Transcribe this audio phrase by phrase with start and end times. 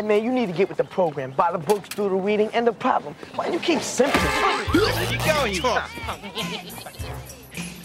[0.00, 1.32] And man, you need to get with the program.
[1.32, 3.14] Buy the books, do the reading, and the problem.
[3.34, 4.14] Why do you keep simping?
[4.72, 5.60] Where you going, you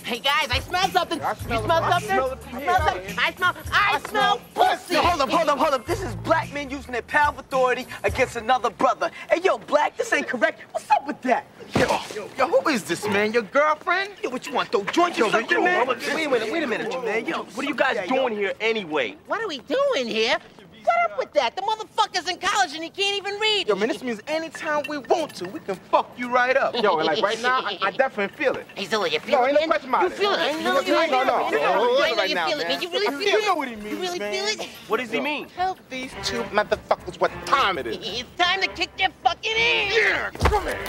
[0.06, 1.20] Hey guys, I smell something.
[1.20, 1.84] I smell you smell it.
[1.84, 2.08] I something?
[2.08, 2.40] smell it.
[2.48, 3.18] I smell something.
[3.20, 3.56] I smell.
[3.74, 4.94] I, smell pussy.
[4.94, 5.86] Yo, hold up, hold up, hold up.
[5.86, 9.12] This is black men using their power of authority against another brother.
[9.30, 10.62] Hey, yo, black, this ain't correct.
[10.72, 11.46] What's up with that?
[11.78, 13.34] Yo, yo, yo, who is this, man?
[13.34, 14.12] Your girlfriend?
[14.24, 15.86] Yo, what you want, throw joints Yo, or something, yo, man?
[15.86, 17.26] Wait a minute, wait a minute, man.
[17.26, 19.18] Yo, What are you guys doing here anyway?
[19.26, 20.38] What are we doing here?
[20.86, 21.56] What up with that?
[21.56, 23.68] The motherfucker's in college and he can't even read.
[23.68, 26.76] Yo, man, this means anytime we want to, we can fuck you right up.
[26.82, 28.68] Yo, like right now, I, I definitely feel it.
[28.76, 29.70] Hey, Zilla, you feel No, it, ain't no man?
[29.70, 30.14] question about you it.
[30.14, 30.40] feel it.
[30.40, 31.10] I know you No, feel no, it.
[31.10, 31.18] no.
[31.18, 32.68] I know No, you right feel now, it, man.
[32.68, 32.82] man.
[32.82, 33.42] You really I feel feel- it.
[33.42, 34.32] you know what he You means, really man.
[34.34, 34.70] feel it?
[34.88, 35.48] What does he mean?
[35.56, 37.98] Tell these two motherfuckers what time it is.
[38.02, 39.94] It's time to kick their fucking ass.
[39.96, 40.80] Yeah, come here.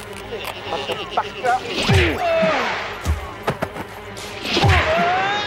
[4.66, 5.46] Welcome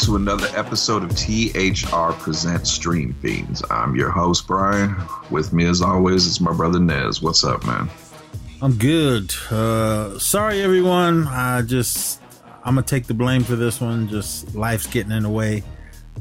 [0.00, 3.62] to another episode of THR Presents Stream Fiends.
[3.70, 4.96] I'm your host, Brian.
[5.30, 7.20] With me, as always, is my brother Nez.
[7.20, 7.90] What's up, man?
[8.62, 9.34] I'm good.
[9.50, 11.26] Uh, sorry, everyone.
[11.26, 12.22] I just
[12.64, 14.08] I'm gonna take the blame for this one.
[14.08, 15.62] Just life's getting in the way,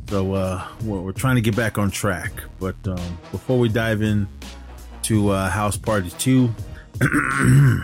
[0.10, 2.34] so uh, we're, we're trying to get back on track.
[2.60, 4.28] But um, before we dive in
[5.04, 6.50] to uh, House Party Two,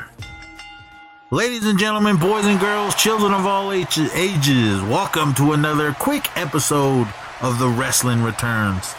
[1.36, 7.06] ladies and gentlemen, boys and girls, children of all ages, welcome to another quick episode
[7.42, 8.96] of the Wrestling Returns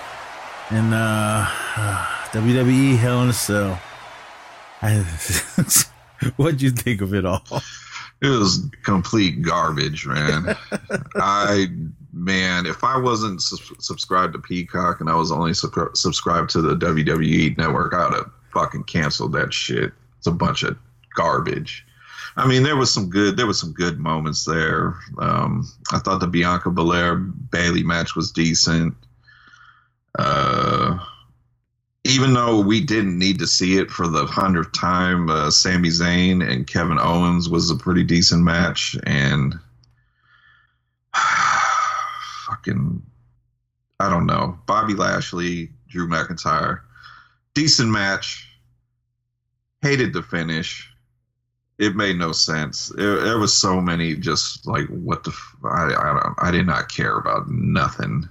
[0.68, 1.46] and uh,
[2.32, 3.80] WWE Hell in a Cell.
[6.36, 7.42] What'd you think of it all?
[8.20, 10.54] It was complete garbage, man.
[11.14, 11.68] I,
[12.12, 16.60] man, if I wasn't sus- subscribed to Peacock and I was only sub- subscribed to
[16.60, 19.90] the WWE network, I would have fucking canceled that shit.
[20.18, 20.76] It's a bunch of
[21.14, 21.86] garbage.
[22.36, 24.94] I mean, there was some good, there was some good moments there.
[25.18, 28.94] Um, I thought the Bianca Belair Bayley match was decent.
[30.19, 30.98] Uh,
[32.04, 36.46] even though we didn't need to see it for the hundredth time, uh, Sami Zayn
[36.46, 39.58] and Kevin Owens was a pretty decent match, and
[42.46, 43.02] fucking,
[43.98, 46.80] I don't know, Bobby Lashley, Drew McIntyre,
[47.54, 48.42] decent match.
[49.82, 50.91] Hated the finish.
[51.78, 52.91] It made no sense.
[52.97, 57.48] There, was so many just like what the I, don't, I did not care about
[57.50, 58.28] nothing.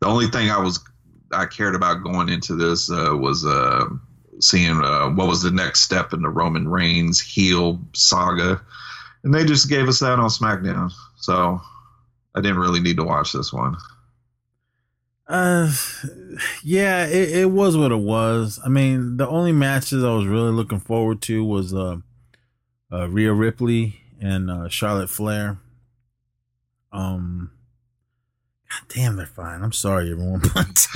[0.00, 0.80] The only thing I was
[1.32, 3.86] I cared about going into this uh, was uh,
[4.40, 8.60] seeing uh, what was the next step in the Roman Reigns heel saga,
[9.22, 10.92] and they just gave us that on SmackDown.
[11.16, 11.60] So
[12.34, 13.76] I didn't really need to watch this one.
[15.26, 15.72] Uh,
[16.62, 18.60] yeah, it, it was what it was.
[18.64, 21.98] I mean, the only matches I was really looking forward to was uh,
[22.94, 25.58] uh Rhea Ripley and uh, Charlotte Flair.
[26.92, 27.50] Um,
[28.70, 29.62] God damn, they're fine.
[29.62, 30.86] I'm sorry, everyone, but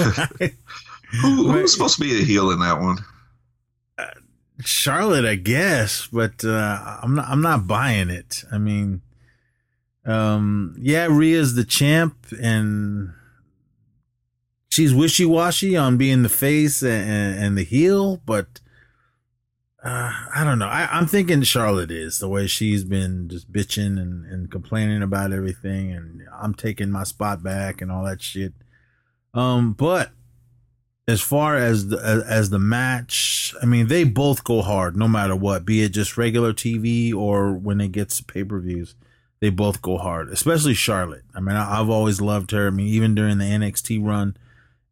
[1.23, 2.99] Who, who's supposed to be the heel in that one?
[4.65, 7.29] Charlotte, I guess, but uh, I'm not.
[7.29, 8.43] I'm not buying it.
[8.51, 9.03] I mean,
[10.05, 13.13] um, yeah, Rhea's the champ, and
[14.69, 18.61] she's wishy washy on being the face and, and the heel, but
[19.83, 20.67] uh, I don't know.
[20.67, 25.33] I, I'm thinking Charlotte is the way she's been just bitching and, and complaining about
[25.33, 28.55] everything, and I'm taking my spot back and all that shit.
[29.35, 30.11] Um, but
[31.07, 35.07] as far as the as, as the match, I mean, they both go hard no
[35.07, 38.97] matter what, be it just regular TV or when it gets pay per views.
[39.41, 41.23] They both go hard, especially Charlotte.
[41.33, 42.67] I mean, I, I've always loved her.
[42.67, 44.37] I mean, even during the NXT run,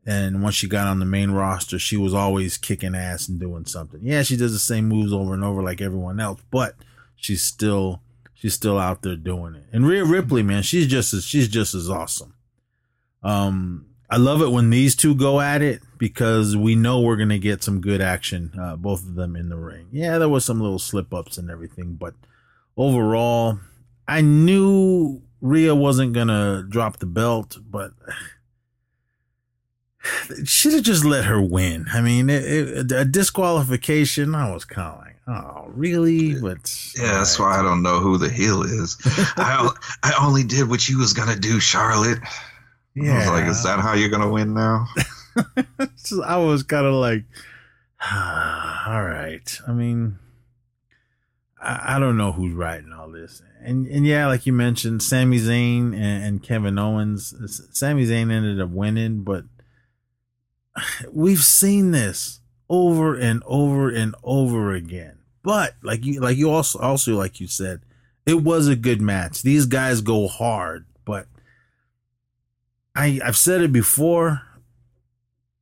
[0.06, 3.64] and once she got on the main roster, she was always kicking ass and doing
[3.64, 4.00] something.
[4.04, 6.76] Yeah, she does the same moves over and over like everyone else, but
[7.16, 8.02] she's still
[8.32, 9.64] she's still out there doing it.
[9.72, 12.34] And Rhea Ripley, man, she's just as she's just as awesome.
[13.24, 17.38] Um, I love it when these two go at it because we know we're gonna
[17.38, 19.88] get some good action, uh, both of them in the ring.
[19.90, 22.14] Yeah, there was some little slip ups and everything, but
[22.76, 23.58] overall,
[24.06, 27.90] I knew Rhea wasn't gonna drop the belt, but
[30.44, 31.86] should have just let her win.
[31.92, 34.34] I mean, it, it, a disqualification.
[34.34, 35.14] I was calling.
[35.26, 36.40] oh, really?
[36.40, 36.58] But
[36.98, 38.96] Yeah, that's why I don't know who the heel is.
[39.36, 39.70] I
[40.02, 42.18] I only did what you was gonna do, Charlotte.
[42.98, 44.86] I was like, is that how you're gonna win now?
[45.96, 47.24] So I was kind of like,
[48.00, 49.60] ah, all right.
[49.68, 50.18] I mean,
[51.60, 55.38] I, I don't know who's writing all this, and and yeah, like you mentioned, Sami
[55.38, 57.34] Zayn and, and Kevin Owens.
[57.72, 59.44] Sami Zayn ended up winning, but
[61.12, 65.18] we've seen this over and over and over again.
[65.42, 67.80] But like you, like you also, also like you said,
[68.26, 69.42] it was a good match.
[69.42, 71.26] These guys go hard, but
[72.94, 74.42] I, I've said it before.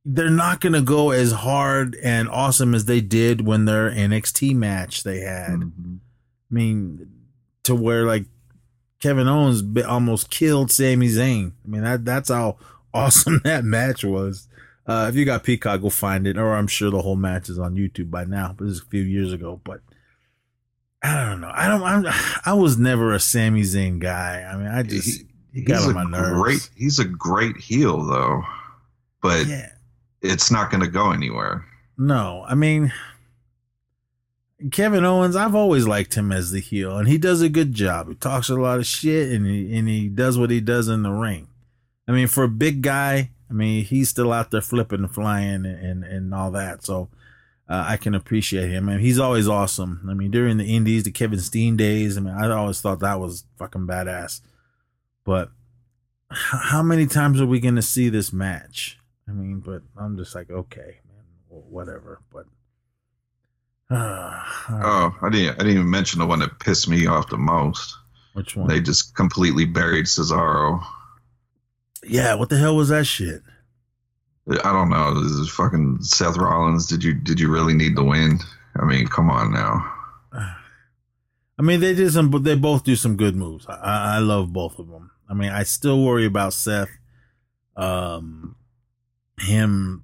[0.03, 4.55] They're not going to go as hard and awesome as they did when their NXT
[4.55, 5.49] match they had.
[5.49, 5.99] Mhm.
[6.51, 7.07] I mean,
[7.63, 8.25] to where like
[8.99, 11.51] Kevin Owens almost killed Sami Zayn.
[11.63, 12.57] I mean, that that's how
[12.93, 14.47] awesome that match was.
[14.87, 17.57] Uh, if you got Peacock, go find it, or I'm sure the whole match is
[17.57, 18.53] on YouTube by now.
[18.57, 19.59] But this is a few years ago.
[19.63, 19.81] But
[21.01, 21.51] I don't know.
[21.53, 21.83] I don't.
[21.83, 22.05] I'm,
[22.45, 24.43] I was never a Sami Zayn guy.
[24.43, 26.41] I mean, I just He- he got on my nerves.
[26.41, 28.43] great he's a great heel though,
[29.21, 29.71] but yeah.
[30.21, 31.65] it's not going to go anywhere.
[31.97, 32.91] No, I mean
[34.71, 35.35] Kevin Owens.
[35.35, 38.09] I've always liked him as the heel, and he does a good job.
[38.09, 41.03] He talks a lot of shit, and he and he does what he does in
[41.03, 41.47] the ring.
[42.07, 45.65] I mean, for a big guy, I mean, he's still out there flipping and flying
[45.65, 46.83] and and, and all that.
[46.83, 47.09] So
[47.69, 50.05] uh, I can appreciate him, and he's always awesome.
[50.09, 53.19] I mean, during the Indies, the Kevin Steen days, I mean, I always thought that
[53.19, 54.41] was fucking badass.
[55.23, 55.49] But
[56.29, 58.99] how many times are we going to see this match?
[59.27, 62.21] I mean, but I'm just like, okay, man, whatever.
[62.31, 62.45] But
[63.95, 67.37] uh, Oh, I didn't I didn't even mention the one that pissed me off the
[67.37, 67.95] most.
[68.33, 68.67] which one?
[68.67, 70.83] They just completely buried Cesaro.
[72.07, 73.41] Yeah, what the hell was that shit?
[74.47, 75.21] I don't know.
[75.21, 76.87] This is fucking Seth Rollins.
[76.87, 78.39] Did you did you really need the win?
[78.75, 79.91] I mean, come on now.
[81.57, 83.65] I mean, they did some, but they both do some good moves.
[83.67, 85.11] I, I I love both of them.
[85.27, 86.91] I mean, I still worry about Seth,
[87.75, 88.55] um,
[89.39, 90.03] him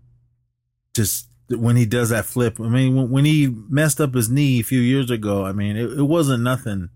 [0.95, 2.59] just when he does that flip.
[2.59, 5.75] I mean, when, when he messed up his knee a few years ago, I mean,
[5.75, 6.89] it, it wasn't nothing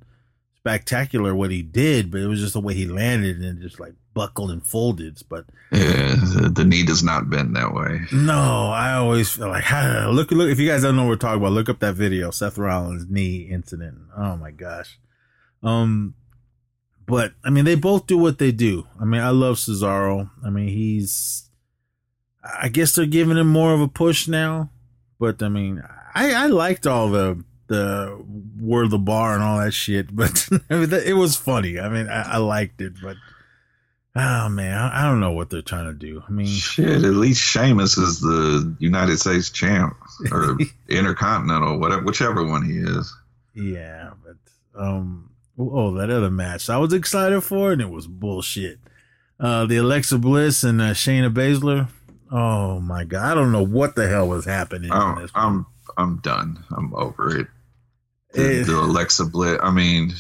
[0.57, 3.93] spectacular what he did, but it was just the way he landed and just like
[4.15, 5.21] buckled and folded.
[5.29, 8.01] But Yeah, the, the knee does not bend that way.
[8.11, 9.71] no, I always feel like
[10.09, 10.49] look look.
[10.49, 13.05] If you guys don't know what we're talking about, look up that video, Seth Rollins
[13.07, 13.99] knee incident.
[14.17, 14.97] Oh my gosh.
[15.61, 16.15] Um,
[17.05, 18.87] but I mean, they both do what they do.
[18.99, 20.31] I mean, I love Cesaro.
[20.43, 21.43] I mean, he's.
[22.43, 24.69] I guess they're giving him more of a push now,
[25.19, 25.83] but I mean,
[26.13, 28.23] I I liked all the the
[28.59, 31.79] word the bar and all that shit, but I mean, it was funny.
[31.79, 33.17] I mean, I, I liked it, but.
[34.17, 36.23] Oh man, I, don't know what they're trying to do.
[36.25, 39.97] I mean, Shit, at least Sheamus is the United States champ
[40.31, 40.57] or
[40.89, 43.13] Intercontinental, whatever, whichever one he is.
[43.53, 48.79] Yeah, but um, oh, that other match I was excited for, and it was bullshit.
[49.37, 51.89] Uh, the Alexa Bliss and uh, Shayna Baszler.
[52.31, 54.91] Oh my god, I don't know what the hell was happening.
[54.93, 55.65] I'm this I'm
[55.97, 56.63] I'm done.
[56.71, 57.47] I'm over it.
[58.31, 58.63] The, Eh.
[58.63, 59.59] the Alexa Bliss.
[59.61, 60.13] I mean,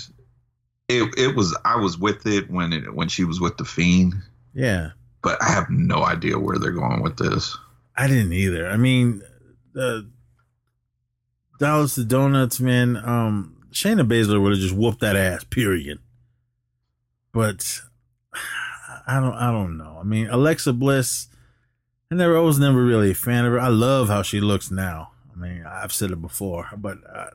[0.87, 1.57] it it was.
[1.65, 4.13] I was with it when it when she was with the Fiend,
[4.53, 4.91] yeah,
[5.21, 7.57] but I have no idea where they're going with this.
[7.97, 8.67] I didn't either.
[8.67, 9.23] I mean,
[9.79, 10.01] uh,
[11.59, 12.97] Dallas the Donuts, man.
[12.97, 15.43] Um, Shayna Baszler would have just whooped that ass.
[15.45, 15.99] Period.
[17.31, 17.81] But
[19.07, 19.33] I don't.
[19.33, 19.97] I don't know.
[19.99, 21.27] I mean, Alexa Bliss.
[22.11, 22.37] I never.
[22.37, 23.59] I was never really a fan of her.
[23.59, 25.11] I love how she looks now.
[25.33, 27.31] I mean, I've said it before, but uh,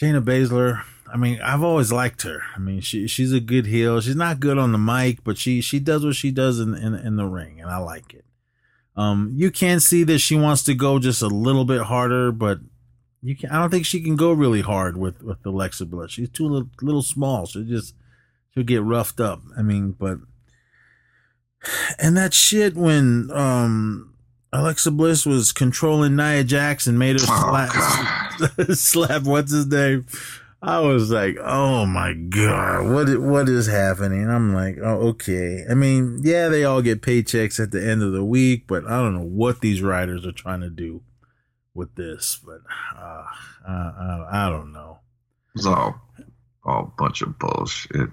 [0.00, 0.82] Shayna Baszler.
[1.12, 2.42] I mean, I've always liked her.
[2.56, 4.00] I mean, she she's a good heel.
[4.00, 6.94] She's not good on the mic, but she she does what she does in in,
[6.94, 8.24] in the ring, and I like it.
[8.96, 12.58] Um, you can see that she wants to go just a little bit harder, but
[13.22, 13.50] you can.
[13.50, 16.12] I don't think she can go really hard with with Alexa Bliss.
[16.12, 17.46] She's too little, little small.
[17.46, 17.94] She'll just
[18.52, 19.42] she'll get roughed up.
[19.56, 20.18] I mean, but
[21.98, 24.14] and that shit when um
[24.52, 28.23] Alexa Bliss was controlling Nia Jax and made her Oh, slap
[28.74, 30.06] slap what's his name.
[30.62, 34.30] I was like, oh my god, what what is happening?
[34.30, 35.64] I'm like, oh okay.
[35.70, 38.96] I mean, yeah, they all get paychecks at the end of the week, but I
[39.02, 41.02] don't know what these writers are trying to do
[41.74, 42.40] with this.
[42.42, 42.60] But
[42.96, 43.24] uh,
[43.68, 45.00] I, I, I don't know.
[45.54, 46.00] It's all
[46.64, 48.08] all a bunch of bullshit.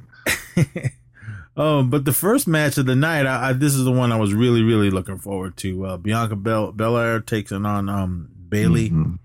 [1.56, 4.18] um, but the first match of the night, I, I, this is the one I
[4.18, 5.86] was really, really looking forward to.
[5.86, 8.90] Uh, Bianca Bel- Belair takes it on um, Bayley.
[8.90, 9.20] Mhm.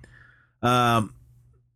[0.67, 1.15] Um,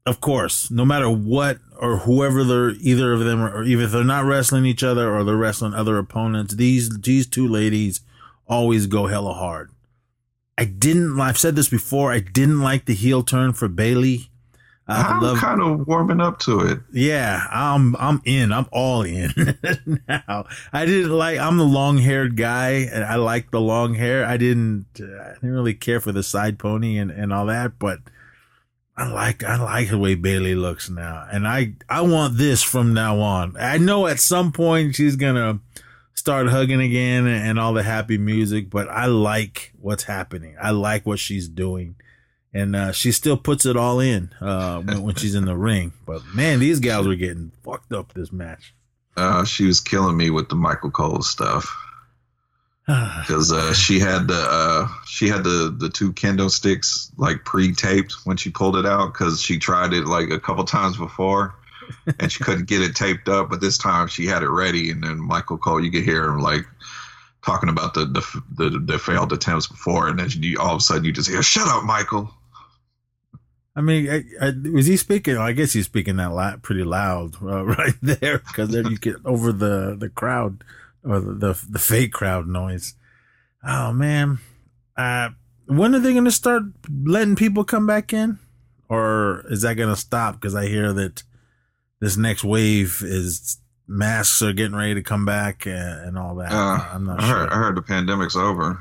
[0.07, 3.93] of course, no matter what or whoever they're either of them, are, or even if
[3.93, 8.01] they're not wrestling each other or they're wrestling other opponents, these these two ladies
[8.49, 9.71] always go hella hard.
[10.59, 11.21] I didn't.
[11.21, 12.13] I've said this before.
[12.13, 14.31] I didn't like the heel turn for Bayley.
[14.89, 16.81] I I'm love kind of warming up to it.
[16.93, 18.53] yeah, I'm I'm in.
[18.53, 19.31] I'm all in
[20.09, 20.47] now.
[20.73, 21.39] I didn't like.
[21.39, 24.25] I'm the long haired guy, and I like the long hair.
[24.27, 24.87] I didn't.
[25.01, 28.01] Uh, I didn't really care for the side pony and, and all that, but
[29.01, 32.93] I like I like the way Bayley looks now, and I I want this from
[32.93, 33.57] now on.
[33.59, 35.61] I know at some point she's gonna
[36.13, 40.55] start hugging again and, and all the happy music, but I like what's happening.
[40.61, 41.95] I like what she's doing.
[42.53, 45.93] and uh, she still puts it all in uh, when, when she's in the ring.
[46.05, 48.75] But man, these gals were getting fucked up this match.
[49.17, 51.75] Uh, she was killing me with the Michael Cole stuff
[53.21, 58.15] because uh, she had the uh, she had the the two kendo sticks like pre-taped
[58.25, 61.55] when she pulled it out because she tried it like a couple times before
[62.19, 64.91] and she couldn't get it taped up, but this time she had it ready.
[64.91, 66.65] And then Michael Cole, you could hear him like
[67.45, 70.83] talking about the the the, the failed attempts before, and then you, all of a
[70.83, 72.33] sudden you just hear, "Shut up, Michael."
[73.77, 75.37] I mean, I, I, was he speaking?
[75.37, 79.17] I guess he's speaking that loud, pretty loud uh, right there because then you get
[79.25, 80.65] over the the crowd
[81.05, 82.95] or the, the, the fake crowd noise.
[83.67, 84.39] Oh man,
[84.97, 85.31] uh,
[85.67, 86.63] when are they going to start
[87.05, 88.39] letting people come back in,
[88.89, 90.35] or is that going to stop?
[90.35, 91.23] Because I hear that
[92.01, 96.53] this next wave is masks are getting ready to come back and, and all that.
[96.53, 97.37] Uh, I'm not I sure.
[97.37, 98.81] Heard, I heard the pandemic's over.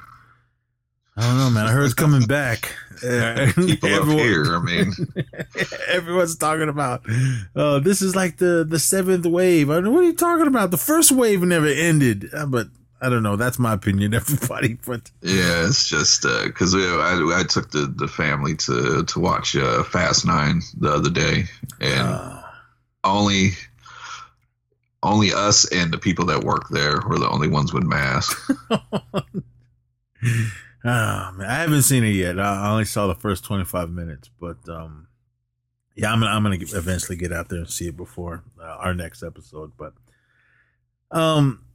[1.17, 1.65] I don't know, man.
[1.65, 2.73] I heard it's coming back.
[3.55, 4.93] People Everyone, up here, I mean,
[5.87, 7.01] everyone's talking about.
[7.55, 9.69] Oh, this is like the the seventh wave.
[9.69, 10.71] I mean, what are you talking about?
[10.71, 12.29] The first wave never ended.
[12.33, 12.67] Uh, but
[13.01, 13.35] I don't know.
[13.35, 14.13] That's my opinion.
[14.15, 19.19] Everybody, but yeah, it's just because uh, I, I took the, the family to to
[19.19, 21.45] watch uh, Fast Nine the other day,
[21.79, 22.41] and uh,
[23.03, 23.51] only
[25.01, 28.51] only us and the people that work there were the only ones with masks.
[30.85, 32.39] Oh man, I haven't seen it yet.
[32.39, 35.07] I only saw the first twenty five minutes, but um,
[35.95, 38.93] yeah, I'm gonna I'm gonna eventually get out there and see it before uh, our
[38.93, 39.73] next episode.
[39.77, 39.93] But
[41.11, 41.65] um,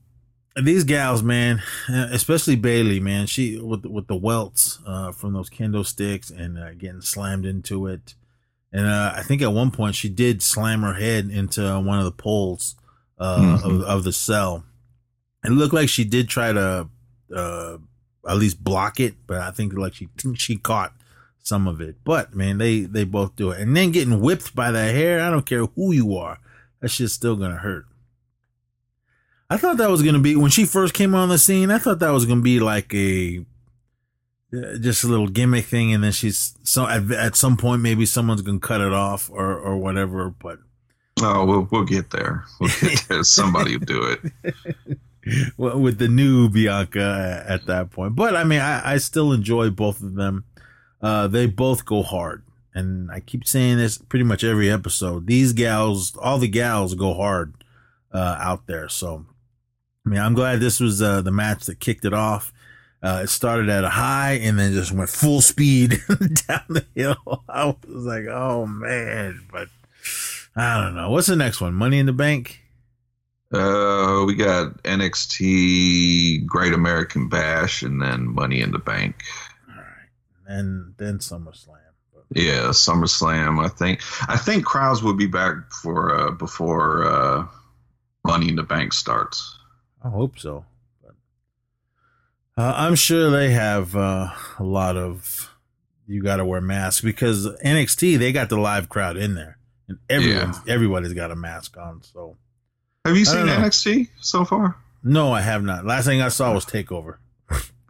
[0.56, 5.84] these gals, man, especially Bayley, man, she with with the welts uh, from those kendo
[5.84, 8.14] sticks and uh, getting slammed into it.
[8.72, 12.04] And uh, I think at one point she did slam her head into one of
[12.04, 12.74] the poles
[13.18, 13.70] uh, mm-hmm.
[13.70, 14.64] of, of, the cell.
[15.44, 16.88] It looked like she did try to
[17.32, 17.76] uh,
[18.28, 20.92] at least block it, but I think like she she caught
[21.42, 21.96] some of it.
[22.04, 25.20] But man, they they both do it, and then getting whipped by the hair.
[25.20, 26.38] I don't care who you are,
[26.80, 27.86] that shit's still gonna hurt.
[29.50, 31.70] I thought that was gonna be when she first came on the scene.
[31.70, 33.44] I thought that was gonna be like a
[34.54, 38.06] uh, just a little gimmick thing, and then she's so at, at some point maybe
[38.06, 40.30] someone's gonna cut it off or or whatever.
[40.30, 40.58] But
[41.22, 42.44] oh, we'll we'll get there.
[42.60, 43.22] We'll get there.
[43.22, 44.54] Somebody will do it.
[45.56, 50.02] with the new Bianca at that point, but I mean, I, I still enjoy both
[50.02, 50.44] of them.
[51.00, 52.42] Uh, they both go hard,
[52.74, 55.26] and I keep saying this pretty much every episode.
[55.26, 57.54] These gals, all the gals, go hard
[58.12, 58.88] uh, out there.
[58.88, 59.26] So,
[60.06, 62.52] I mean, I'm glad this was uh, the match that kicked it off.
[63.02, 65.90] Uh, it started at a high and then just went full speed
[66.48, 67.44] down the hill.
[67.46, 69.68] I was like, oh man, but
[70.56, 71.10] I don't know.
[71.10, 71.74] What's the next one?
[71.74, 72.63] Money in the Bank?
[73.54, 79.22] Uh, we got NXT Great American Bash and then Money in the Bank.
[79.68, 80.08] All right.
[80.46, 81.78] And then SummerSlam.
[82.30, 83.64] Yeah, SummerSlam.
[83.64, 87.46] I think I think crowds will be back for uh, before uh,
[88.24, 89.56] Money in the Bank starts.
[90.02, 90.64] I hope so.
[92.56, 95.52] Uh, I'm sure they have uh, a lot of
[96.06, 99.58] you got to wear masks because NXT they got the live crowd in there
[99.88, 100.72] and everyone yeah.
[100.72, 102.02] everybody's got a mask on.
[102.02, 102.36] So,
[103.04, 104.76] have you seen NXT so far?
[105.02, 105.84] No, I have not.
[105.84, 107.16] Last thing I saw was Takeover.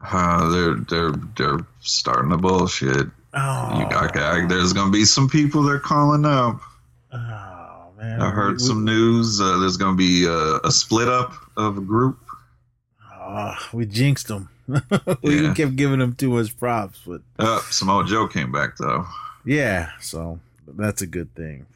[0.02, 3.06] Uh, they're they're they're starting the bullshit.
[3.32, 6.60] Oh, you got, there's gonna be some people they're calling up.
[7.12, 9.40] Oh man, I heard we, some we, news.
[9.40, 12.18] Uh, there's gonna be a, a, split up of a group.
[13.12, 14.50] Oh, we jinxed them.
[15.22, 15.54] we yeah.
[15.54, 19.06] kept giving them too much props, but uh, Samoa Joe came back though.
[19.44, 21.66] Yeah, so that's a good thing.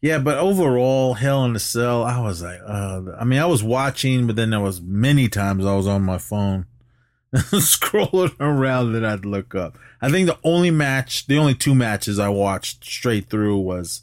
[0.00, 3.62] Yeah, but overall, Hell in a Cell, I was like, uh, I mean, I was
[3.62, 6.66] watching, but then there was many times I was on my phone
[7.34, 9.78] scrolling around that I'd look up.
[10.00, 14.02] I think the only match, the only two matches I watched straight through was,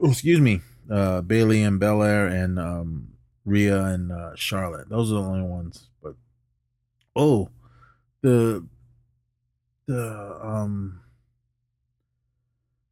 [0.00, 3.08] oh, excuse me, uh, Bayley and Belair and um,
[3.44, 4.88] Rhea and uh, Charlotte.
[4.88, 6.14] Those are the only ones But
[7.16, 7.48] oh,
[8.20, 8.66] the
[9.86, 11.00] the um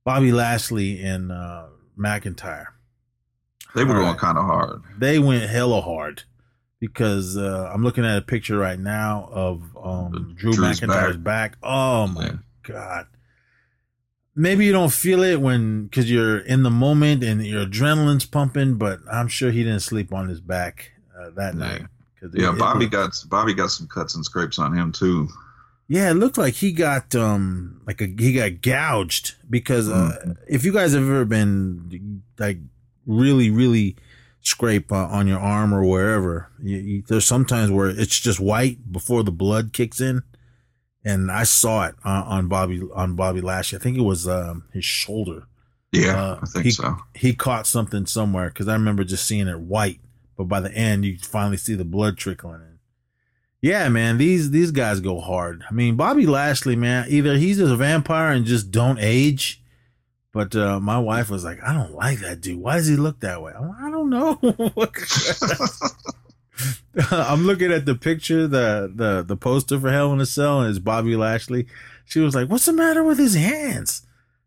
[0.04, 1.66] Bobby Lashley and uh,
[2.00, 2.66] McIntyre.
[3.74, 4.82] They were going kind of hard.
[4.98, 6.24] They went hella hard
[6.80, 11.52] because uh, I'm looking at a picture right now of um, Drew Drew's McIntyre's back.
[11.52, 11.58] back.
[11.62, 12.32] Oh my yeah.
[12.62, 13.06] god!
[14.34, 18.74] Maybe you don't feel it when because you're in the moment and your adrenaline's pumping,
[18.74, 21.60] but I'm sure he didn't sleep on his back uh, that yeah.
[21.60, 21.82] night.
[22.34, 25.28] Yeah, it, Bobby it got Bobby got some cuts and scrapes on him too.
[25.90, 30.32] Yeah, it looked like he got um like a he got gouged because uh, mm-hmm.
[30.46, 32.58] if you guys have ever been like
[33.06, 33.96] really really
[34.40, 38.92] scrape uh, on your arm or wherever, you, you, there's sometimes where it's just white
[38.92, 40.22] before the blood kicks in,
[41.04, 43.80] and I saw it on, on Bobby on Bobby Lashley.
[43.80, 45.48] I think it was um, his shoulder.
[45.90, 46.98] Yeah, Uh, I think he, so.
[47.16, 49.98] He caught something somewhere because I remember just seeing it white,
[50.36, 52.69] but by the end you finally see the blood trickling in.
[53.62, 55.64] Yeah, man, these these guys go hard.
[55.68, 59.62] I mean, Bobby Lashley, man, either he's just a vampire and just don't age,
[60.32, 62.60] but uh, my wife was like, I don't like that dude.
[62.60, 63.52] Why does he look that way?
[63.54, 64.38] I'm like, I don't know.
[67.10, 70.70] I'm looking at the picture, the the the poster for Hell in a Cell, and
[70.70, 71.66] it's Bobby Lashley.
[72.04, 74.06] She was like, "What's the matter with his hands?"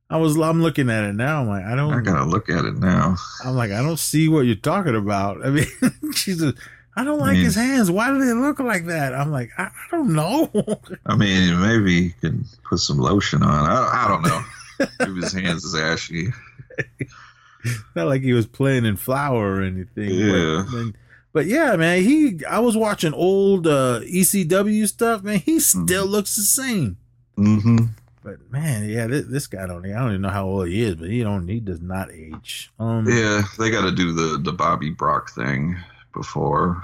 [0.10, 1.42] I was, I'm looking at it now.
[1.42, 1.94] I'm like, I don't.
[1.94, 3.16] I gotta look at it now.
[3.44, 5.44] I'm like, I don't see what you're talking about.
[5.46, 5.66] I mean,
[6.14, 6.54] she's a,
[6.96, 7.90] I don't like mean- his hands.
[7.90, 9.14] Why do they look like that?
[9.14, 10.52] I'm like, I, I don't know.
[11.06, 13.66] I mean, maybe you can put some lotion on.
[13.70, 14.88] I, I don't know.
[15.00, 16.28] maybe his hands is ashy.
[17.96, 20.10] Not like he was playing in flour or anything.
[20.10, 20.66] Yeah.
[20.70, 20.96] But, but,
[21.32, 22.42] but yeah, man, he.
[22.46, 25.24] I was watching old uh, ECW stuff.
[25.24, 26.98] Man, he still looks the same.
[27.38, 27.86] Mm-hmm.
[28.24, 29.86] But man, yeah, this, this guy don't.
[29.86, 31.48] I don't even know how old he is, but he don't.
[31.48, 32.72] He does not age.
[32.80, 35.78] Um, Yeah, they got to do the the Bobby Brock thing
[36.14, 36.84] before.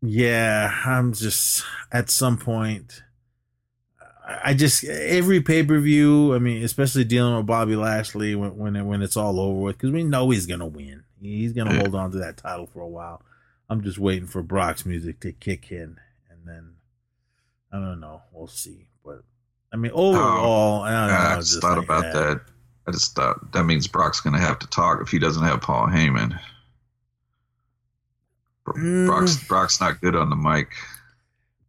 [0.00, 3.02] Yeah, I'm just at some point.
[4.26, 6.34] I just every pay per view.
[6.34, 9.76] I mean, especially dealing with Bobby Lashley when when, it, when it's all over with,
[9.76, 11.04] because we know he's gonna win.
[11.20, 13.22] He's gonna hold on to that title for a while.
[13.68, 15.98] I'm just waiting for Brock's music to kick in,
[16.30, 16.74] and then
[17.72, 18.22] I don't know.
[18.32, 18.88] We'll see.
[19.04, 19.22] But
[19.72, 21.14] I mean, overall, oh, I don't know.
[21.14, 22.40] I just just thought like, about that.
[22.86, 25.86] I just thought that means Brock's to have to talk if he doesn't have Paul
[25.86, 26.38] Heyman.
[28.66, 29.06] Mm.
[29.06, 30.68] Brock's Brock's not good on the mic.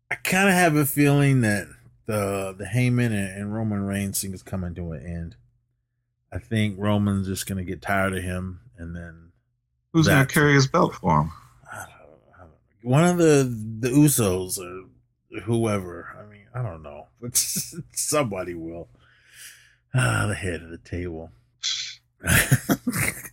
[0.10, 1.68] I kind of have a feeling that
[2.06, 5.36] the the Heyman and, and Roman Reigns thing is coming to an end.
[6.32, 9.26] I think Roman's just gonna get tired of him, and then
[9.96, 11.32] Who's going to carry his belt for him?
[11.72, 13.44] I don't, I don't, one of the
[13.80, 16.14] the Usos or whoever.
[16.20, 17.38] I mean, I don't know, but
[17.94, 18.90] somebody will.
[19.94, 21.32] Ah, the head of the table.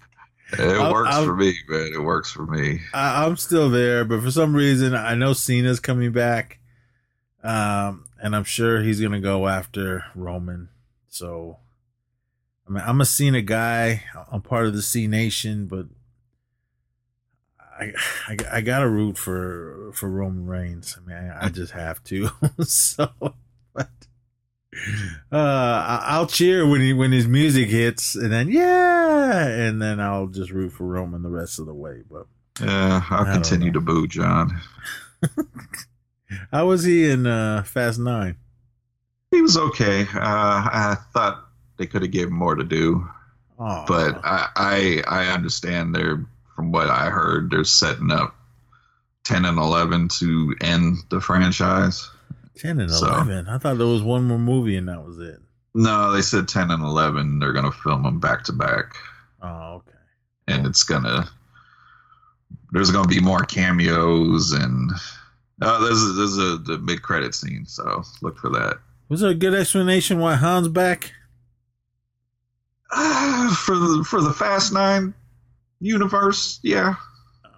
[0.53, 1.93] It I'll- works I'll- for me, man.
[1.95, 2.81] It works for me.
[2.93, 6.59] I, I'm still there, but for some reason, I know Cena's coming back,
[7.43, 10.69] um, and I'm sure he's gonna go after Roman.
[11.09, 11.59] So,
[12.69, 14.05] I mean, I'm a Cena guy.
[14.31, 15.87] I'm part of the C Nation, but
[17.59, 17.93] I,
[18.29, 20.97] I, I gotta root for for Roman Reigns.
[21.01, 22.29] I mean, I, I just have to.
[22.65, 23.11] so,
[23.75, 23.89] but
[25.31, 30.27] uh, I'll cheer when he when his music hits, and then yeah, and then I'll
[30.29, 32.03] just root for Roman the rest of the way.
[32.11, 32.27] But
[32.61, 33.75] Yeah, I'll continue know.
[33.75, 34.61] to boo John.
[36.51, 38.37] how was he in uh, Fast Nine?
[39.31, 40.03] He was okay.
[40.03, 43.09] Uh, I thought they could have gave him more to do,
[43.59, 46.25] Oh, but I, I I understand they're
[46.57, 48.35] from what I heard they're setting up
[49.25, 52.11] ten and eleven to end the franchise.
[52.57, 53.49] Ten and so- eleven.
[53.49, 55.41] I thought there was one more movie and that was it.
[55.75, 57.39] No, they said ten and eleven.
[57.39, 58.95] They're gonna film them back to back,
[59.43, 59.97] Oh, okay.
[60.49, 61.29] and it's gonna
[62.73, 64.91] there's gonna be more cameos and
[65.61, 67.65] uh, there's a, there's a the mid credit scene.
[67.67, 68.79] So look for that.
[69.09, 71.13] Was there a good explanation why Han's back?
[72.91, 75.15] Uh, for the for the Fast Nine
[75.81, 76.95] universe, yeah.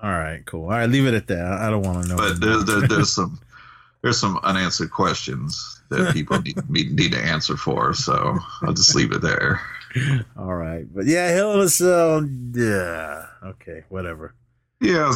[0.03, 0.65] All right, cool.
[0.65, 1.41] All right, leave it at that.
[1.45, 2.17] I I don't want to know.
[2.17, 3.41] but there, there, there's some
[4.05, 6.39] there's some unanswered questions that people
[6.69, 7.95] need, need to answer for.
[7.95, 9.63] So I'll just leave it there.
[10.37, 12.29] All right, but yeah, Hell in a Cell.
[12.53, 13.27] Yeah.
[13.43, 14.35] Okay, whatever.
[14.81, 15.11] Yeah,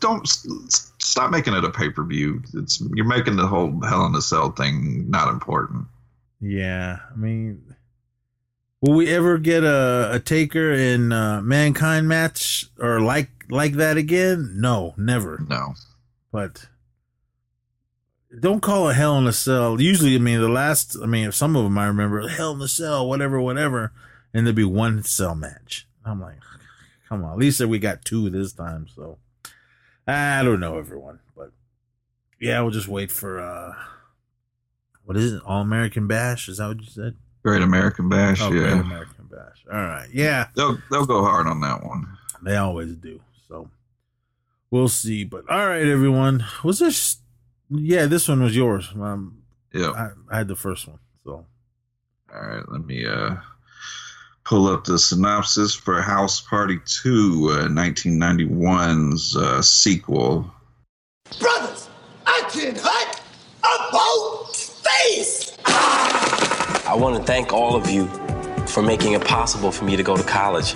[0.00, 2.42] don't stop making it a pay per view.
[2.54, 5.84] It's you're making the whole Hell in a Cell thing not important.
[6.40, 7.74] Yeah, I mean,
[8.80, 13.98] will we ever get a, a Taker in uh, Mankind match or like like that
[13.98, 14.54] again?
[14.54, 15.44] No, never.
[15.46, 15.74] No,
[16.30, 16.64] But
[18.40, 19.80] don't call it Hell in a Cell.
[19.80, 22.68] Usually, I mean, the last, I mean, some of them I remember Hell in a
[22.68, 23.92] Cell, whatever, whatever,
[24.32, 25.86] and there'd be one cell match.
[26.04, 26.38] I'm like,
[27.08, 27.32] come on.
[27.32, 28.86] At least we got two this time.
[28.88, 29.18] So
[30.06, 31.52] I don't know everyone, but
[32.40, 33.74] yeah, we'll just wait for uh,
[35.04, 35.42] what is it?
[35.44, 36.48] All American Bash?
[36.48, 37.16] Is that what you said?
[37.44, 38.40] Great American Bash.
[38.40, 39.64] Oh, Great yeah, American Bash.
[39.70, 40.08] All right.
[40.12, 42.06] Yeah, they'll they'll go hard on that one.
[42.42, 43.20] they always do.
[43.48, 43.68] So
[44.70, 45.24] we'll see.
[45.24, 46.44] But all right, everyone.
[46.64, 47.18] Was this?
[47.74, 48.88] Yeah, this one was yours.
[49.00, 49.90] Um, Yeah.
[49.90, 50.98] I, I had the first one.
[51.24, 51.46] So
[52.34, 53.36] All right, let me uh,
[54.44, 60.50] pull up the synopsis for House Party 2, uh, 1991's uh, sequel.
[61.40, 61.88] Brothers,
[62.26, 63.20] I can hunt
[63.64, 65.56] a boat face!
[65.66, 68.06] I want to thank all of you
[68.66, 70.74] for making it possible for me to go to college.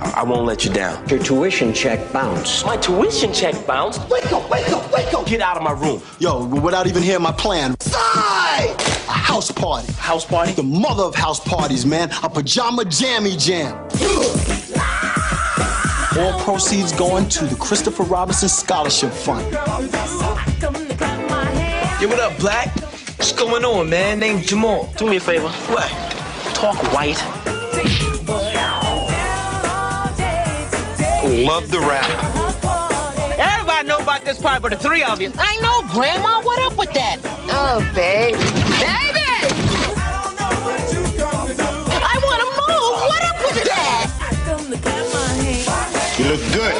[0.00, 1.08] I, I won't let you down.
[1.08, 2.64] Your tuition check bounced.
[2.66, 4.08] My tuition check bounced.
[4.10, 5.26] Wake up, wake up, wake up!
[5.26, 6.00] Get out of my room.
[6.18, 7.78] Yo, without even hearing my plan.
[7.80, 8.74] Side!
[9.08, 9.92] A house party.
[9.94, 10.52] House party?
[10.52, 12.10] The mother of house parties, man.
[12.22, 13.76] A pajama jammy jam.
[16.18, 19.52] All proceeds going to the Christopher Robinson Scholarship Fund.
[22.00, 22.74] Yo, what up, Black?
[23.18, 24.20] What's going on, man?
[24.20, 24.92] Name Jamal.
[24.96, 25.48] Do me a favor.
[25.48, 25.90] What?
[26.54, 27.22] Talk white.
[31.44, 32.45] Love the rap.
[34.26, 35.32] Everybody know about this part, but the three of you.
[35.38, 36.42] I know, Grandma.
[36.42, 37.18] What up with that?
[37.48, 38.36] Oh, baby.
[38.82, 39.22] Baby!
[39.94, 41.62] I don't know what you're going to do.
[42.02, 42.94] I want to move.
[43.06, 44.06] What up with that?
[46.18, 46.76] You look good.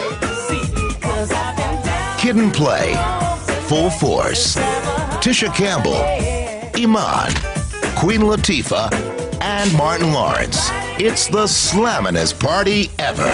[2.18, 2.94] Kid and Play,
[3.68, 4.56] Full Force,
[5.22, 6.02] Tisha Campbell,
[6.74, 7.32] Iman,
[7.96, 8.90] Queen Latifah,
[9.40, 10.70] and Martin Lawrence.
[10.98, 13.28] It's the slamminest party ever.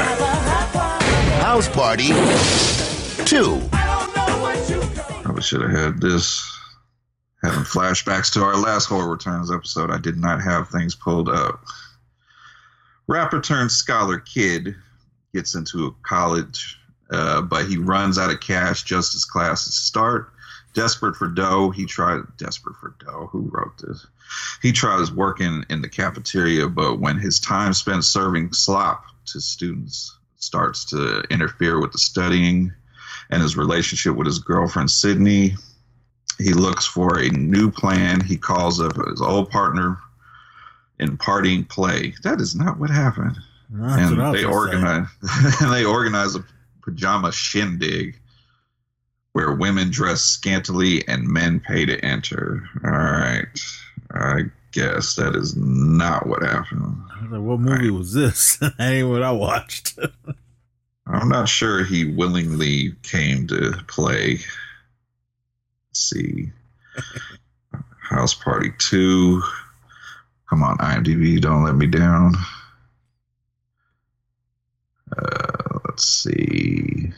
[1.40, 2.08] House Party
[3.24, 3.81] 2.
[5.42, 6.48] Probably should have had this.
[7.42, 11.64] Having flashbacks to our last Horror Returns episode, I did not have things pulled up.
[13.08, 14.76] Rapper turned scholar kid
[15.34, 16.78] gets into a college,
[17.10, 20.30] uh, but he runs out of cash just as classes start.
[20.74, 22.20] Desperate for dough, he tried.
[22.38, 23.28] Desperate for dough.
[23.32, 24.06] Who wrote this?
[24.62, 30.16] He tries working in the cafeteria, but when his time spent serving slop to students
[30.36, 32.72] starts to interfere with the studying
[33.32, 35.54] and his relationship with his girlfriend Sydney,
[36.38, 38.20] he looks for a new plan.
[38.20, 39.96] He calls up his old partner
[41.00, 42.14] in partying play.
[42.22, 43.38] That is not what happened.
[43.70, 45.08] That's and what they organize
[45.62, 46.44] and they organize a
[46.82, 48.20] pajama shindig
[49.32, 52.68] where women dress scantily and men pay to enter.
[52.84, 53.46] All right.
[54.10, 54.42] I
[54.72, 56.96] guess that is not what happened.
[57.10, 58.56] I was like, what movie was this?
[58.58, 59.98] that ain't what I watched.
[61.06, 64.38] I'm not sure he willingly came to play.
[65.88, 66.52] Let's see.
[68.00, 69.42] House Party 2.
[70.48, 72.34] Come on, IMDb, don't let me down.
[75.16, 77.12] Uh, let's see.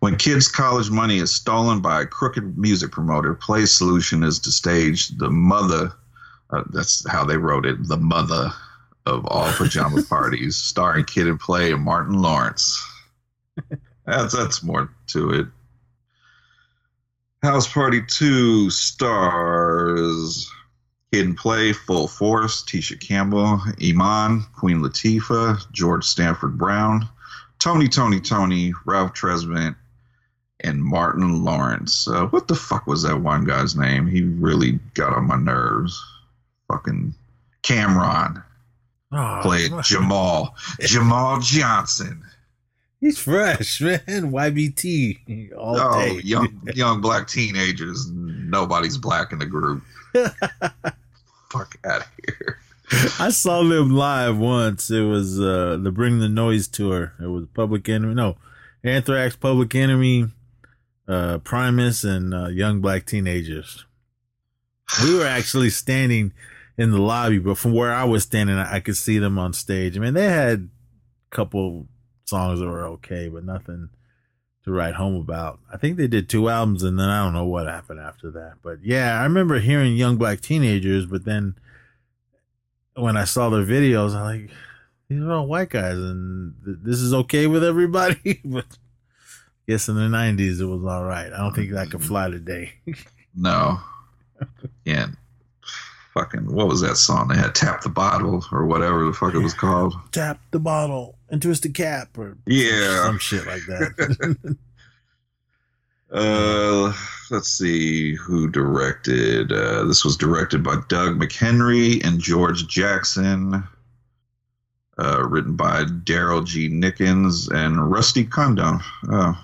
[0.00, 4.52] When kids' college money is stolen by a crooked music promoter, Play's solution is to
[4.52, 5.92] stage the mother.
[6.50, 7.88] Uh, that's how they wrote it.
[7.88, 8.52] The mother
[9.08, 12.84] of all pajama parties, starring Kid and Play and Martin Lawrence.
[14.06, 15.46] That's that's more to it.
[17.42, 20.50] House Party Two stars
[21.12, 27.08] Kid and Play, Full Force, Tisha Campbell, Iman, Queen Latifah, George Stanford Brown,
[27.58, 29.76] Tony, Tony, Tony, Ralph Tresvant,
[30.60, 32.06] and Martin Lawrence.
[32.06, 34.06] Uh, what the fuck was that one guy's name?
[34.06, 35.98] He really got on my nerves.
[36.70, 37.14] Fucking
[37.62, 38.42] Cameron
[39.12, 40.54] Oh, played Jamal.
[40.80, 42.22] Jamal Johnson.
[43.00, 44.00] He's fresh, man.
[44.06, 46.20] YBT all oh, day.
[46.22, 48.10] young young black teenagers.
[48.12, 49.84] Nobody's black in the group.
[51.50, 52.58] Fuck out of here.
[53.20, 54.90] I saw them live once.
[54.90, 57.12] It was uh the Bring the Noise tour.
[57.20, 58.14] It was Public Enemy.
[58.14, 58.36] No,
[58.82, 60.28] Anthrax, Public Enemy,
[61.06, 63.84] uh Primus, and uh, Young Black Teenagers.
[65.02, 66.32] We were actually standing
[66.78, 69.52] in the lobby, but from where I was standing, I, I could see them on
[69.52, 69.96] stage.
[69.96, 70.70] I mean, they had
[71.30, 71.88] a couple
[72.24, 73.90] songs that were okay, but nothing
[74.64, 75.58] to write home about.
[75.72, 78.54] I think they did two albums, and then I don't know what happened after that.
[78.62, 81.56] But yeah, I remember hearing Young Black Teenagers, but then
[82.94, 84.50] when I saw their videos, I'm like,
[85.08, 88.40] these are all white guys, and th- this is okay with everybody.
[88.44, 88.66] but
[89.66, 91.32] yes, in the '90s, it was all right.
[91.32, 92.72] I don't think that could fly today.
[93.40, 93.78] No.
[94.84, 95.08] Yeah.
[96.14, 97.28] Fucking what was that song?
[97.28, 99.94] They had Tap the Bottle or whatever the fuck it was called.
[100.12, 103.04] Tap the bottle and twist the cap, or Yeah.
[103.04, 104.56] some shit like that.
[106.10, 106.90] Uh,
[107.30, 109.52] let's see who directed.
[109.52, 113.62] Uh, this was directed by Doug McHenry and George Jackson.
[114.98, 116.68] Uh, written by Daryl G.
[116.70, 119.34] Nickens and Rusty Cundieff uh,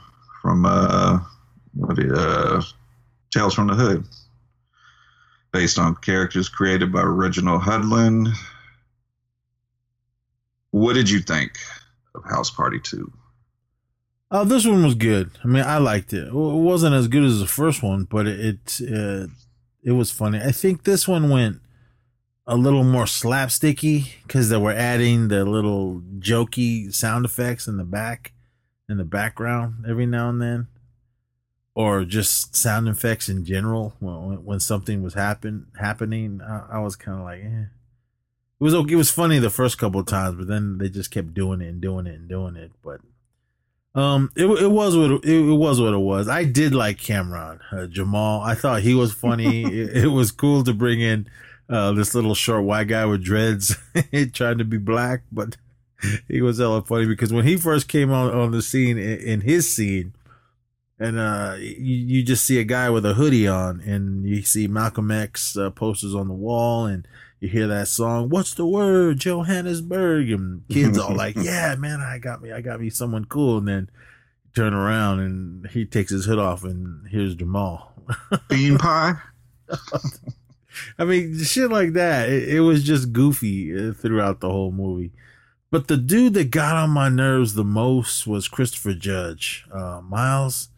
[0.40, 1.20] from uh,
[1.74, 1.98] what?
[1.98, 2.62] Uh,
[3.30, 4.04] Tales from the Hood.
[5.54, 8.26] Based on characters created by Reginald Hudlin.
[10.72, 11.52] What did you think
[12.16, 13.12] of House Party Two?
[14.32, 15.30] Oh, this one was good.
[15.44, 16.26] I mean, I liked it.
[16.26, 19.28] It wasn't as good as the first one, but it it, uh,
[19.84, 20.40] it was funny.
[20.40, 21.60] I think this one went
[22.48, 27.84] a little more slapsticky because they were adding the little jokey sound effects in the
[27.84, 28.32] back,
[28.88, 30.66] in the background every now and then,
[31.74, 36.40] or just sound effects in general when when something was happen happening.
[36.40, 37.66] I, I was kind of like, eh.
[38.60, 38.74] It was.
[38.74, 41.68] It was funny the first couple of times, but then they just kept doing it
[41.68, 42.70] and doing it and doing it.
[42.82, 43.00] But
[43.94, 46.28] Um, it it was what it, it was what it was.
[46.28, 48.40] I did like Cameron uh, Jamal.
[48.40, 49.64] I thought he was funny.
[49.80, 51.26] it, it, was cool to bring in
[51.68, 53.76] uh, this little short white guy with dreads
[54.32, 55.56] trying to be black, but
[56.28, 59.40] he was hella funny because when he first came on on the scene in, in
[59.40, 60.14] his scene,
[60.98, 64.66] and uh, you, you just see a guy with a hoodie on, and you see
[64.68, 67.06] Malcolm X uh, posters on the wall, and
[67.40, 72.18] you hear that song, "What's the word, Johannesburg?" and kids all like, "Yeah, man, I
[72.18, 73.90] got me, I got me someone cool," and then
[74.54, 77.92] turn around and he takes his hood off, and here's Jamal.
[78.48, 79.14] Bean pie.
[80.98, 82.28] I mean, shit like that.
[82.28, 85.12] It, it was just goofy uh, throughout the whole movie.
[85.70, 89.66] But the dude that got on my nerves the most was Christopher Judge.
[89.72, 90.68] Uh, Miles,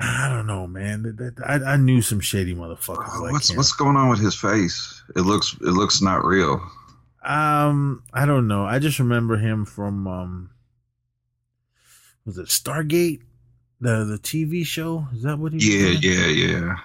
[0.00, 1.36] I don't know, man.
[1.44, 3.16] I, I knew some shady motherfuckers.
[3.16, 3.56] Uh, like what's him.
[3.56, 5.02] what's going on with his face?
[5.16, 6.62] It looks it looks not real.
[7.24, 8.64] Um, I don't know.
[8.64, 10.50] I just remember him from um,
[12.24, 13.22] was it Stargate,
[13.80, 15.08] the the TV show?
[15.12, 15.58] Is that what he?
[15.58, 16.76] Yeah, was yeah, yeah.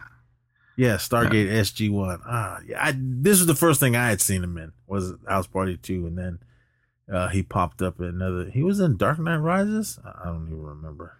[0.75, 1.61] Yeah, Stargate yeah.
[1.61, 2.19] SG One.
[2.25, 2.83] Ah, yeah.
[2.83, 6.07] I, this was the first thing I had seen him in was House Party Two,
[6.07, 6.39] and then
[7.13, 8.49] uh, he popped up in another.
[8.49, 9.99] He was in Dark Knight Rises.
[10.03, 11.15] I don't even remember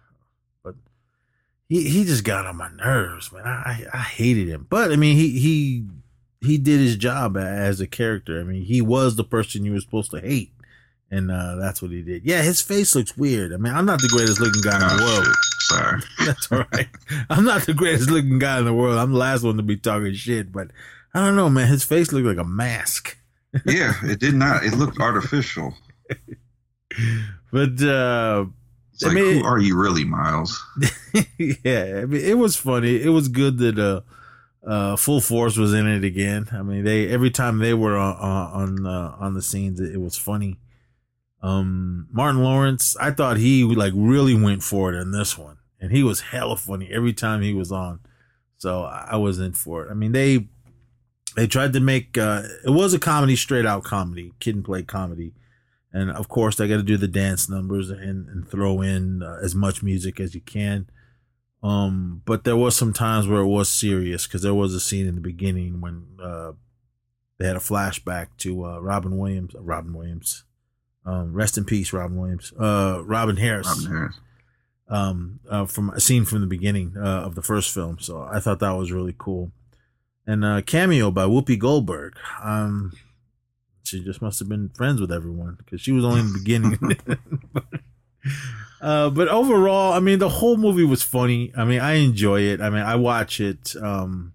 [1.68, 3.46] he he just got on my nerves, man.
[3.46, 5.86] I I hated him, but I mean he he
[6.40, 8.40] he did his job as a character.
[8.40, 10.52] I mean he was the person you were supposed to hate,
[11.10, 12.24] and uh, that's what he did.
[12.24, 13.52] Yeah, his face looks weird.
[13.52, 15.26] I mean I'm not the greatest looking guy in the oh, world.
[15.26, 15.34] Shit.
[15.60, 16.88] Sorry, that's all right.
[17.30, 18.98] I'm not the greatest looking guy in the world.
[18.98, 20.68] I'm the last one to be talking shit, but
[21.14, 21.68] I don't know, man.
[21.68, 23.16] His face looked like a mask.
[23.64, 24.64] yeah, it did not.
[24.64, 25.74] It looked artificial.
[27.52, 28.44] but uh
[28.94, 30.64] it's like, mean, who are you really, Miles?
[31.38, 33.02] yeah, I mean, it was funny.
[33.02, 34.00] It was good that uh,
[34.64, 36.48] uh, Full Force was in it again.
[36.52, 40.00] I mean, they every time they were on on uh, on the scenes, it, it,
[40.00, 40.60] was funny.
[41.42, 45.90] Um, Martin Lawrence, I thought he like really went for it in this one, and
[45.90, 47.98] he was hella funny every time he was on.
[48.58, 49.90] So I was in for it.
[49.90, 50.46] I mean, they
[51.34, 54.84] they tried to make uh, it was a comedy, straight out comedy, kid and play
[54.84, 55.34] comedy
[55.94, 59.38] and of course they got to do the dance numbers and, and throw in uh,
[59.42, 60.90] as much music as you can.
[61.62, 65.06] Um but there was some times where it was serious because there was a scene
[65.06, 66.52] in the beginning when uh
[67.38, 70.44] they had a flashback to uh robin williams uh, robin williams.
[71.06, 72.52] Um rest in peace robin williams.
[72.52, 73.68] Uh robin harris.
[73.68, 74.20] Robin harris.
[74.88, 77.98] Um uh, from a scene from the beginning uh, of the first film.
[78.00, 79.52] So i thought that was really cool.
[80.26, 82.16] And uh cameo by whoopi goldberg.
[82.42, 82.92] Um
[83.84, 86.78] she just must have been friends with everyone because she was only in the beginning.
[88.80, 91.52] uh, but overall, I mean, the whole movie was funny.
[91.56, 92.60] I mean, I enjoy it.
[92.60, 93.76] I mean, I watch it.
[93.76, 94.32] Um,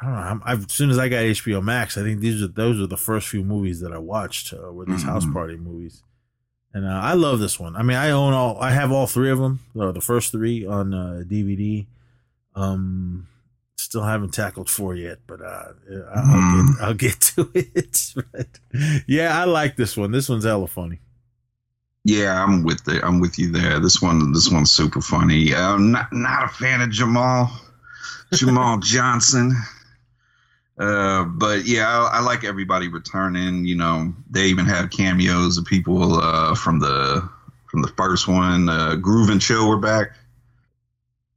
[0.00, 0.20] I don't know.
[0.20, 2.86] I'm, I've, as soon as I got HBO Max, I think these are those are
[2.86, 5.08] the first few movies that I watched uh, were these mm-hmm.
[5.08, 6.02] house party movies,
[6.74, 7.76] and uh, I love this one.
[7.76, 8.58] I mean, I own all.
[8.60, 9.60] I have all three of them.
[9.78, 10.90] Uh, the first three on
[11.28, 11.86] DVD.
[12.54, 13.28] Um,
[13.88, 15.72] still haven't tackled four yet, but uh,
[16.14, 16.66] I'll, mm.
[16.76, 18.12] get, I'll get to it.
[18.14, 18.60] but
[19.06, 20.12] yeah, I like this one.
[20.12, 21.00] This one's hella funny.
[22.04, 23.80] Yeah, I'm with the, I'm with you there.
[23.80, 25.54] This one, this one's super funny.
[25.54, 27.50] I'm not not a fan of Jamal,
[28.34, 29.56] Jamal Johnson.
[30.78, 33.64] Uh, but yeah, I, I, like everybody returning.
[33.64, 37.26] You know, they even have cameos of people uh, from the
[37.70, 38.68] from the first one.
[38.68, 40.14] Uh, Groove and Chill were back.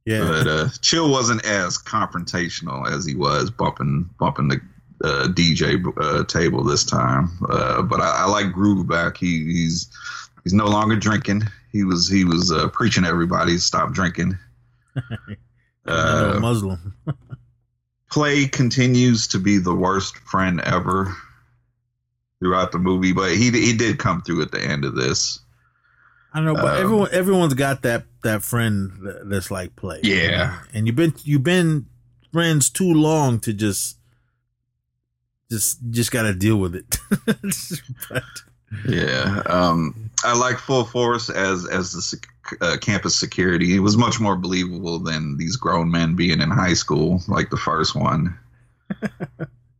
[0.04, 4.60] Yeah, but uh, Chill wasn't as confrontational as he was bumping bumping the
[5.04, 7.30] uh, DJ uh, table this time.
[7.48, 9.16] Uh, but I, I, like Groove back.
[9.16, 9.88] He, he's
[10.42, 11.42] he's no longer drinking.
[11.70, 14.38] He was he was uh, preaching everybody to stop drinking.
[15.84, 16.94] Uh, Muslim.
[18.12, 21.16] Play continues to be the worst friend ever
[22.38, 25.40] throughout the movie, but he he did come through at the end of this.
[26.34, 28.92] I don't know, but um, everyone everyone's got that that friend
[29.24, 30.00] that's like play.
[30.02, 31.86] Yeah, and you've been you've been
[32.32, 33.98] friends too long to just
[35.50, 36.96] just just got to deal with it.
[38.10, 38.22] but,
[38.88, 42.26] yeah, um, I like Full Force as as the
[42.62, 43.76] uh, campus security.
[43.76, 47.58] It was much more believable than these grown men being in high school, like the
[47.58, 48.38] first one.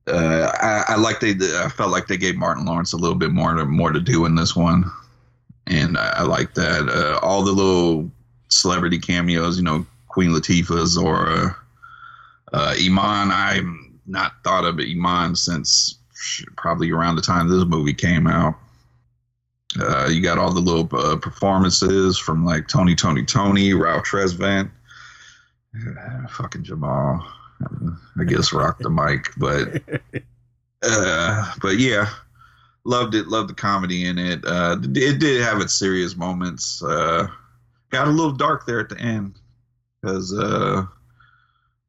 [0.07, 1.31] uh, I, I like they.
[1.31, 4.27] I felt like they gave Martin Lawrence a little bit more to more to do
[4.27, 4.91] in this one
[5.67, 6.89] and I, I like that.
[6.89, 8.11] Uh, all the little
[8.49, 11.57] celebrity cameos, you know, Queen Latifah, Zora,
[12.53, 13.31] uh, Iman.
[13.31, 15.99] I'm not thought of Iman since
[16.57, 18.55] probably around the time this movie came out.
[19.81, 24.71] Uh, you got all the little uh, performances from like Tony, Tony, Tony, Ralph Tresvant,
[25.75, 27.27] uh, fucking Jamal.
[28.19, 29.83] I guess rock the mic, but
[30.83, 32.11] uh, but yeah,
[32.85, 33.29] loved it.
[33.29, 34.45] Loved the comedy in it.
[34.45, 36.83] Uh, it did have its serious moments.
[36.83, 37.29] Uh,
[37.91, 39.39] got a little dark there at the end
[40.01, 40.87] because uh,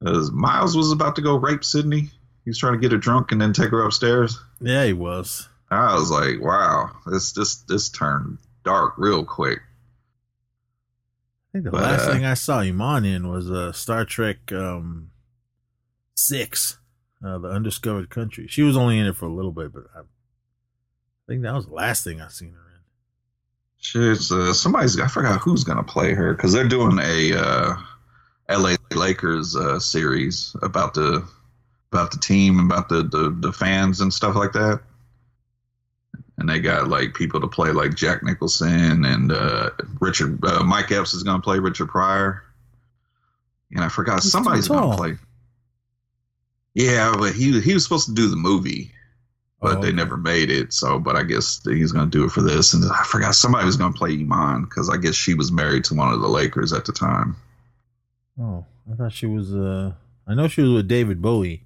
[0.01, 2.09] Miles was about to go rape Sydney.
[2.43, 4.37] He was trying to get her drunk and then take her upstairs.
[4.59, 5.47] Yeah, he was.
[5.71, 9.59] I was like, wow, this this this turned dark real quick.
[9.59, 14.51] I think the but, last uh, thing I saw Iman in was uh, Star Trek
[14.51, 15.11] um,
[16.15, 16.77] Six,
[17.25, 18.47] uh, the Undiscovered Country.
[18.47, 20.01] She was only in it for a little bit, but I,
[21.25, 22.81] I think that was the last thing I seen her in.
[23.77, 24.99] She's uh, somebody's.
[24.99, 27.75] I forgot who's gonna play her because they're doing a uh,
[28.49, 28.77] L.A.
[28.95, 31.27] Lakers uh, series about the
[31.91, 34.81] about the team, about the, the the fans and stuff like that
[36.37, 40.43] and they got like people to play like Jack Nicholson and uh, Richard.
[40.43, 42.43] Uh, Mike Epps is going to play Richard Pryor,
[43.71, 45.13] and I forgot He's somebody's going to play.
[46.73, 48.91] Yeah, but he he was supposed to do the movie,
[49.63, 50.73] but oh, they never made it.
[50.73, 52.73] So, but I guess he's going to do it for this.
[52.73, 55.85] And I forgot somebody was going to play Iman because I guess she was married
[55.85, 57.37] to one of the Lakers at the time.
[58.37, 59.55] Oh, I thought she was.
[59.55, 59.93] Uh,
[60.27, 61.63] I know she was with David Bowie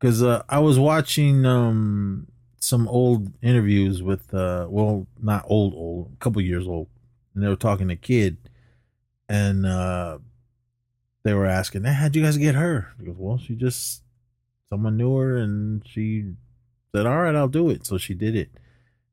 [0.00, 2.26] because uh, I was watching um
[2.58, 6.88] some old interviews with uh well not old old a couple years old
[7.32, 8.38] and they were talking to kid
[9.28, 10.18] and uh
[11.22, 14.02] they were asking hey, how'd you guys get her he goes well she just
[14.68, 16.32] someone knew her and she
[16.96, 18.50] said all right i'll do it so she did it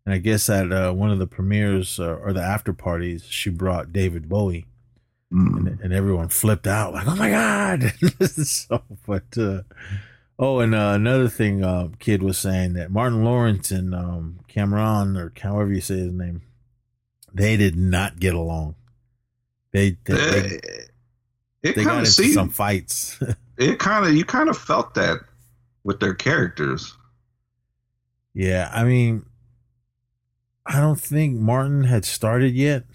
[0.06, 3.50] and i guess at uh, one of the premieres uh, or the after parties she
[3.50, 4.66] brought david bowie
[5.32, 5.58] mm.
[5.58, 7.94] and, and everyone flipped out like oh my god
[8.30, 9.62] so but uh
[10.40, 15.16] Oh, and uh, another thing, uh, kid was saying that Martin Lawrence and um, Cameron,
[15.16, 16.42] or however you say his name,
[17.34, 18.76] they did not get along.
[19.72, 20.60] They they, they,
[21.62, 23.22] it they got into see, some fights.
[23.58, 25.20] it kind of you kind of felt that
[25.84, 26.96] with their characters.
[28.34, 29.26] Yeah, I mean,
[30.66, 32.86] I don't think Martin had started yet.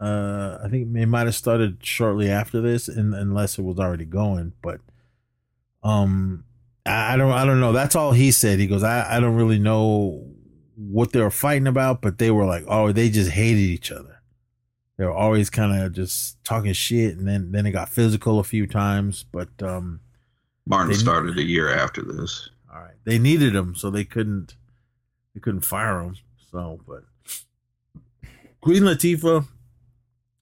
[0.00, 4.04] Uh, I think it might have started shortly after this, and unless it was already
[4.04, 4.52] going.
[4.62, 4.80] But
[5.82, 6.44] um,
[6.84, 7.72] I don't I don't know.
[7.72, 8.58] That's all he said.
[8.58, 10.26] He goes, I, I don't really know
[10.76, 14.20] what they were fighting about, but they were like, oh, they just hated each other.
[14.98, 18.44] They were always kind of just talking shit, and then then it got physical a
[18.44, 19.24] few times.
[19.32, 20.00] But um,
[20.66, 22.50] Martin started a year after this.
[22.72, 24.56] All right, they needed him, so they couldn't
[25.36, 26.16] they couldn't fire him.
[26.50, 27.04] So, but
[28.62, 29.46] Queen Latifah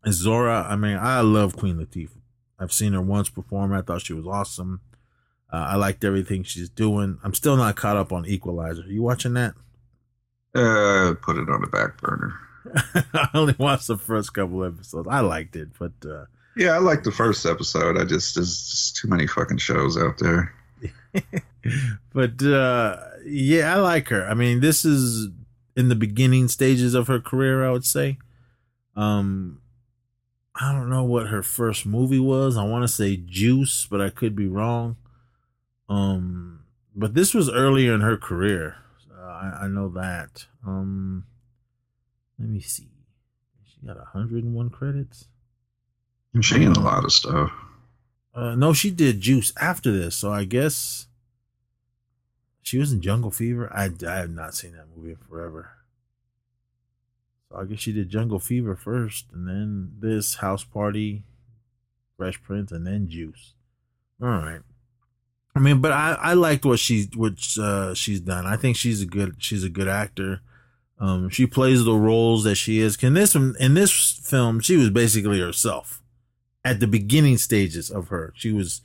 [0.04, 0.64] is Zora.
[0.68, 2.20] I mean, I love Queen Latifah.
[2.61, 3.72] I've seen her once perform.
[3.72, 4.80] I thought she was awesome.
[5.52, 7.18] Uh, I liked everything she's doing.
[7.24, 8.85] I'm still not caught up on Equalizer.
[8.87, 9.54] You watching that?
[10.54, 12.35] Uh, put it on the back burner.
[13.12, 15.09] I only watched the first couple episodes.
[15.11, 16.26] I liked it, but uh,
[16.57, 17.98] yeah, I liked the first episode.
[17.98, 20.54] I just there's just too many fucking shows out there.
[22.12, 24.26] but uh, yeah, I like her.
[24.26, 25.28] I mean, this is
[25.76, 27.66] in the beginning stages of her career.
[27.66, 28.18] I would say.
[28.96, 29.60] Um,
[30.54, 32.56] I don't know what her first movie was.
[32.56, 34.96] I want to say Juice, but I could be wrong.
[35.88, 36.60] Um,
[36.94, 38.76] but this was earlier in her career.
[39.12, 40.46] Uh, I, I know that.
[40.64, 41.24] Um,
[42.38, 42.88] let me see.
[43.64, 45.26] She got 101 credits.
[46.40, 47.50] She in a lot of stuff.
[48.34, 51.06] Uh, no, she did Juice after this, so I guess
[52.64, 53.70] she was in Jungle Fever.
[53.72, 55.70] I, I have not seen that movie in forever.
[57.48, 61.24] So I guess she did Jungle Fever first, and then this House Party,
[62.16, 63.53] Fresh Prince, and then Juice.
[64.20, 64.62] All right.
[65.55, 68.46] I mean, but I, I liked what she what uh, she's done.
[68.46, 70.40] I think she's a good she's a good actor.
[70.98, 72.96] Um, she plays the roles that she is.
[72.96, 76.03] Can this in this film, she was basically herself
[76.64, 78.33] at the beginning stages of her.
[78.35, 78.81] She was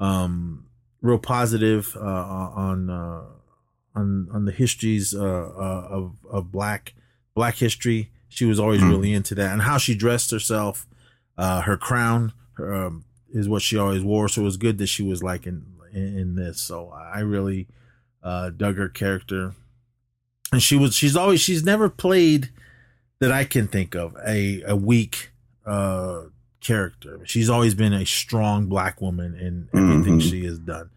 [0.00, 0.67] um,
[1.00, 3.22] real positive uh, on uh,
[3.94, 6.94] on on the histories uh, uh, of of black
[7.34, 8.10] black history.
[8.28, 8.90] She was always mm.
[8.90, 10.86] really into that, and how she dressed herself.
[11.36, 14.88] Uh, her crown her, um, is what she always wore, so it was good that
[14.88, 16.60] she was like in in, in this.
[16.60, 17.68] So I really
[18.22, 19.54] uh, dug her character,
[20.52, 22.50] and she was she's always she's never played
[23.20, 25.30] that I can think of a a weak
[25.64, 26.22] uh,
[26.60, 27.20] character.
[27.24, 30.28] She's always been a strong black woman in everything mm-hmm.
[30.28, 30.90] she has done.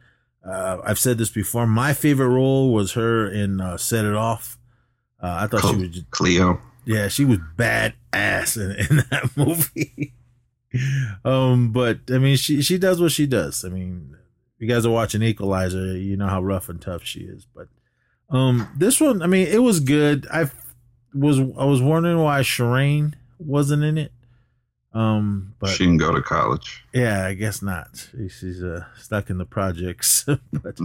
[0.45, 1.67] Uh, I've said this before.
[1.67, 4.57] My favorite role was her in uh, Set It Off.
[5.21, 6.59] Uh, I thought she was just, Cleo.
[6.85, 10.13] Yeah, she was badass in, in that movie.
[11.23, 13.63] um, but I mean, she she does what she does.
[13.63, 14.15] I mean,
[14.57, 17.45] you guys are watching Equalizer, you know how rough and tough she is.
[17.45, 17.67] But
[18.29, 20.27] um, this one, I mean, it was good.
[20.31, 20.49] I
[21.13, 24.11] was I was wondering why Shireen wasn't in it.
[24.93, 26.83] Um, but she didn't go to college.
[26.93, 28.09] Yeah, I guess not.
[28.13, 30.25] She's uh, stuck in the projects.
[30.53, 30.79] but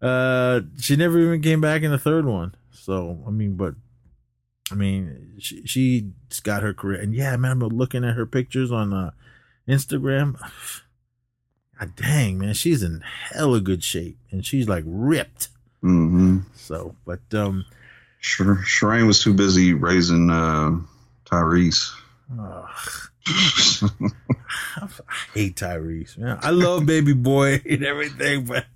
[0.00, 2.54] uh, she never even came back in the third one.
[2.70, 3.74] So I mean, but
[4.70, 6.04] I mean, she she's
[6.42, 9.10] got her career, and yeah, I remember looking at her pictures on uh,
[9.68, 10.38] Instagram.
[11.80, 15.48] God dang, man, she's in hella good shape, and she's like ripped.
[15.82, 16.40] Mm-hmm.
[16.54, 17.64] So, but um,
[18.20, 20.72] Sure, Shireen was too busy raising uh,
[21.24, 21.90] Tyrese.
[22.38, 23.09] ugh.
[23.30, 24.88] I
[25.34, 26.38] hate Tyrese, man.
[26.42, 28.66] I love baby boy and everything, but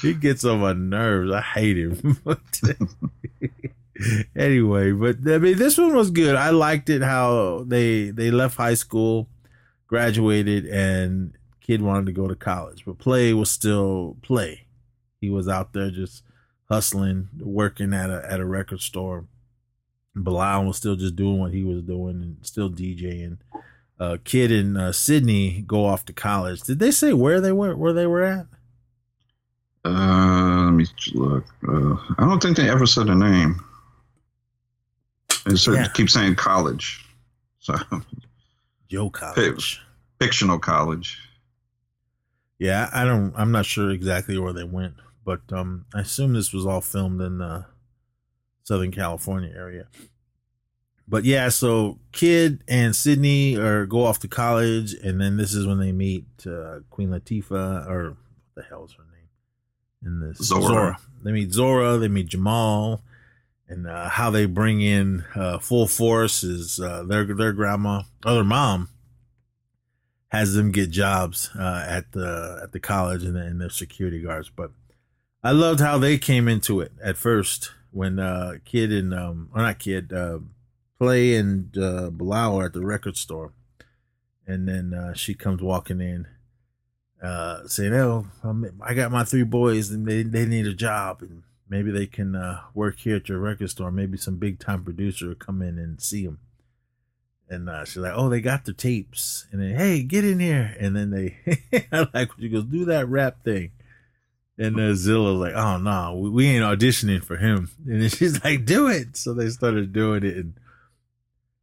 [0.00, 1.32] he gets on my nerves.
[1.32, 2.18] I hate him.
[4.34, 6.34] Anyway, but I mean, this one was good.
[6.34, 9.28] I liked it how they they left high school,
[9.86, 14.66] graduated, and kid wanted to go to college, but play was still play.
[15.20, 16.24] He was out there just
[16.68, 19.26] hustling, working at a at a record store.
[20.16, 23.38] Bilal was still just doing what he was doing and still DJing.
[24.00, 26.62] Uh, kid in uh, Sydney go off to college.
[26.62, 27.76] Did they say where they were?
[27.76, 28.46] Where they were at?
[29.84, 31.44] Uh, let me look.
[31.68, 33.62] Uh, I don't think they ever said a name.
[35.44, 35.88] They Yeah.
[35.88, 37.04] keep saying college.
[37.58, 37.74] So
[38.88, 39.80] Joe College.
[40.20, 41.18] fictional college.
[42.58, 43.32] Yeah, I don't.
[43.36, 47.20] I'm not sure exactly where they went, but um, I assume this was all filmed
[47.20, 47.66] in the
[48.62, 49.86] Southern California area.
[51.12, 55.66] But yeah, so Kid and Sydney are go off to college, and then this is
[55.66, 58.16] when they meet uh, Queen Latifah, or what
[58.54, 59.28] the hell is her name
[60.02, 60.38] in this?
[60.38, 60.96] Zora.
[61.22, 61.98] They meet Zora.
[61.98, 63.02] They meet Jamal,
[63.68, 68.32] and uh, how they bring in uh, full force is uh, their their grandma, or
[68.32, 68.88] their mom,
[70.28, 74.48] has them get jobs uh, at the at the college and, and their security guards.
[74.48, 74.70] But
[75.44, 79.60] I loved how they came into it at first when uh, Kid and um or
[79.60, 80.38] not Kid uh,
[81.02, 83.52] Play and uh, Bilal are at the record store,
[84.46, 86.28] and then uh, she comes walking in,
[87.20, 91.22] uh, saying, "Oh, I'm, I got my three boys and they they need a job
[91.22, 93.90] and." Maybe they can uh, work here at your record store.
[93.90, 96.38] Maybe some big time producer will come in and see them.
[97.48, 100.76] And uh, she's like, "Oh, they got the tapes." And then, "Hey, get in here!"
[100.78, 101.38] And then they,
[101.92, 103.70] I like she goes, "Do that rap thing."
[104.58, 108.44] And uh, Zilla's like, "Oh no, we, we ain't auditioning for him." And then she's
[108.44, 110.36] like, "Do it!" So they started doing it.
[110.36, 110.54] And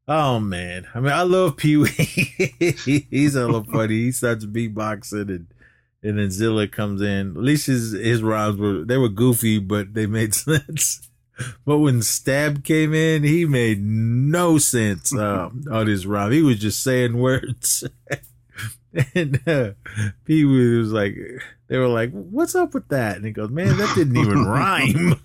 [0.10, 1.88] oh man, I mean, I love Pee Wee.
[3.10, 4.06] He's a little funny.
[4.06, 5.48] He starts beatboxing, and
[6.02, 7.38] and then Zilla comes in.
[7.38, 11.08] At least his his rhymes were they were goofy, but they made sense.
[11.66, 16.34] But when Stab came in, he made no sense uh, on his rhyme.
[16.34, 17.86] He was just saying words.
[19.16, 19.72] and uh,
[20.26, 21.16] Pee Wee was like,
[21.68, 25.22] they were like, "What's up with that?" And he goes, "Man, that didn't even rhyme."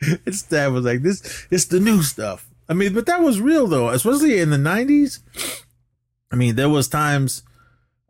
[0.00, 3.66] and Stab was like, "This, it's the new stuff." I mean, but that was real
[3.66, 5.20] though, especially in the '90s.
[6.32, 7.42] I mean, there was times,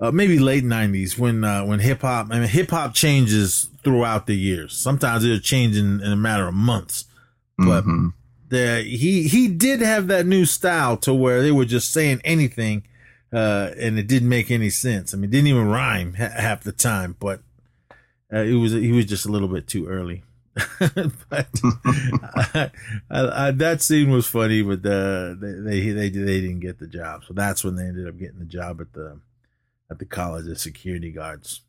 [0.00, 2.28] uh, maybe late '90s, when uh, when hip hop.
[2.30, 4.76] I mean, hip hop changes throughout the years.
[4.76, 7.04] Sometimes it'll change in, in a matter of months.
[7.59, 8.12] But Mhm.
[8.48, 12.82] the he he did have that new style to where they were just saying anything,
[13.32, 15.12] uh, and it didn't make any sense.
[15.12, 17.16] I mean, it didn't even rhyme ha- half the time.
[17.20, 17.40] But
[18.32, 20.22] uh, it was he was just a little bit too early.
[21.28, 21.48] but
[22.34, 22.70] I,
[23.11, 26.86] I, I, that scene was funny, but uh, they, they they they didn't get the
[26.86, 29.20] job, so that's when they ended up getting the job at the
[29.90, 31.61] at the college as security guards.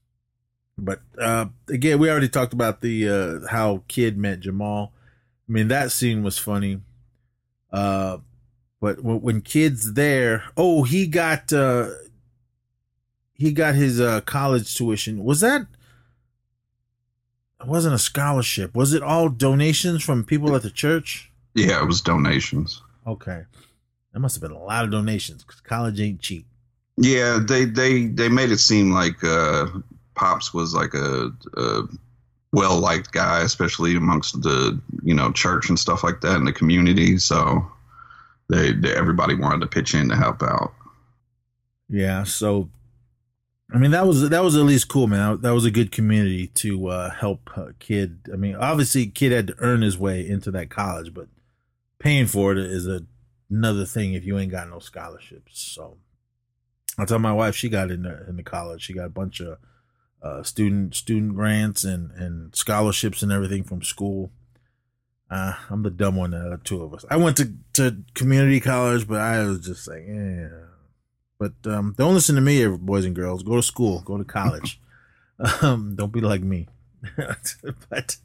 [0.77, 4.93] But uh, again, we already talked about the uh, how Kid met Jamal.
[5.49, 6.81] I mean, that scene was funny.
[7.71, 8.19] Uh,
[8.79, 11.89] but when, when Kid's there, oh, he got uh,
[13.33, 15.23] he got his uh, college tuition.
[15.23, 15.67] Was that?
[17.59, 18.75] It wasn't a scholarship.
[18.75, 21.31] Was it all donations from people at the church?
[21.55, 22.81] Yeah, it was donations.
[23.05, 23.43] Okay,
[24.13, 26.45] that must have been a lot of donations because college ain't cheap.
[26.97, 29.67] Yeah, they they they made it seem like uh,
[30.15, 31.83] Pops was like a, a
[32.51, 36.53] well liked guy, especially amongst the you know church and stuff like that in the
[36.53, 37.17] community.
[37.17, 37.65] So
[38.49, 40.73] they, they everybody wanted to pitch in to help out.
[41.89, 42.69] Yeah, so
[43.71, 45.41] I mean that was that was at least cool, man.
[45.41, 48.29] That, was a good community to uh, help uh, kid.
[48.31, 51.27] I mean, obviously, kid had to earn his way into that college, but
[51.99, 53.01] paying for it is a,
[53.49, 55.59] another thing if you ain't got no scholarships.
[55.59, 55.97] So
[56.97, 58.83] I tell my wife she got in the, in the college.
[58.83, 59.57] She got a bunch of
[60.21, 64.31] uh, student student grants and and scholarships and everything from school.
[65.29, 67.03] Uh, I'm the dumb one out of the two of us.
[67.09, 70.66] I went to to community college, but I was just like, yeah.
[71.39, 73.43] But um, don't listen to me, boys and girls.
[73.43, 74.01] Go to school.
[74.01, 74.79] Go to college.
[75.61, 76.67] um, don't be like me.
[77.89, 78.17] but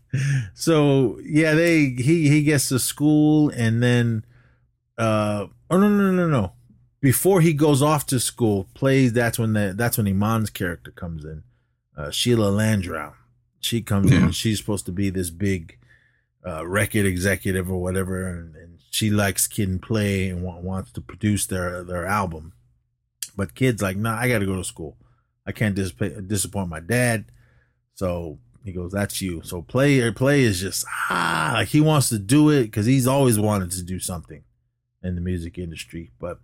[0.55, 4.25] so yeah, they he he gets to school and then
[4.99, 6.53] uh oh no no no no
[7.01, 11.25] before he goes off to school plays that's when the that's when Iman's character comes
[11.25, 11.43] in
[11.97, 13.13] uh Sheila Landreaux
[13.61, 14.25] she comes in Yeah.
[14.25, 15.79] and she's supposed to be this big
[16.47, 20.91] uh, record executive or whatever, and, and she likes Kid and Play and wa- wants
[20.93, 22.53] to produce their their album.
[23.37, 24.97] But Kid's like, nah, I got to go to school.
[25.47, 27.27] I can't disappoint, disappoint my dad.
[27.95, 29.43] So he goes, that's you.
[29.43, 33.39] So play play is just ah, like he wants to do it because he's always
[33.39, 34.45] wanted to do something
[35.03, 36.39] in the music industry, but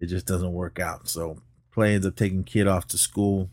[0.00, 1.08] it just doesn't work out.
[1.08, 1.42] So
[1.72, 3.50] play ends up taking Kid off to school.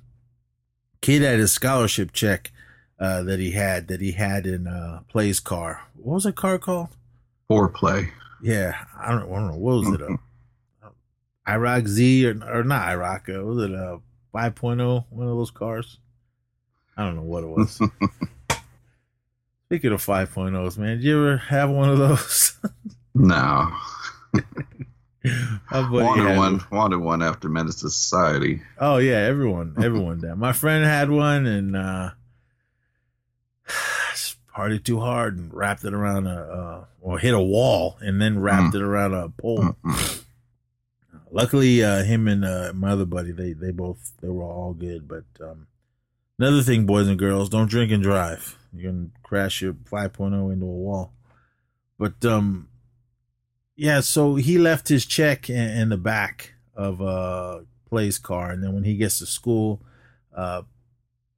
[1.02, 2.52] Kid had his scholarship check
[3.00, 5.84] uh, that he had that he had in uh, Play's car.
[5.96, 6.90] What was that car called?
[7.50, 8.12] Foreplay.
[8.42, 9.58] Yeah, I don't, I don't know.
[9.58, 10.02] What was it?
[10.02, 10.18] A
[11.48, 13.40] IROC Z or, or not IROC?
[13.40, 14.00] Uh, was it a
[14.34, 15.06] 5.0?
[15.10, 15.98] One of those cars?
[16.98, 17.76] I don't know what it was.
[19.66, 22.58] Speaking of 5.0s, man, did you ever have one of those?
[23.16, 23.70] No.
[25.24, 26.62] My buddy wanted one.
[26.72, 28.62] Wanted one after Menace Society.
[28.80, 30.36] Oh yeah, everyone, everyone did.
[30.36, 32.12] My friend had one and uh
[34.56, 38.40] partied too hard and wrapped it around a uh, or hit a wall and then
[38.40, 39.76] wrapped it around a pole.
[41.32, 45.08] Luckily, uh, him and uh, my other buddy, they they both they were all good.
[45.08, 45.68] But um,
[46.38, 48.58] another thing, boys and girls, don't drink and drive.
[48.74, 51.14] You're gonna crash your 5.0 into a wall.
[51.98, 52.70] But um,
[53.76, 58.64] yeah, so he left his check in, in the back of uh Play's car, and
[58.64, 59.82] then when he gets to school,
[60.36, 60.64] uh,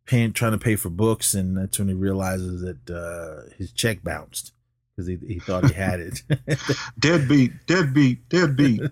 [0.05, 4.03] paying trying to pay for books, and that's when he realizes that uh his check
[4.03, 4.53] bounced
[4.95, 6.23] because he he thought he had it.
[6.99, 8.81] Deadbeat, deadbeat, deadbeat.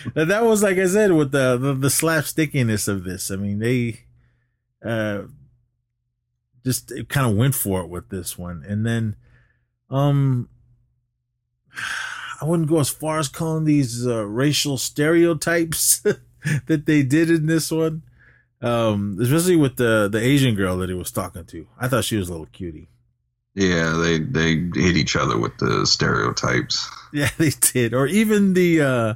[0.14, 3.30] That was like I said with the, the the slapstickiness of this.
[3.30, 4.00] I mean, they
[4.84, 5.22] uh
[6.64, 9.16] just kind of went for it with this one, and then
[9.90, 10.48] um
[12.40, 16.00] I wouldn't go as far as calling these uh, racial stereotypes
[16.66, 18.02] that they did in this one.
[18.60, 21.66] Um, especially with the the Asian girl that he was talking to.
[21.78, 22.88] I thought she was a little cutie.
[23.54, 26.88] Yeah, they they hit each other with the stereotypes.
[27.14, 27.94] Yeah, they did.
[27.94, 29.14] Or even the uh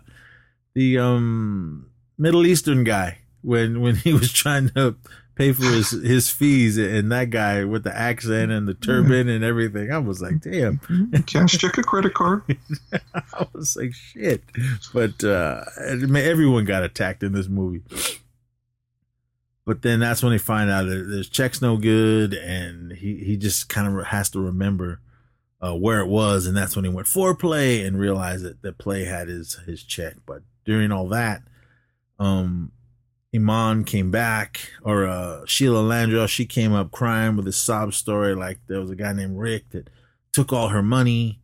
[0.74, 4.96] the um Middle Eastern guy when when he was trying to
[5.34, 9.44] pay for his his fees and that guy with the accent and the turban and
[9.44, 9.92] everything.
[9.92, 10.80] I was like, damn.
[11.26, 12.42] Cash check a credit card.
[13.14, 14.42] I was like, shit.
[14.92, 17.82] But uh everyone got attacked in this movie.
[19.68, 23.36] But then that's when they find out that his check's no good, and he he
[23.36, 25.02] just kind of has to remember
[25.60, 28.78] uh, where it was, and that's when he went for play and realized that that
[28.78, 30.14] play had his his check.
[30.24, 31.42] But during all that,
[32.18, 32.70] um,
[33.34, 38.34] Iman came back, or uh, Sheila Landrell, she came up crying with a sob story
[38.34, 39.88] like there was a guy named Rick that
[40.32, 41.40] took all her money,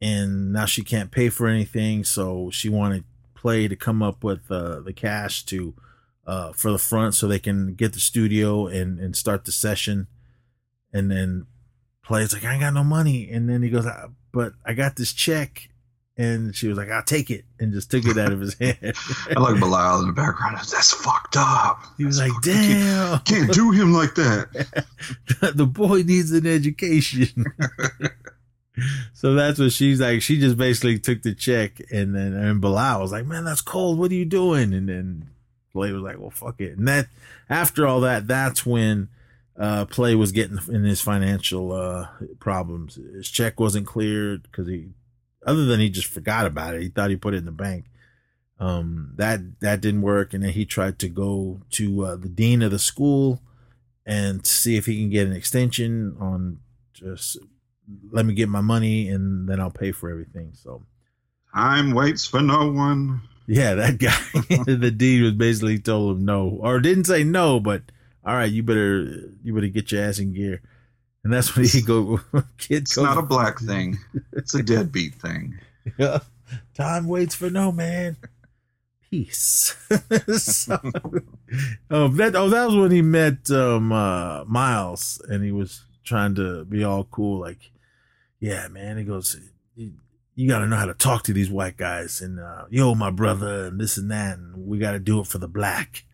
[0.00, 3.04] and now she can't pay for anything, so she wanted
[3.34, 5.74] play to come up with uh, the cash to
[6.26, 10.08] uh, for the front so they can get the studio and and start the session,
[10.92, 11.46] and then
[12.08, 14.72] Play plays like I ain't got no money, and then he goes, "Ah, but I
[14.72, 15.68] got this check,
[16.18, 18.76] and she was like, I'll take it, and just took it out of his hand.
[18.82, 20.56] I like Bilal in the background.
[20.56, 21.80] That's fucked up.
[21.96, 24.76] He was like, damn, Can't do him like that.
[25.54, 27.46] the boy needs an education.
[29.14, 30.20] so that's what she's like.
[30.20, 33.98] She just basically took the check, and then and Bilal was like, "Man, that's cold.
[33.98, 35.30] What are you doing?" And then
[35.72, 37.06] Play was like, "Well, fuck it." And that
[37.48, 39.08] after all that, that's when
[39.56, 42.08] uh, Play was getting in his financial uh,
[42.40, 42.96] problems.
[42.96, 44.88] His check wasn't cleared because he,
[45.48, 46.82] other than he just forgot about it.
[46.82, 47.86] He thought he put it in the bank.
[48.60, 52.60] Um, that that didn't work, and then he tried to go to uh, the dean
[52.62, 53.40] of the school
[54.04, 56.58] and see if he can get an extension on
[56.92, 57.38] just
[58.10, 60.50] let me get my money and then I'll pay for everything.
[60.54, 60.82] So
[61.54, 63.22] Time waits for no one.
[63.46, 67.82] yeah, that guy, the dean was basically told him no, or didn't say no, but
[68.24, 70.60] all right, you better you better get your ass in gear.
[71.28, 72.20] And that's when he go
[72.56, 72.84] kid.
[72.84, 73.98] It's not a black thing.
[74.32, 75.58] It's a deadbeat thing.
[75.98, 76.20] Yeah.
[76.74, 78.16] Time waits for no man.
[79.10, 79.74] Peace.
[80.36, 80.78] so,
[81.90, 86.34] oh, that oh, that was when he met um uh Miles and he was trying
[86.34, 87.70] to be all cool, like,
[88.38, 88.98] yeah, man.
[88.98, 89.38] He goes,
[89.76, 89.92] you,
[90.34, 93.66] you gotta know how to talk to these white guys and uh, yo, my brother,
[93.66, 96.04] and this and that, and we gotta do it for the black.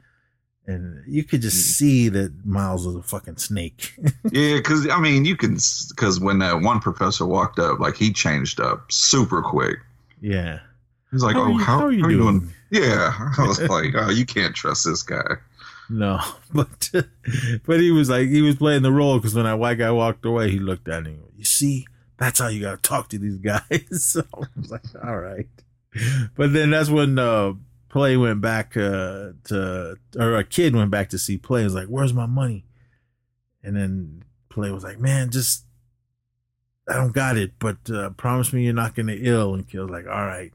[0.66, 3.94] And you could just see that Miles was a fucking snake.
[4.32, 5.58] Yeah, because I mean, you can
[5.90, 9.78] because when that one professor walked up, like he changed up super quick.
[10.20, 10.60] yeah.
[11.10, 12.38] He's like, How "Oh, you- how, how are you how you doing?
[12.40, 15.36] doing?" Yeah, I was like, "Oh, you can't trust this guy."
[15.90, 16.18] No,
[16.52, 16.90] but
[17.66, 20.24] but he was like he was playing the role because when that white guy walked
[20.24, 21.20] away, he looked at him.
[21.36, 21.86] You see,
[22.16, 23.84] that's how you got to talk to these guys.
[24.10, 25.46] so I was like, all right.
[26.36, 27.52] But then that's when uh,
[27.94, 31.60] play went back uh, to, or a kid went back to see play.
[31.60, 32.64] He was like, "Where's my money?"
[33.62, 35.64] And then play was like, "Man, just
[36.88, 39.54] I don't got it, but uh, promise me you're not gonna ill.
[39.54, 40.52] And Kid's like, all right.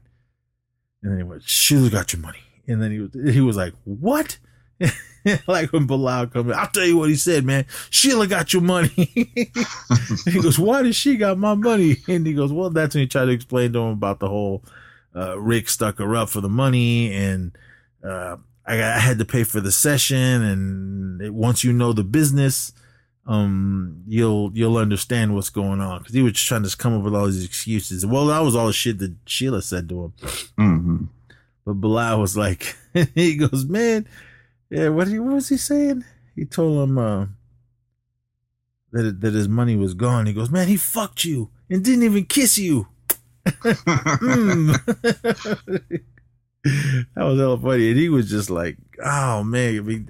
[1.02, 2.40] And then he went, Sheila got your money.
[2.68, 4.38] And then he was he was like, what?
[5.46, 7.64] like when Bilal come in, I'll tell you what he said, man.
[7.88, 8.90] Sheila got your money.
[10.26, 11.96] he goes, why did she got my money?
[12.08, 14.62] And he goes, well, that's when he tried to explain to him about the whole
[15.14, 17.56] uh, Rick stuck her up for the money and
[18.04, 18.36] uh,
[18.66, 20.42] I, got, I had to pay for the session.
[20.42, 22.72] And it, once you know the business,
[23.26, 27.02] um, you'll you'll understand what's going on because he was just trying to come up
[27.02, 28.06] with all these excuses.
[28.06, 30.12] Well, that was all the shit that Sheila said to him.
[30.58, 31.04] Mm-hmm.
[31.64, 32.76] But Bilal was like,
[33.14, 34.08] he goes, man,
[34.70, 36.04] yeah, what, he, what was he saying?
[36.34, 37.26] He told him uh,
[38.92, 40.26] that that his money was gone.
[40.26, 42.88] He goes, man, he fucked you and didn't even kiss you.
[43.52, 44.76] Mm.
[46.64, 50.08] that was hella funny, and he was just like, oh man, I mean.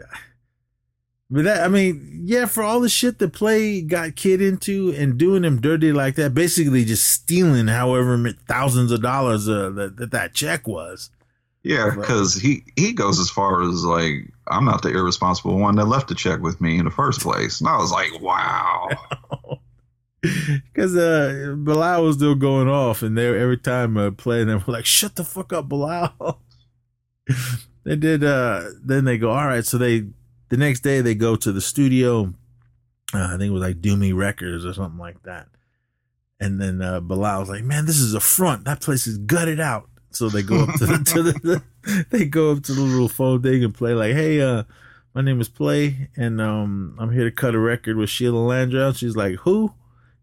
[1.32, 5.16] But that, I mean, yeah, for all the shit that Play got Kid into and
[5.16, 10.10] doing him dirty like that, basically just stealing however thousands of dollars uh, that, that
[10.10, 11.10] that check was.
[11.62, 15.84] Yeah, because he he goes as far as like I'm not the irresponsible one that
[15.84, 18.88] left the check with me in the first place, and I was like, wow.
[20.64, 24.62] Because uh, Bilal was still going off, and they every time uh, playing, they were
[24.66, 26.40] like, "Shut the fuck up, Bilal."
[27.84, 28.22] they did.
[28.22, 30.06] Uh, then they go, "All right." So they
[30.50, 32.34] the next day they go to the studio.
[33.14, 35.48] Uh, I think it was like Doomy Records or something like that.
[36.38, 38.64] And then uh, Bilal was like, "Man, this is a front.
[38.64, 41.62] That place is gutted out." So they go up to the, to the
[42.10, 44.64] they go up to the little phone thing and play like, "Hey, uh,
[45.14, 48.92] my name is Play, and um, I'm here to cut a record with Sheila Landrell."
[48.92, 49.74] She's like, "Who?"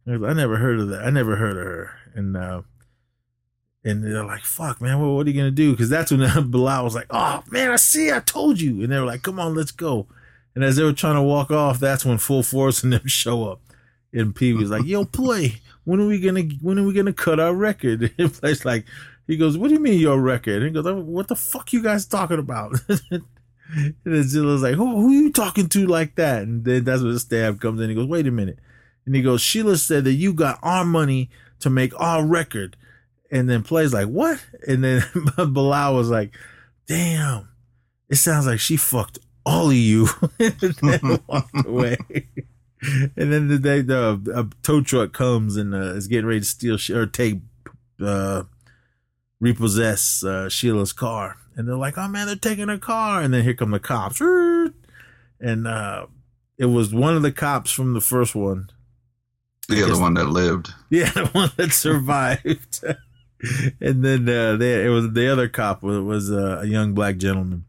[0.07, 1.03] I never heard of that.
[1.03, 1.91] I never heard of her.
[2.15, 2.61] And uh,
[3.83, 6.19] and they're like, "Fuck, man, well, what are you gonna do?" Because that's when
[6.51, 9.39] Bilal was like, "Oh man, I see, I told you." And they were like, "Come
[9.39, 10.07] on, let's go."
[10.55, 13.49] And as they were trying to walk off, that's when Full Force and them show
[13.49, 13.61] up.
[14.13, 15.61] And P was like, "Yo, play.
[15.83, 18.85] When are we gonna When are we gonna cut our record?" And Play's like,
[19.27, 21.83] he goes, "What do you mean your record?" And he goes, "What the fuck you
[21.83, 22.79] guys talking about?"
[24.05, 27.13] and Zilla's like, "Who who are you talking to like that?" And then that's when
[27.13, 27.89] the stab comes in.
[27.89, 28.59] He goes, "Wait a minute."
[29.07, 31.29] And he goes, Sheila said that you got our money
[31.61, 32.75] to make our record.
[33.31, 34.45] And then Play's like, what?
[34.67, 35.01] And then
[35.37, 36.35] Bilal was like,
[36.87, 37.47] damn,
[38.09, 40.09] it sounds like she fucked all of you.
[40.39, 41.97] and then walked away.
[42.81, 46.45] and then the day the a tow truck comes and uh, is getting ready to
[46.45, 47.39] steal or take,
[48.01, 48.43] uh,
[49.39, 51.37] repossess uh, Sheila's car.
[51.55, 53.21] And they're like, oh man, they're taking her car.
[53.21, 54.19] And then here come the cops.
[54.19, 56.07] And uh,
[56.57, 58.69] it was one of the cops from the first one
[59.67, 60.73] the other one that lived.
[60.89, 62.81] Yeah, the one that survived.
[63.81, 67.17] and then uh, they, it was the other cop was, was uh, a young black
[67.17, 67.65] gentleman.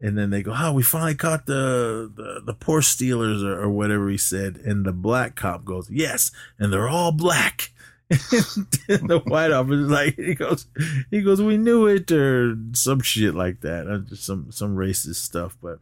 [0.00, 3.68] And then they go, "Oh, we finally caught the the, the poor stealers or, or
[3.68, 7.72] whatever he said." And the black cop goes, "Yes, and they're all black."
[8.10, 10.66] and the white officer like he goes,
[11.10, 15.16] he goes, "We knew it," or some shit like that, uh, just some some racist
[15.16, 15.58] stuff.
[15.60, 15.80] But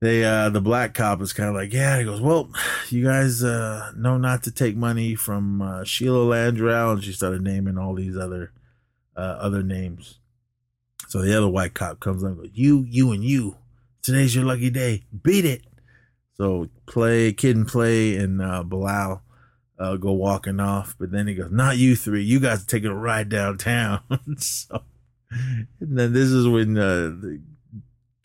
[0.00, 2.50] they uh the black cop is kind of like yeah he goes well
[2.88, 7.42] you guys uh know not to take money from uh, sheila landrell and she started
[7.42, 8.52] naming all these other
[9.16, 10.18] uh other names.
[11.08, 13.56] So the other white cop comes up and goes you you and you.
[14.02, 15.04] Today's your lucky day.
[15.22, 15.62] Beat it.
[16.34, 19.22] So play kid and play and uh bilal
[19.78, 22.22] uh go walking off but then he goes not you three.
[22.22, 24.00] You guys are taking a ride downtown.
[24.38, 24.82] So
[25.32, 27.40] and then this is when uh the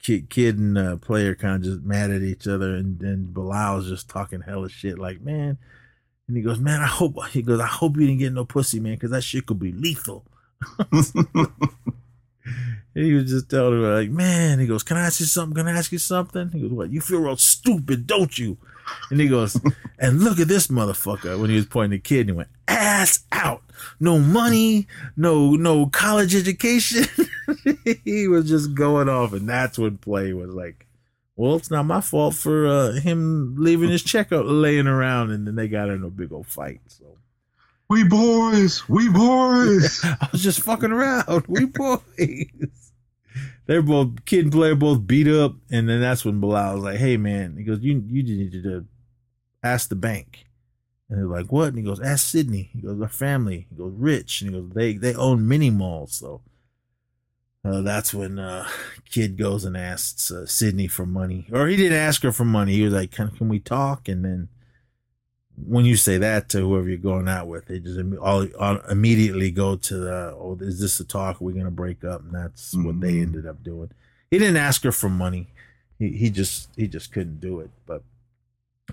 [0.06, 3.90] kid, kid and uh, player kind of just mad at each other, and then Bilal's
[3.90, 5.58] just talking hella shit, like man.
[6.28, 8.80] And he goes, man, I hope he goes, I hope you didn't get no pussy,
[8.80, 10.26] man, because that shit could be lethal.
[12.96, 15.56] he was just telling her, like, man, he goes, can I ask you something?
[15.56, 16.50] Can I ask you something?
[16.50, 16.90] He goes, what?
[16.90, 18.58] You feel real stupid, don't you?
[19.12, 19.60] And he goes,
[20.00, 23.24] and look at this motherfucker when he was pointing the kid and he went, ass
[23.32, 23.62] out.
[24.00, 27.06] No money, no, no college education.
[28.04, 29.34] he was just going off.
[29.34, 30.88] And that's when play was like,
[31.36, 35.32] well, it's not my fault for uh, him leaving his check checkup laying around.
[35.32, 36.82] And then they got in a big old fight.
[36.88, 37.06] So
[37.90, 40.02] we boys, we boys.
[40.04, 41.46] I was just fucking around.
[41.48, 42.92] We boys.
[43.68, 46.98] They're both kid and player both beat up, and then that's when Bilal was like,
[46.98, 48.86] "Hey man," he goes, "You you need to
[49.64, 50.46] ask the bank."
[51.10, 53.94] And they're like, "What?" And he goes, "Ask Sydney." He goes, "Our family." He goes,
[53.96, 56.42] "Rich." And he goes, "They they own mini malls." So
[57.64, 58.68] uh, that's when uh,
[59.10, 62.74] kid goes and asks uh, Sydney for money, or he didn't ask her for money.
[62.74, 64.50] He was like, "Can can we talk?" And then
[65.64, 69.52] when you say that to whoever you're going out with, they just all, all immediately
[69.52, 71.40] go to the, oh, is this a talk?
[71.40, 72.22] We're we going to break up?
[72.22, 72.86] And that's mm-hmm.
[72.86, 73.24] what they mm-hmm.
[73.24, 73.92] ended up doing.
[74.32, 75.48] He didn't ask her for money.
[75.98, 77.70] He, he just, he just couldn't do it.
[77.86, 78.04] But,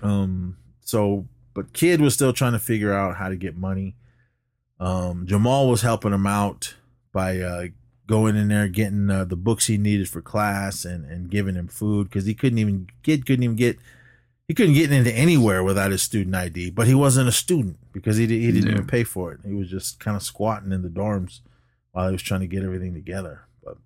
[0.01, 3.95] um, so but Kid was still trying to figure out how to get money.
[4.79, 6.75] Um, Jamal was helping him out
[7.11, 7.65] by uh,
[8.07, 11.67] going in there, getting uh, the books he needed for class, and and giving him
[11.67, 13.77] food because he couldn't even get couldn't even get
[14.47, 16.71] he couldn't get into anywhere without his student ID.
[16.71, 18.73] But he wasn't a student because he he didn't Yeah.
[18.73, 19.39] even pay for it.
[19.45, 21.39] He was just kind of squatting in the dorms
[21.91, 23.43] while he was trying to get everything together.
[23.63, 23.77] But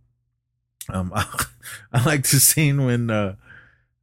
[0.90, 1.26] um, I,
[1.94, 3.36] I like the scene when uh,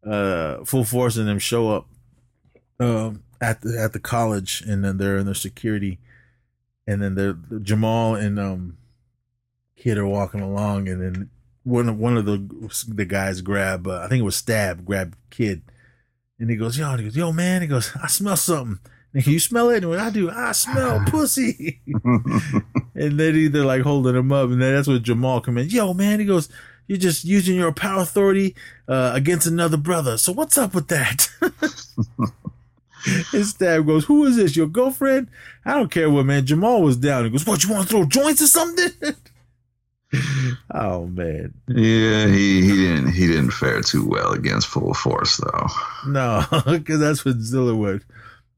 [0.06, 1.88] uh, Full Force and them show up
[2.78, 5.98] um, at the at the college, and then they're in their security,
[6.86, 8.78] and then they're Jamal and um,
[9.76, 11.30] Kid are walking along, and then
[11.62, 12.38] one of one of the
[12.88, 15.62] the guys grab uh, I think it was Stab grab Kid,
[16.38, 18.78] and he goes yo he goes yo man he goes I smell something.
[19.14, 19.78] And he, you smell it?
[19.78, 21.80] And when I do, I smell pussy.
[22.04, 25.68] and then either like holding him up, and then that's when Jamal come in.
[25.68, 26.48] Yo, man, he goes,
[26.88, 28.56] "You're just using your power authority
[28.88, 30.18] uh, against another brother.
[30.18, 31.28] So what's up with that?"
[33.32, 34.56] His stab goes, "Who is this?
[34.56, 35.28] Your girlfriend?"
[35.64, 36.46] I don't care what, man.
[36.46, 37.24] Jamal was down.
[37.24, 37.62] He goes, "What?
[37.62, 39.14] You want to throw joints or something?"
[40.74, 45.66] oh man, Yeah, he, he didn't he didn't fare too well against full force though.
[46.06, 48.04] no, because that's what Zilla would.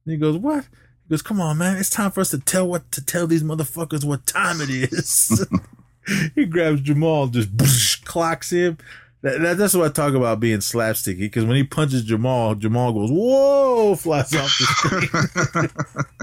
[0.04, 1.76] He goes, "What?" He goes, "Come on, man.
[1.78, 5.46] It's time for us to tell what to tell these motherfuckers what time it is."
[6.34, 8.76] he grabs Jamal, just boosh, clocks him.
[9.22, 11.20] That, that, that's what I talk about being slapsticky.
[11.20, 15.70] Because when he punches Jamal, Jamal goes, "Whoa!" flies off the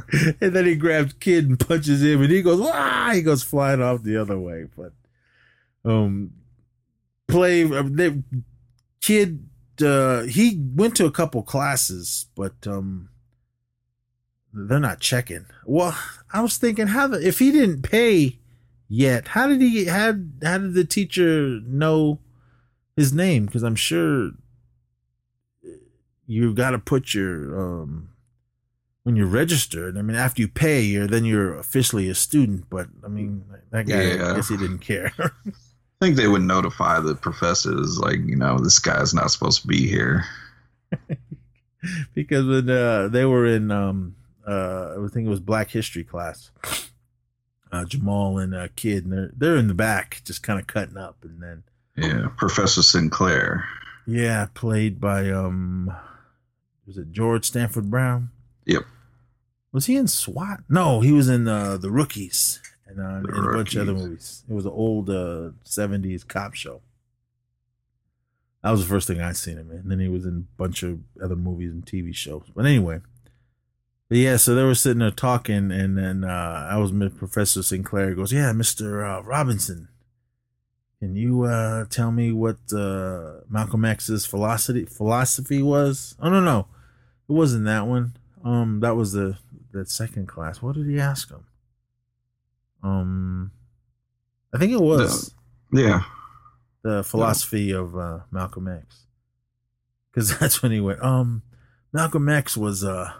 [0.09, 3.43] screen, and then he grabs Kid and punches him, and he goes, "Ah!" He goes
[3.43, 4.67] flying off the other way.
[4.75, 4.93] But
[5.83, 6.33] um,
[7.27, 8.21] play uh, they,
[9.01, 9.49] Kid.
[9.83, 13.09] Uh, he went to a couple classes, but um,
[14.53, 15.47] they're not checking.
[15.65, 15.97] Well,
[16.31, 18.37] I was thinking how the if he didn't pay
[18.87, 20.13] yet, how did he how
[20.43, 22.19] how did the teacher know
[22.95, 23.45] his name?
[23.45, 24.31] Because I'm sure
[26.25, 28.09] you've got to put your um
[29.03, 29.97] when you're registered.
[29.97, 32.69] I mean, after you pay, you're then you're officially a student.
[32.69, 35.11] But I mean, that guy, I guess he didn't care.
[35.19, 39.67] I think they would notify the professors, like, you know, this guy's not supposed to
[39.67, 40.25] be here.
[42.13, 44.15] because when uh, they were in um
[44.47, 46.51] uh I think it was Black History class,
[47.71, 50.97] uh, Jamal and a Kid, and they're they're in the back just kind of cutting
[50.97, 51.63] up, and then
[51.95, 53.65] Yeah, Professor Sinclair.
[54.07, 55.93] yeah, played by um
[56.85, 58.29] was it George Stanford Brown?
[58.65, 58.83] Yep.
[59.71, 60.61] Was he in SWAT?
[60.69, 63.93] No, he was in uh, the Rookies and, uh, The and a bunch of other
[63.93, 64.43] movies.
[64.47, 66.81] It was an old uh, '70s cop show.
[68.63, 69.89] That was the first thing I seen him in.
[69.89, 72.43] then he was in a bunch of other movies and TV shows.
[72.55, 73.01] But anyway,
[74.09, 74.37] but yeah.
[74.37, 78.13] So they were sitting there talking, and then uh, I was with Professor Sinclair.
[78.15, 79.89] Goes, yeah, Mister uh, Robinson.
[81.03, 86.15] Can you uh, tell me what uh, Malcolm X's philosophy philosophy was?
[86.17, 86.59] Oh no, no,
[87.27, 88.15] it wasn't that one.
[88.41, 89.37] Um, that was the
[89.73, 90.61] that second class.
[90.61, 91.43] What did he ask him?
[92.81, 93.51] Um,
[94.53, 95.33] I think it was
[95.73, 96.03] Yeah.
[96.83, 99.05] the philosophy of uh, Malcolm X,
[100.09, 101.03] because that's when he went.
[101.03, 101.41] Um,
[101.91, 103.11] Malcolm X was uh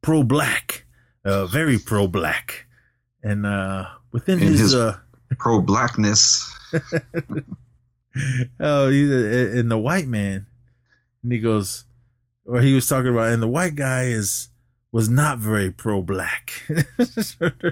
[0.00, 0.86] pro black,
[1.24, 2.66] uh, very pro black,
[3.20, 4.98] and uh within In his, his- uh
[5.40, 6.52] Pro blackness.
[8.60, 10.46] oh, he's a, and the white man,
[11.22, 11.84] and he goes,
[12.44, 14.48] or he was talking about, and the white guy is
[14.92, 16.52] was not very pro black,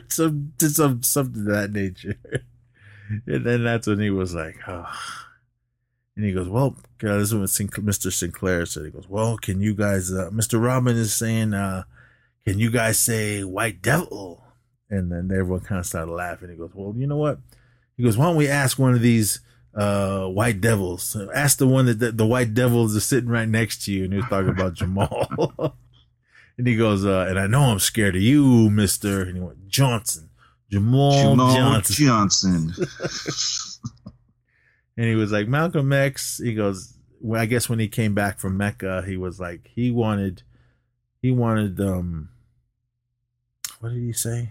[0.09, 2.19] some some something to that nature,
[3.27, 4.87] and then that's when he was like, oh.
[6.17, 7.49] And he goes, well, God, this is what
[7.85, 8.13] Mr.
[8.13, 8.85] Sinclair said.
[8.85, 10.63] He goes, well, can you guys, uh, Mr.
[10.63, 11.83] Robin is saying, uh,
[12.47, 14.45] can you guys say white devil?
[14.91, 16.51] And then everyone kind of started laughing.
[16.51, 17.41] He goes, well, you know what?
[17.97, 19.41] He goes, why don't we ask one of these
[19.75, 21.17] uh, white devils?
[21.35, 24.05] Ask the one that the, the white devils are sitting right next to you.
[24.05, 25.29] And he was talking about Jamal.
[26.59, 29.23] and he goes, uh, and I know I'm scared of you, Mister.
[29.23, 30.31] And he went, Johnson,
[30.71, 31.95] Jamal, Jamal Johnson.
[31.95, 32.75] Johnson.
[34.97, 38.39] And he was like, Malcolm X, he goes, well, I guess when he came back
[38.39, 40.43] from Mecca, he was like, he wanted,
[41.21, 42.29] he wanted, um,
[43.81, 44.51] what did he say?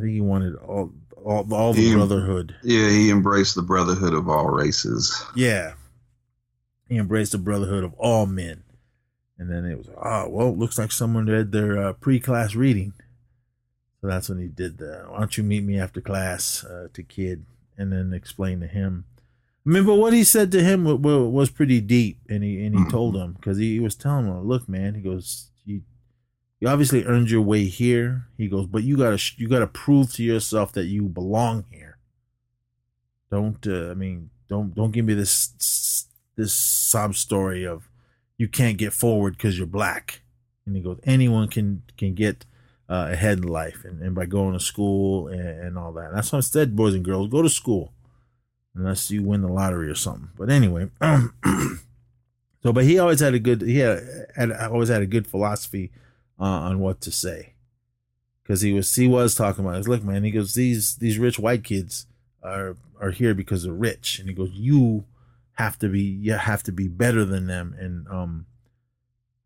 [0.00, 0.92] I think he wanted all,
[1.22, 2.54] all, all the He- brotherhood.
[2.62, 5.22] yeah, he embraced the brotherhood of all races.
[5.36, 5.74] Yeah.
[6.88, 8.62] He embraced the brotherhood of all men.
[9.38, 12.94] And then it was, oh, well, looks like someone read their uh, pre class reading.
[14.00, 17.02] So that's when he did the, why don't you meet me after class uh, to
[17.02, 17.44] kid
[17.76, 19.04] and then explain to him.
[19.64, 22.18] Remember what he said to him wa- wa- was pretty deep.
[22.28, 25.00] And he, and he told him, because he, he was telling him, look, man, he
[25.02, 25.82] goes, you,
[26.60, 28.26] you obviously earned your way here.
[28.36, 31.98] He goes, but you gotta, you gotta prove to yourself that you belong here.
[33.30, 36.06] Don't, uh, I mean, don't, don't give me this,
[36.36, 37.88] this sob story of
[38.36, 40.22] you can't get forward because you're black.
[40.64, 42.46] And he goes, anyone can can get
[42.88, 46.12] uh, ahead in life, and, and by going to school and, and all that.
[46.14, 47.92] That's why I said, boys and girls, go to school,
[48.74, 50.30] unless you win the lottery or something.
[50.38, 54.02] But anyway, so but he always had a good he had,
[54.34, 55.90] had always had a good philosophy
[56.40, 57.54] uh, on what to say
[58.42, 59.80] because he was he was talking about.
[59.80, 59.88] It.
[59.88, 62.06] Look, man, he goes these these rich white kids
[62.42, 65.04] are are here because they're rich, and he goes you
[65.60, 68.46] have to be you have to be better than them and um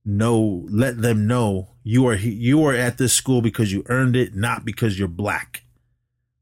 [0.05, 4.35] know let them know you are you are at this school because you earned it
[4.35, 5.65] not because you're black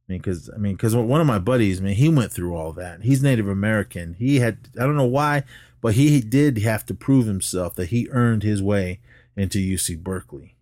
[0.09, 2.73] I mean because I mean because one of my buddies man he went through all
[2.75, 5.45] that he's Native American he had I don't know why
[5.81, 9.01] but he did have to prove himself that he earned his way
[9.37, 10.57] into UC Berkeley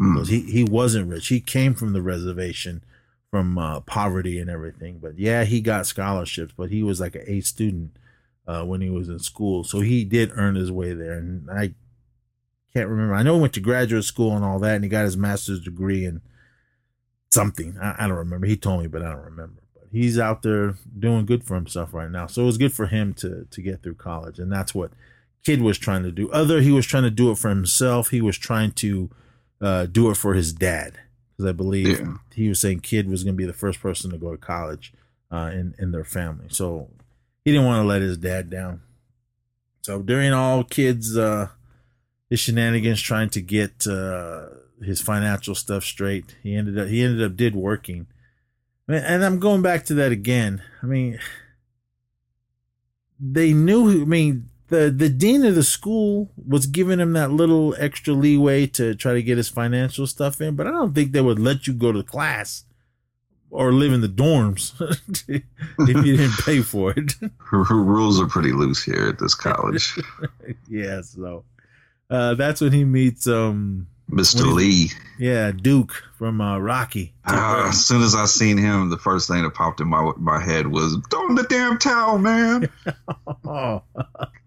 [0.00, 0.26] Mm.
[0.26, 2.82] he he wasn't rich he came from the reservation
[3.30, 7.24] from uh, poverty and everything but yeah he got scholarships but he was like an
[7.26, 7.94] A student
[8.46, 9.64] uh, when he was in school.
[9.64, 11.12] So he did earn his way there.
[11.12, 11.74] And I
[12.74, 13.14] can't remember.
[13.14, 15.60] I know he went to graduate school and all that, and he got his master's
[15.60, 16.20] degree in
[17.30, 17.76] something.
[17.80, 18.46] I, I don't remember.
[18.46, 19.62] He told me, but I don't remember.
[19.74, 22.26] But he's out there doing good for himself right now.
[22.26, 24.90] So it was good for him to to get through college, and that's what
[25.44, 26.30] Kid was trying to do.
[26.30, 28.10] Other, he was trying to do it for himself.
[28.10, 29.10] He was trying to
[29.60, 30.98] uh, do it for his dad
[31.36, 32.14] because I believe Yeah.
[32.34, 34.92] he was saying Kid was going to be the first person to go to college
[35.30, 36.46] uh, in in their family.
[36.50, 36.90] So
[37.44, 38.82] he didn't want to let his dad down.
[39.82, 41.48] So during all kids uh
[42.30, 44.46] his shenanigans trying to get uh
[44.80, 48.06] his financial stuff straight, he ended up he ended up did working.
[48.88, 50.62] I mean, And I'm going back to that again.
[50.82, 51.18] I mean
[53.20, 57.74] they knew I mean the the dean of the school was giving him that little
[57.78, 61.20] extra leeway to try to get his financial stuff in, but I don't think they
[61.20, 62.64] would let you go to class
[63.50, 64.72] or live in the dorms
[65.28, 67.12] if you didn't pay for it.
[67.52, 69.94] Rules are pretty loose here at this college.
[70.68, 71.44] yeah, so
[72.08, 74.50] uh, that's when he meets um Mr.
[74.54, 74.90] Lee.
[75.18, 77.12] Yeah, Duke from uh, Rocky.
[77.26, 80.42] Ah, as soon as I seen him, the first thing that popped in my my
[80.42, 82.70] head was throw him the damn towel, man.
[83.44, 83.82] oh.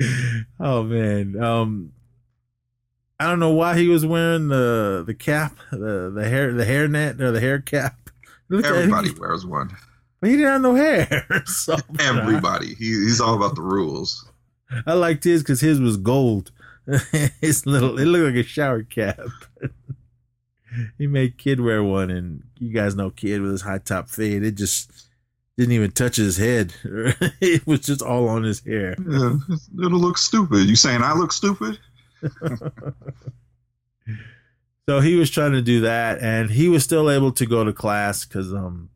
[0.60, 1.42] oh man.
[1.42, 1.92] Um
[3.18, 7.20] I don't know why he was wearing the the cap, the the hair the hairnet
[7.20, 8.10] or the hair cap.
[8.52, 9.70] Everybody wears one.
[10.20, 11.26] But he didn't have no hair.
[11.46, 12.74] so Everybody.
[12.74, 14.26] He, he's all about the rules.
[14.86, 16.50] I liked his because his was gold.
[17.40, 19.18] his little, it looked like a shower cap.
[20.98, 24.42] he made Kid wear one, and you guys know Kid with his high top fade.
[24.42, 25.03] It just
[25.56, 26.74] didn't even touch his head.
[26.84, 28.96] it was just all on his hair.
[28.98, 29.36] Yeah,
[29.84, 30.68] it'll look stupid.
[30.68, 31.78] You saying I look stupid?
[34.86, 37.72] So he was trying to do that, and he was still able to go to
[37.72, 38.90] class because um,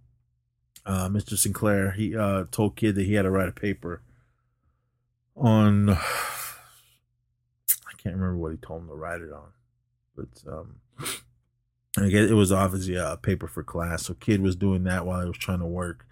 [0.84, 1.36] uh, Mr.
[1.36, 4.02] Sinclair he uh told Kid that he had to write a paper
[5.34, 5.90] on.
[7.86, 9.48] I can't remember what he told him to write it on,
[10.14, 10.76] but um,
[11.98, 14.06] I guess it was obviously a paper for class.
[14.06, 16.06] So Kid was doing that while he was trying to work,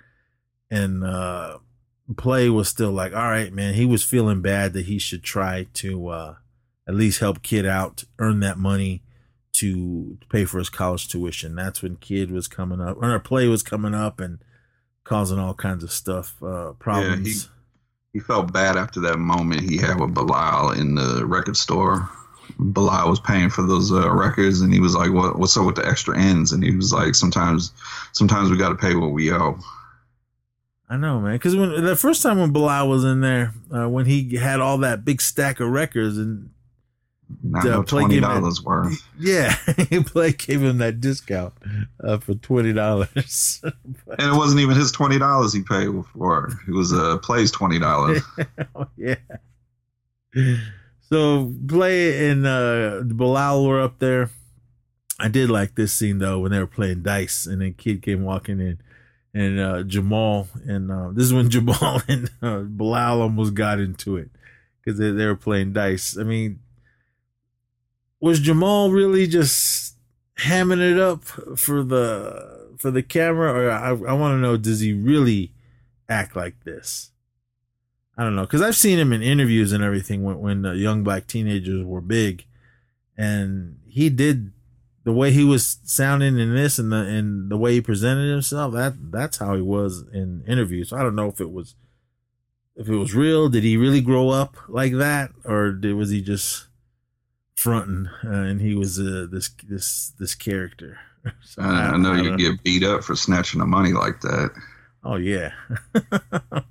[0.70, 1.58] and uh,
[2.16, 3.74] Play was still like, all right, man.
[3.74, 6.34] He was feeling bad that he should try to uh,
[6.88, 9.02] at least help Kid out, earn that money
[9.54, 11.54] to pay for his college tuition.
[11.54, 14.38] That's when Kid was coming up, or Play was coming up and
[15.04, 17.44] causing all kinds of stuff, uh, problems.
[17.44, 17.50] Yeah,
[18.12, 22.08] he, he felt bad after that moment he had with Bilal in the record store.
[22.58, 25.38] Bilal was paying for those uh, records, and he was like, "What?
[25.38, 27.72] What's up with the extra ends?" And he was like, "Sometimes,
[28.12, 29.58] sometimes we got to pay what we owe."
[30.89, 31.34] I know, man.
[31.34, 34.78] Because when the first time when Bilal was in there, uh, when he had all
[34.78, 36.51] that big stack of records, and
[37.43, 39.03] Not uh, no twenty dollars worth.
[39.18, 39.57] yeah,
[40.07, 41.55] Play gave him that discount
[42.03, 43.61] uh, for twenty dollars.
[43.64, 46.53] And it wasn't even his twenty dollars he paid for.
[46.68, 48.22] It was uh, Play's twenty dollars.
[48.97, 49.16] yeah.
[51.09, 54.30] So Play and uh, Bilal were up there.
[55.18, 58.22] I did like this scene though when they were playing dice, and then Kid came
[58.22, 58.80] walking in,
[59.37, 64.16] and uh, Jamal and uh, this is when Jamal and uh, Bilal almost got into
[64.16, 64.30] it
[64.80, 66.16] because they, they were playing dice.
[66.16, 66.61] I mean,
[68.18, 69.97] was Jamal really just
[70.39, 74.80] hamming it up for the for the camera, or I, I want to know does
[74.80, 75.53] he really
[76.09, 77.11] act like this?
[78.16, 81.26] I don't know because I've seen him in interviews and everything when when young black
[81.26, 82.47] teenagers were big,
[83.18, 84.53] and he did
[85.07, 88.74] the way he was sounding in this and the and the way he presented himself.
[88.74, 90.92] That that's how he was in interviews.
[90.92, 91.76] I don't know if it was
[92.74, 93.48] if it was real.
[93.48, 96.66] Did he really grow up like that, or did, was he just
[97.54, 100.98] fronting uh, and he was uh, this this this character?
[101.42, 104.50] So, I, I know I you get beat up for snatching the money like that.
[105.02, 105.50] Oh yeah.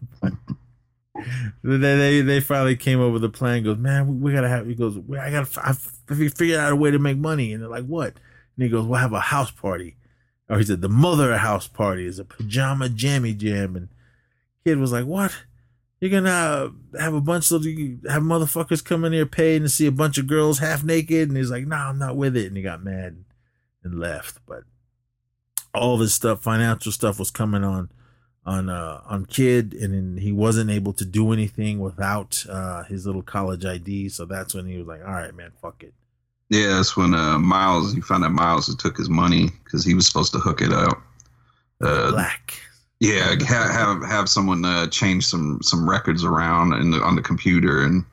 [1.63, 3.63] They, they they finally came up with a plan.
[3.63, 4.67] Goes, man, we, we gotta have.
[4.67, 5.47] He goes, I gotta.
[5.61, 5.73] I
[6.13, 7.53] figured out a way to make money.
[7.53, 8.13] And they're like, what?
[8.55, 9.97] And he goes, we'll have a house party.
[10.49, 13.75] Or he said, the mother house party is a pajama jammy jam.
[13.75, 13.89] And
[14.63, 15.35] kid was like, what?
[16.01, 19.91] You're gonna have a bunch of have motherfuckers come in here paying to see a
[19.91, 22.57] bunch of girls half naked, and he's like, "No, nah, I'm not with it," and
[22.57, 23.23] he got mad
[23.81, 24.39] and left.
[24.45, 24.65] But
[25.73, 27.89] all this stuff, financial stuff, was coming on
[28.45, 33.05] on uh, on kid, and then he wasn't able to do anything without uh, his
[33.05, 34.09] little college ID.
[34.09, 35.93] So that's when he was like, "All right, man, fuck it."
[36.49, 37.95] Yeah, that's when uh, Miles.
[37.95, 41.01] You found out Miles took his money because he was supposed to hook it up.
[41.81, 42.59] Uh, Black.
[42.99, 47.21] Yeah, have have, have someone uh, change some some records around in the, on the
[47.21, 48.05] computer, and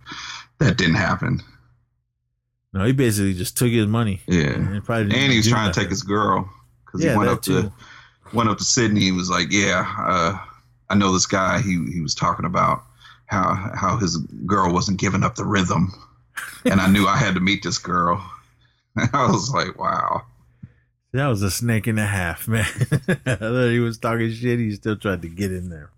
[0.58, 1.40] that didn't happen.
[2.72, 4.20] No, he basically just took his money.
[4.26, 6.50] Yeah, and, and he was trying to take his girl
[6.84, 7.62] because yeah, he went up too.
[7.62, 7.72] to
[8.32, 10.38] went up to Sydney and was like, "Yeah, uh,
[10.88, 11.60] I know this guy.
[11.60, 12.82] He he was talking about
[13.26, 14.16] how how his
[14.46, 15.92] girl wasn't giving up the rhythm,
[16.64, 18.24] and I knew I had to meet this girl."
[18.96, 20.22] I was like, "Wow."
[21.12, 22.64] That was a snake and a half, man.
[23.26, 24.58] I thought he was talking shit.
[24.58, 25.90] He still tried to get in there.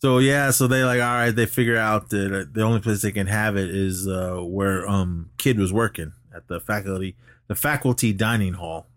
[0.00, 3.02] So yeah, so they like, all right, they figure out that uh, the only place
[3.02, 7.14] they can have it is uh, where um kid was working at the faculty
[7.46, 8.88] the faculty dining hall.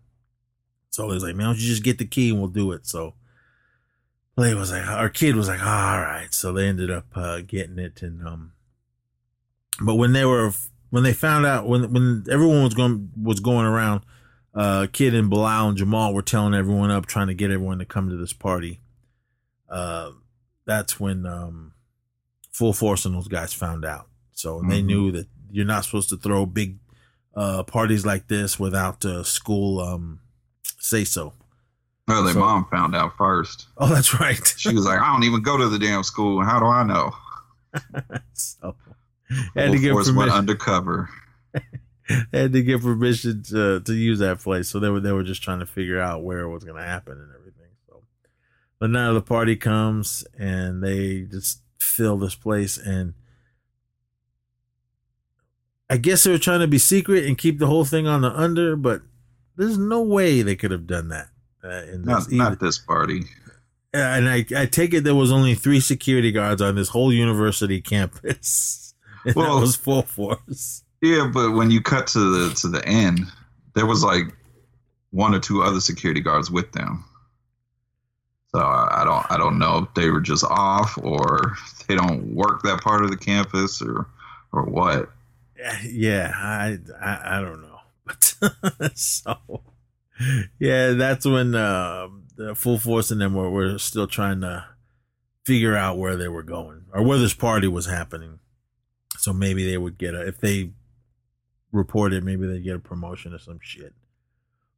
[0.90, 2.86] So he's like, man, don't you just get the key and we'll do it.
[2.86, 3.14] So
[4.34, 6.32] Play was like, our kid was like, all right.
[6.32, 8.52] So they ended up uh, getting it, and um,
[9.80, 10.52] but when they were
[10.90, 14.02] when they found out when when everyone was going was going around
[14.56, 17.84] uh, Kid and Bilal and Jamal were telling everyone up, trying to get everyone to
[17.84, 18.80] come to this party.
[19.68, 20.12] Uh,
[20.64, 21.74] that's when um,
[22.52, 24.08] Full Force and those guys found out.
[24.32, 24.70] So mm-hmm.
[24.70, 26.78] they knew that you're not supposed to throw big
[27.34, 30.20] uh, parties like this without uh, school um,
[30.78, 31.34] say so.
[32.08, 33.66] Well, their so, mom found out first.
[33.76, 34.54] Oh, that's right.
[34.56, 36.42] she was like, "I don't even go to the damn school.
[36.42, 37.12] How do I know?"
[38.32, 38.74] so,
[39.54, 40.16] had to get permission.
[40.16, 41.10] went undercover.
[42.32, 44.68] had to get permission to to use that place.
[44.68, 46.86] So they were they were just trying to figure out where it was going to
[46.86, 47.70] happen and everything.
[47.88, 48.02] So,
[48.78, 53.14] but now the party comes and they just fill this place and.
[55.88, 58.30] I guess they were trying to be secret and keep the whole thing on the
[58.36, 59.02] under, but
[59.56, 61.28] there's no way they could have done that.
[61.64, 63.24] Uh, in this, not, not this party.
[63.92, 67.80] And I, I take it there was only three security guards on this whole university
[67.80, 68.82] campus.
[69.34, 70.84] Well, that was full force.
[71.00, 73.20] Yeah, but when you cut to the to the end,
[73.74, 74.34] there was like
[75.10, 77.04] one or two other security guards with them.
[78.54, 81.56] So I, I don't I don't know if they were just off or
[81.88, 84.06] they don't work that part of the campus or
[84.52, 85.10] or what.
[85.84, 89.36] Yeah, I I, I don't know, but so
[90.58, 94.66] yeah, that's when uh, the full force and them were, were still trying to
[95.44, 98.38] figure out where they were going or where this party was happening.
[99.26, 100.70] So maybe they would get a if they
[101.72, 103.92] reported maybe they'd get a promotion or some shit.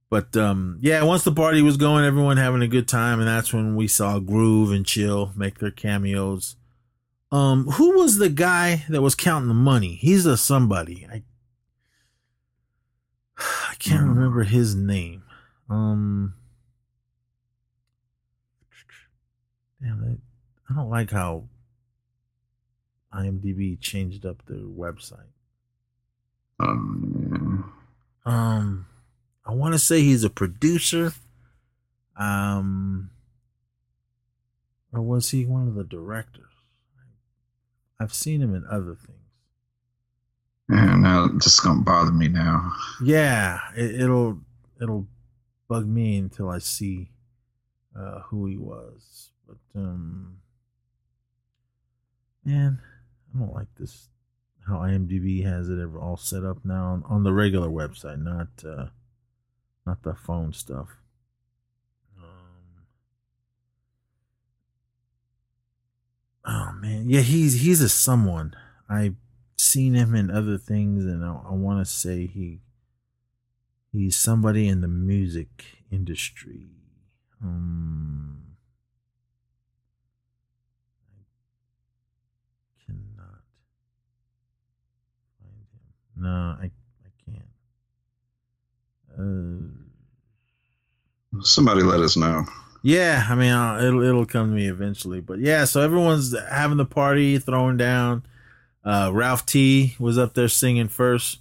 [0.08, 3.52] But um, yeah, once the party was going, everyone having a good time, and that's
[3.52, 6.56] when we saw Groove and Chill make their cameos.
[7.30, 9.96] Um, who was the guy that was counting the money?
[9.96, 11.06] He's a somebody.
[11.12, 11.24] I
[13.70, 14.14] I can't hmm.
[14.14, 15.24] remember his name.
[15.68, 16.32] Um,
[19.82, 20.22] damn,
[20.70, 21.44] I don't like how
[23.14, 25.32] IMDb changed up their website.
[26.60, 27.72] Um,
[28.24, 28.86] um,
[29.44, 31.12] I want to say he's a producer.
[32.16, 33.10] Um,
[34.92, 36.44] or was he one of the directors?
[38.00, 39.18] I've seen him in other things.
[40.70, 42.72] Yeah, now it's just gonna bother me now.
[43.02, 44.40] Yeah, it, it'll
[44.80, 45.06] it'll
[45.66, 47.10] bug me until I see
[47.98, 49.30] uh, who he was.
[49.46, 50.36] But um,
[52.44, 52.80] man,
[53.34, 54.08] I don't like this
[54.66, 58.88] how IMDb has it all set up now on, on the regular website, not uh,
[59.86, 60.88] not the phone stuff.
[62.18, 62.84] Um,
[66.46, 68.54] oh man, yeah, he's he's a someone.
[68.90, 69.16] I've
[69.56, 72.60] seen him in other things, and I, I want to say he
[73.92, 76.68] He's somebody in the music industry.
[77.42, 78.42] Um,
[82.78, 83.40] I cannot
[85.40, 86.07] find him.
[86.18, 86.70] No, I
[87.04, 87.48] I can't.
[89.18, 89.62] Uh,
[91.42, 92.44] Somebody let us know.
[92.82, 95.20] Yeah, I mean, I'll, it'll it'll come to me eventually.
[95.20, 98.24] But yeah, so everyone's having the party, throwing down.
[98.84, 101.40] Uh, Ralph T was up there singing first,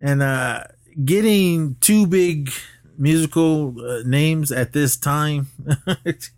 [0.00, 0.64] and uh,
[1.04, 2.50] getting two big
[2.98, 5.46] musical uh, names at this time
[6.04, 6.30] and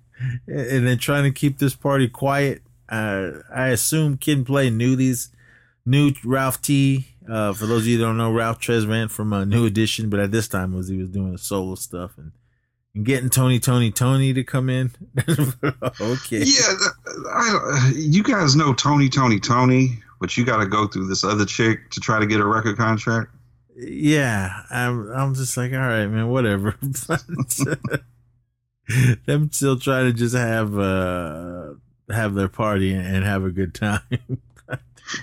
[0.46, 2.62] then trying to keep this party quiet
[2.92, 5.30] uh, I assume Kid Play knew these,
[5.86, 7.06] knew Ralph T.
[7.28, 10.20] Uh, for those of you who don't know, Ralph Tresvant from a New Edition, but
[10.20, 12.32] at this time was he was doing the solo stuff and
[12.94, 14.90] and getting Tony, Tony, Tony to come in.
[16.00, 16.42] okay.
[16.44, 16.74] Yeah,
[17.32, 21.46] I, you guys know Tony, Tony, Tony, but you got to go through this other
[21.46, 23.30] chick to try to get a record contract.
[23.76, 25.10] Yeah, I'm.
[25.10, 26.76] I'm just like, all right, man, whatever.
[29.26, 31.70] them still trying to just have uh
[32.10, 34.02] have their party and have a good time.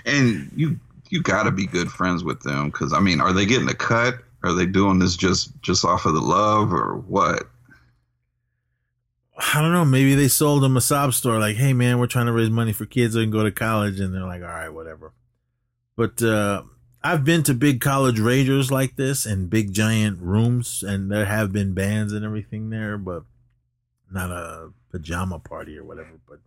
[0.04, 0.80] and you
[1.10, 3.74] you got to be good friends with them because I mean, are they getting a
[3.74, 4.14] cut?
[4.42, 7.44] Are they doing this just just off of the love or what?
[9.36, 9.84] I don't know.
[9.84, 11.38] Maybe they sold them a sob store.
[11.38, 14.00] Like, hey man, we're trying to raise money for kids so can go to college,
[14.00, 15.12] and they're like, all right, whatever.
[15.96, 16.62] But uh,
[17.02, 21.52] I've been to big college ragers like this and big giant rooms, and there have
[21.52, 23.24] been bands and everything there, but
[24.10, 26.20] not a pajama party or whatever.
[26.28, 26.40] But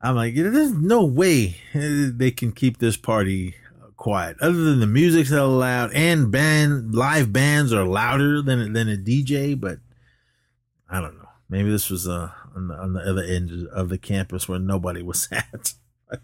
[0.00, 3.54] I'm like, there's no way they can keep this party
[4.04, 4.36] quiet.
[4.42, 8.98] Other than the music's that loud and band live bands are louder than than a
[8.98, 9.78] DJ, but
[10.90, 11.30] I don't know.
[11.48, 15.00] Maybe this was uh, on, the, on the other end of the campus where nobody
[15.00, 15.72] was at.
[16.06, 16.20] but,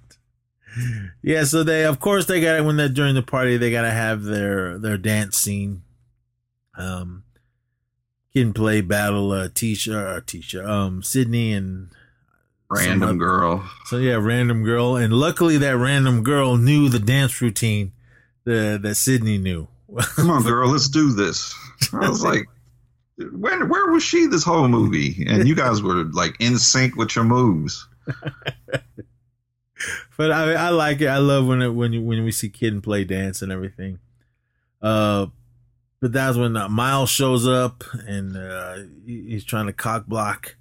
[1.23, 3.83] yeah, so they of course they got it when they're during the party they got
[3.83, 5.81] to have their their dance scene.
[6.77, 7.25] Um,
[8.35, 11.89] Kid Play battle uh, Tisha or Tisha um Sydney and
[12.71, 13.69] random girl.
[13.87, 17.93] So yeah, random girl, and luckily that random girl knew the dance routine
[18.45, 19.69] that that Sydney knew.
[20.17, 21.55] Come on, girl, let's do this.
[21.93, 22.47] I was like,
[23.19, 25.27] when where was she this whole movie?
[25.29, 27.87] And you guys were like in sync with your moves.
[30.17, 31.09] but I I like it.
[31.09, 33.99] I love when it when you, when we see Kid and Play dance and everything.
[34.81, 35.27] Uh,
[36.01, 40.57] but that's when uh, Miles shows up and uh, he's trying to cock block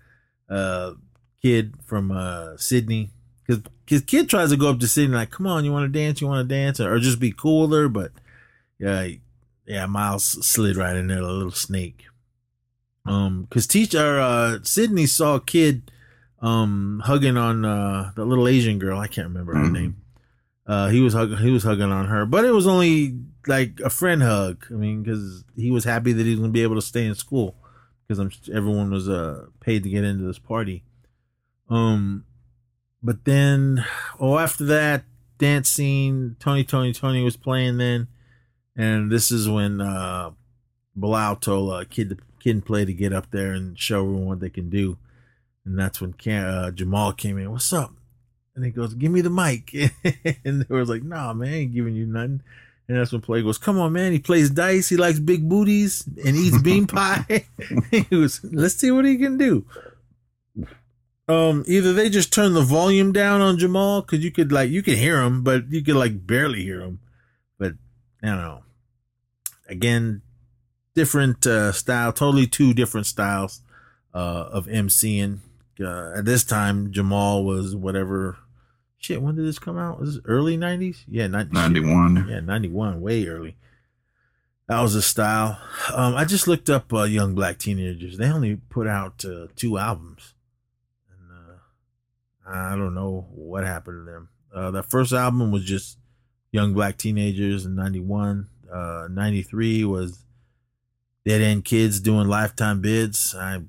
[0.50, 0.94] uh
[1.42, 3.12] Kid from uh Sydney
[3.46, 6.00] because his kid tries to go up to Sydney like, "Come on, you want to
[6.00, 6.22] dance?
[6.22, 7.94] You want to dance?" or just be cool with.
[7.94, 8.12] But
[8.78, 9.08] yeah,
[9.66, 12.06] yeah, Miles slid right in there, a little snake.
[13.06, 15.92] Um, cause teacher, uh, Sydney saw a kid,
[16.42, 19.00] um, hugging on, uh, the little Asian girl.
[19.00, 19.74] I can't remember her mm-hmm.
[19.74, 20.02] name.
[20.68, 23.18] Uh, he was hugging, he was hugging on her, but it was only
[23.48, 24.66] like a friend hug.
[24.70, 27.06] I mean, cause he was happy that he was going to be able to stay
[27.06, 27.56] in school
[28.08, 30.84] because I'm, everyone was, uh, paid to get into this party.
[31.70, 32.26] Um,
[33.02, 33.86] but then,
[34.20, 35.04] oh, after that
[35.38, 38.08] dance scene, Tony, Tony, Tony was playing then.
[38.76, 40.32] And this is when, uh,
[40.96, 44.40] Bilal told uh, Kid kid and play to get up there and show everyone what
[44.40, 44.98] they can do.
[45.66, 47.52] And that's when uh, Jamal came in.
[47.52, 47.94] What's up?
[48.56, 49.74] And he goes, "Give me the mic."
[50.46, 52.42] and they was like, "Nah, man, I ain't giving you nothing."
[52.88, 54.12] And that's when Play goes, "Come on, man.
[54.12, 54.90] He plays dice.
[54.90, 57.46] He likes big booties and eats bean pie."
[57.92, 59.66] he was, "Let's see what he can do."
[61.30, 64.82] Um, either they just turned the volume down on Jamal because you could like you
[64.82, 67.00] could hear him, but you could like barely hear him.
[67.60, 67.74] But
[68.24, 68.64] I don't know.
[69.68, 70.24] Again,
[70.96, 73.62] different uh, style, totally two different styles
[74.14, 75.40] uh, of MCing.
[75.80, 78.38] Uh, at this time, Jamal was whatever.
[78.98, 80.00] Shit, when did this come out?
[80.00, 81.06] Was this early nineties?
[81.08, 82.28] Yeah, 90, 91.
[82.28, 83.56] Yeah, ninety one, way early.
[84.68, 85.60] That was a style.
[85.94, 88.18] Um, I just looked up uh, Young Black Teenagers.
[88.18, 90.34] They only put out uh, two albums,
[92.52, 94.30] I don't know what happened to them.
[94.54, 95.98] Uh, the first album was just
[96.52, 98.48] Young Black Teenagers in '91.
[99.10, 100.24] '93 was
[101.26, 103.36] dead end kids doing lifetime bids.
[103.36, 103.62] I,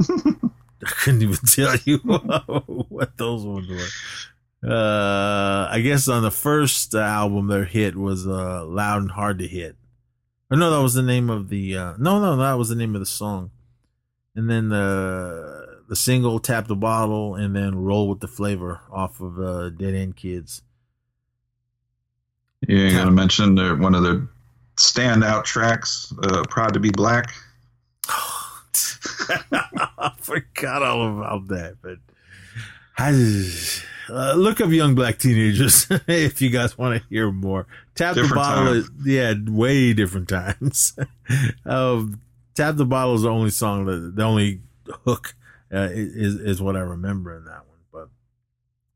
[0.00, 0.06] I
[0.84, 1.98] couldn't even tell you
[2.88, 4.68] what those ones were.
[4.68, 9.46] Uh, I guess on the first album, their hit was uh, "Loud and Hard to
[9.46, 9.76] Hit."
[10.50, 11.76] Or no, that was the name of the.
[11.76, 13.50] Uh, no, no, that was the name of the song.
[14.34, 19.20] And then the the single "Tap the Bottle" and then "Roll with the Flavor" off
[19.20, 20.62] of uh, Dead End Kids.
[22.66, 24.26] Yeah, you gotta mention their one of their
[24.76, 27.32] standout tracks, uh, Proud to be Black.
[28.08, 31.98] I forgot all about that, but
[32.98, 37.66] I just, uh, look up Young Black Teenagers if you guys want to hear more.
[37.94, 40.96] Tap different the bottle, is, yeah, way different times.
[41.64, 42.20] um,
[42.54, 44.60] Tap the bottle is the only song that the only
[45.04, 45.34] hook
[45.72, 47.78] uh, is is what I remember in that one.
[47.92, 48.08] But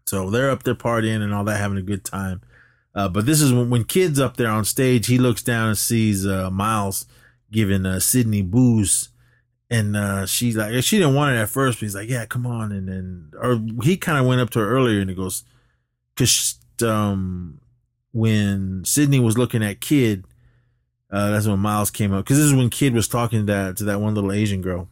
[0.07, 2.43] so they're up there partying and all that, having a good time.
[2.95, 5.79] Uh, but this is when, when kids up there on stage, he looks down and
[5.79, 7.07] sees uh, Miles
[7.53, 9.11] giving uh, Sydney booze,
[9.71, 12.47] and uh, she's like, she didn't want it at first, but he's like, yeah, come
[12.47, 15.45] on, and then or he kind of went up to her earlier and he goes,
[16.15, 17.61] because um,
[18.13, 20.25] when Sydney was looking at Kid,
[21.11, 23.77] uh, that's when Miles came up because this is when Kid was talking to that
[23.79, 24.89] to that one little Asian girl,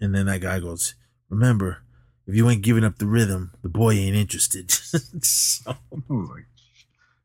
[0.00, 0.94] and then that guy goes,
[1.28, 1.82] remember,
[2.26, 4.70] if you ain't giving up the rhythm, the boy ain't interested.
[5.22, 5.76] so, I
[6.08, 6.46] was like,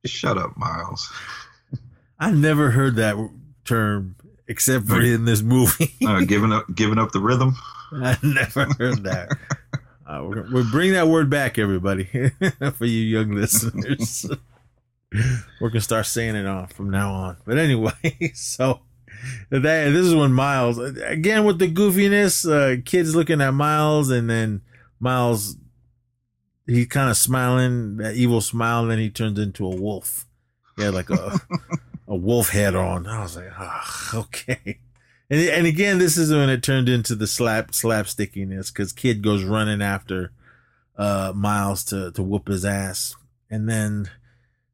[0.06, 1.12] shut up, Miles.
[2.20, 3.16] I never heard that
[3.66, 4.16] term
[4.48, 5.94] except for in this movie.
[6.06, 7.56] uh, giving up, giving up the rhythm.
[7.94, 9.30] I never heard that.
[10.04, 12.04] Uh, we're, we're bring that word back, everybody,
[12.74, 14.26] for you young listeners.
[15.62, 17.38] we're gonna start saying it on from now on.
[17.46, 17.94] But anyway,
[18.34, 18.82] so
[19.50, 24.30] that this is when Miles again with the goofiness, uh, kids looking at Miles, and
[24.30, 24.62] then
[25.00, 25.58] Miles
[26.68, 30.26] he kind of smiling that evil smile, and then he turns into a wolf.
[30.78, 31.40] Had like a
[32.08, 33.08] a wolf head on.
[33.08, 34.80] I was like, oh, okay.
[35.30, 39.44] And, and again, this is when it turned into the slap slapstickiness because Kid goes
[39.44, 40.32] running after
[40.98, 43.16] uh, Miles to to whoop his ass,
[43.50, 44.10] and then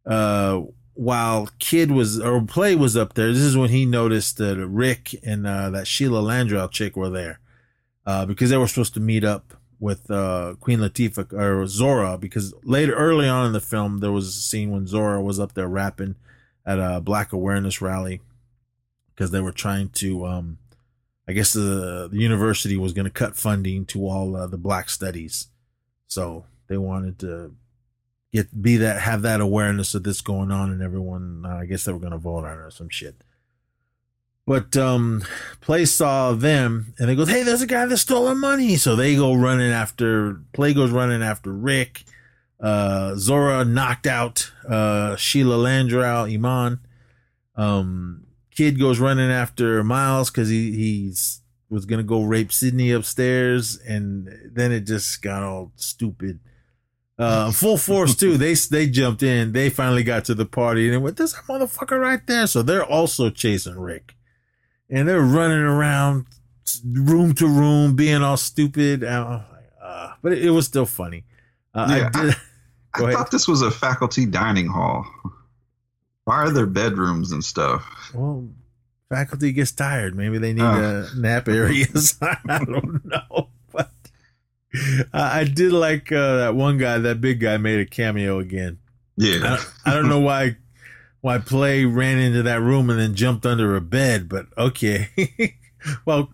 [0.05, 0.61] uh,
[0.97, 5.15] while Kid was or Play was up there, this is when he noticed that Rick
[5.23, 7.39] and uh, that Sheila Landreaux chick were there.
[8.05, 12.53] Uh, because they were supposed to meet up with uh, Queen Latifah or Zora because
[12.63, 15.67] later early on in the film there was a scene when Zora was up there
[15.67, 16.15] rapping
[16.65, 18.21] at a Black awareness rally
[19.13, 20.57] because they were trying to um,
[21.27, 24.89] I guess the, the university was going to cut funding to all uh, the black
[24.89, 25.47] studies.
[26.07, 27.53] So they wanted to
[28.37, 31.83] get be that have that awareness of this going on and everyone uh, I guess
[31.83, 33.23] they were going to vote on or some shit.
[34.45, 35.23] But um
[35.59, 38.75] Play saw them and they goes Hey, there's a guy that stole our money.
[38.77, 42.03] So they go running after Play goes running after Rick.
[42.59, 46.79] Uh Zora knocked out uh Sheila Landreaux, Iman.
[47.55, 53.77] Um Kid goes running after Miles because he he's was gonna go rape sydney upstairs,
[53.77, 56.39] and then it just got all stupid.
[57.19, 58.37] Uh, full force too.
[58.37, 59.51] They they jumped in.
[59.51, 62.85] They finally got to the party and went, "There's a motherfucker right there." So they're
[62.85, 64.15] also chasing Rick,
[64.89, 66.27] and they're running around
[66.85, 69.03] room to room, being all stupid.
[69.03, 69.41] Uh,
[69.81, 71.23] uh, but it, it, was still funny.
[71.73, 72.35] Uh, yeah, I, did,
[72.93, 75.05] I, I thought this was a faculty dining hall.
[76.25, 78.11] Why are there bedrooms and stuff?
[78.13, 78.49] Well,
[79.09, 80.15] faculty gets tired.
[80.15, 82.17] Maybe they need uh, nap areas.
[82.21, 83.49] I don't know.
[85.13, 88.79] I did like uh, that one guy, that big guy made a cameo again.
[89.17, 89.57] Yeah.
[89.85, 90.57] I, I don't know why
[91.21, 95.09] why Play ran into that room and then jumped under a bed, but okay.
[96.05, 96.31] well,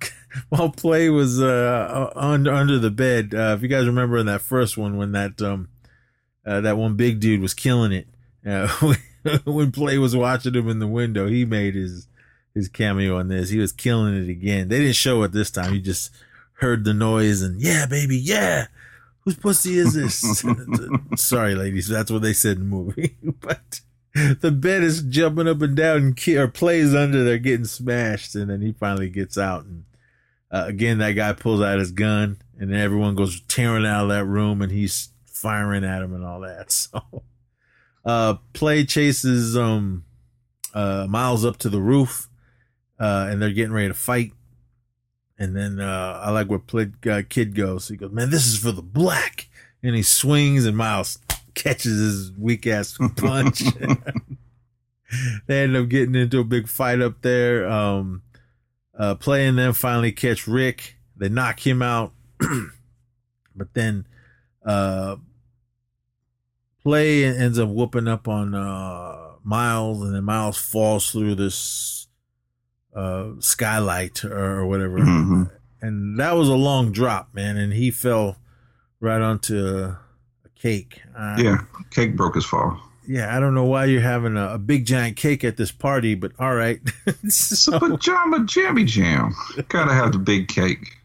[0.50, 4.42] while Play was uh, under under the bed, uh, if you guys remember in that
[4.42, 5.70] first one when that um
[6.46, 8.08] uh, that one big dude was killing it,
[8.46, 8.68] uh,
[9.46, 12.08] when Play was watching him in the window, he made his
[12.54, 13.50] his cameo on this.
[13.50, 14.68] He was killing it again.
[14.68, 15.74] They didn't show it this time.
[15.74, 16.12] He just
[16.64, 18.68] heard the noise and yeah, baby, yeah.
[19.22, 20.44] Whose pussy is this?
[21.16, 23.18] Sorry, ladies, that's what they said in the movie.
[23.42, 23.82] but
[24.14, 28.50] the bed is jumping up and down and or plays under there, getting smashed, and
[28.50, 29.86] then he finally gets out and.
[30.52, 34.26] Uh, again, that guy pulls out his gun, and everyone goes tearing out of that
[34.26, 36.72] room, and he's firing at him and all that.
[36.94, 37.24] So,
[38.06, 40.04] uh, play chases um,
[40.74, 42.28] uh, Miles up to the roof,
[43.00, 44.34] uh, and they're getting ready to fight.
[45.38, 47.88] And then uh, I like where play, uh, kid goes.
[47.88, 49.50] He goes, "Man, this is for the black,"
[49.82, 51.20] and he swings, and Miles
[51.56, 53.64] catches his weak ass punch.
[55.48, 57.68] they end up getting into a big fight up there.
[57.68, 58.22] Um,
[58.98, 60.98] uh, playing them finally catch Rick.
[61.18, 62.14] They knock him out,
[63.56, 64.06] but then
[64.66, 65.16] uh,
[66.84, 72.03] play ends up whooping up on uh, Miles, and then Miles falls through this
[72.96, 75.44] uh, skylight or, or whatever, mm-hmm.
[75.82, 77.58] and that was a long drop, man.
[77.58, 78.38] And he fell
[79.00, 80.00] right onto a,
[80.46, 81.02] a cake.
[81.18, 81.58] Uh, yeah,
[81.92, 82.80] cake broke his fall.
[83.08, 86.16] Yeah, I don't know why you're having a, a big giant cake at this party,
[86.16, 86.80] but all right.
[87.06, 89.36] so, it's a pajama jammy jam.
[89.68, 90.98] Gotta have the big cake.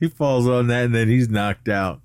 [0.00, 2.04] he falls on that, and then he's knocked out.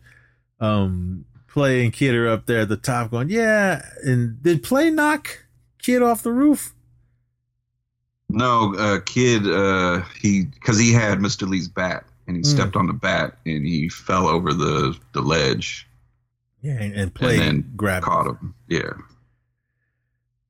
[0.59, 1.25] Um,
[1.55, 3.81] Play and Kid are up there at the top going, yeah.
[4.03, 5.45] And did Play knock
[5.81, 6.74] Kid off the roof?
[8.29, 11.47] No, uh, Kid, uh, he because he had Mr.
[11.47, 12.45] Lee's bat and he mm.
[12.45, 15.87] stepped on the bat and he fell over the the ledge.
[16.61, 18.55] Yeah, and, and Play and then grabbed caught him.
[18.67, 18.93] Yeah.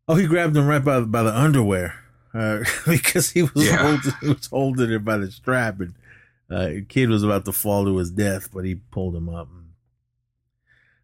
[0.07, 1.95] Oh, he grabbed him right by by the underwear
[2.33, 3.77] uh, because he was yeah.
[3.77, 5.95] holding, he was holding it by the strap and
[6.49, 9.49] uh, Kid was about to fall to his death, but he pulled him up.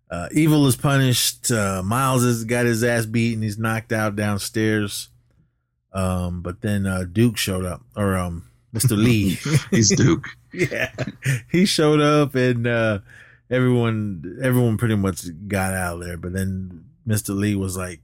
[0.09, 1.49] Uh, Evil is punished.
[1.49, 5.09] Uh, Miles has got his ass beat and he's knocked out downstairs.
[5.93, 8.97] Um, but then uh, Duke showed up, or um, Mr.
[8.97, 9.39] Lee.
[9.71, 10.27] he's Duke.
[10.53, 10.91] yeah,
[11.51, 12.99] he showed up, and uh,
[13.49, 16.17] everyone, everyone pretty much got out of there.
[16.17, 17.35] But then Mr.
[17.35, 18.01] Lee was like,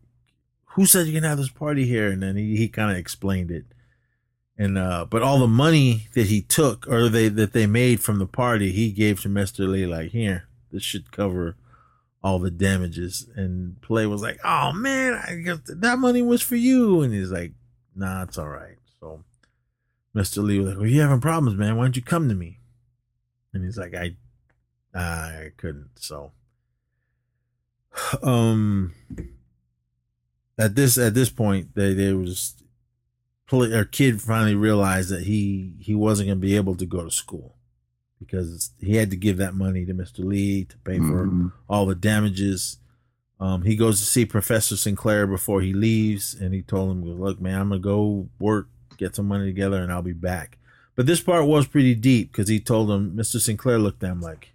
[0.75, 3.51] "Who said you can have this party here?" And then he he kind of explained
[3.51, 3.65] it.
[4.57, 8.19] And uh, but all the money that he took or they that they made from
[8.19, 9.85] the party, he gave to Mister Lee.
[9.85, 11.55] Like here, this should cover
[12.23, 13.29] all the damages.
[13.35, 17.31] And Play was like, "Oh man, I guess that money was for you." And he's
[17.31, 17.53] like,
[17.97, 19.23] "Nah, it's all right." So
[20.13, 21.75] Mister Lee was like, "Well, you having problems, man?
[21.77, 22.59] Why don't you come to me?"
[23.53, 24.15] And he's like, "I,
[24.93, 26.31] I couldn't." So,
[28.23, 28.93] um,
[30.57, 32.53] at this at this point, they there was
[33.51, 37.11] our kid finally realized that he he wasn't going to be able to go to
[37.11, 37.55] school
[38.19, 40.19] because he had to give that money to Mr.
[40.25, 41.51] Lee to pay for Mhm.
[41.69, 42.77] all the damages.
[43.39, 47.39] Um, he goes to see Professor Sinclair before he leaves, and he told him, "Look,
[47.39, 50.57] man, I'm gonna go work, get some money together, and I'll be back."
[50.95, 53.39] But this part was pretty deep because he told him, Mr.
[53.39, 54.53] Sinclair looked at him like,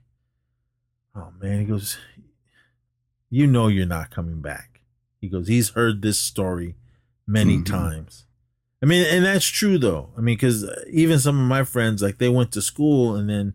[1.14, 1.96] "Oh man," he goes,
[3.30, 4.80] "You know you're not coming back."
[5.20, 6.74] He goes, "He's heard this story
[7.26, 7.66] many Mhm.
[7.66, 8.24] times."
[8.82, 10.10] I mean, and that's true though.
[10.18, 13.54] I mean, because even some of my friends, like they went to school and then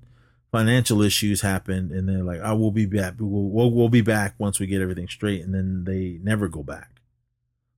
[0.52, 3.15] financial issues happened, and they're like, "I will be back.
[3.19, 6.64] We'll, we'll we'll be back once we get everything straight," and then they never go
[6.64, 7.02] back.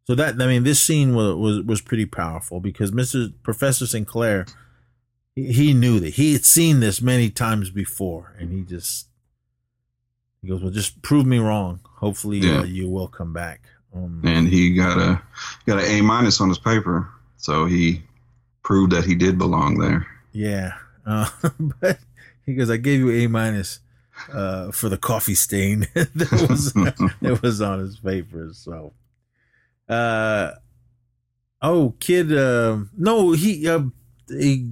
[0.06, 4.46] So that I mean, this scene was was, was pretty powerful because Mister Professor Sinclair,
[5.36, 9.08] he, he knew that he had seen this many times before, and he just
[10.42, 11.80] he goes, "Well, just prove me wrong.
[11.98, 12.60] Hopefully, Yeah.
[12.60, 13.62] uh, you will come back."
[13.94, 15.22] Um, and he got a
[15.66, 18.04] got an A minus on his paper, so he
[18.64, 20.06] proved that he did belong there.
[20.32, 20.74] Yeah.
[21.06, 21.28] Uh,
[21.82, 21.98] but
[22.50, 23.80] he goes, I gave you A minus
[24.32, 26.74] uh, for the coffee stain that was
[27.22, 28.50] that was on his paper.
[28.54, 28.94] So
[29.88, 30.52] uh
[31.62, 33.84] oh kid uh, no he uh
[34.30, 34.72] he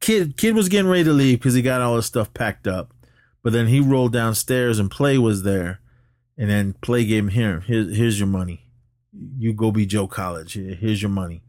[0.00, 2.92] kid kid was getting ready to leave because he got all his stuff packed up.
[3.42, 5.80] But then he rolled downstairs and Play was there.
[6.36, 8.66] And then Play gave him here, here's here's your money.
[9.38, 10.54] You go be Joe College.
[10.54, 11.43] Here's your money.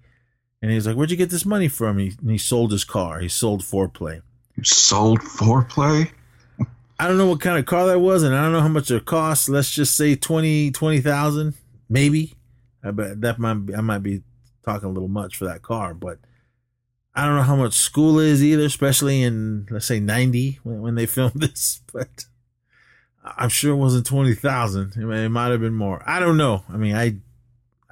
[0.65, 1.99] And he's like, Where'd you get this money from?
[1.99, 3.19] He, and he sold his car.
[3.19, 4.23] He sold foreplay.
[4.55, 6.11] You Sold foreplay?
[6.97, 8.89] I don't know what kind of car that was, and I don't know how much
[8.89, 9.47] it cost.
[9.47, 11.53] Let's just say 20 20,000,
[11.87, 12.33] maybe.
[12.83, 14.23] I bet that might be, I might be
[14.63, 16.17] talking a little much for that car, but
[17.13, 20.95] I don't know how much school is either, especially in let's say 90 when, when
[20.95, 22.25] they filmed this, but
[23.23, 24.93] I'm sure it wasn't 20,000.
[24.95, 26.01] I mean, it might have been more.
[26.07, 26.63] I don't know.
[26.69, 27.17] I mean, I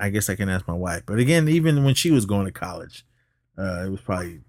[0.03, 1.03] I guess I can ask my wife.
[1.05, 3.05] But again, even when she was going to college,
[3.57, 4.41] uh, it was probably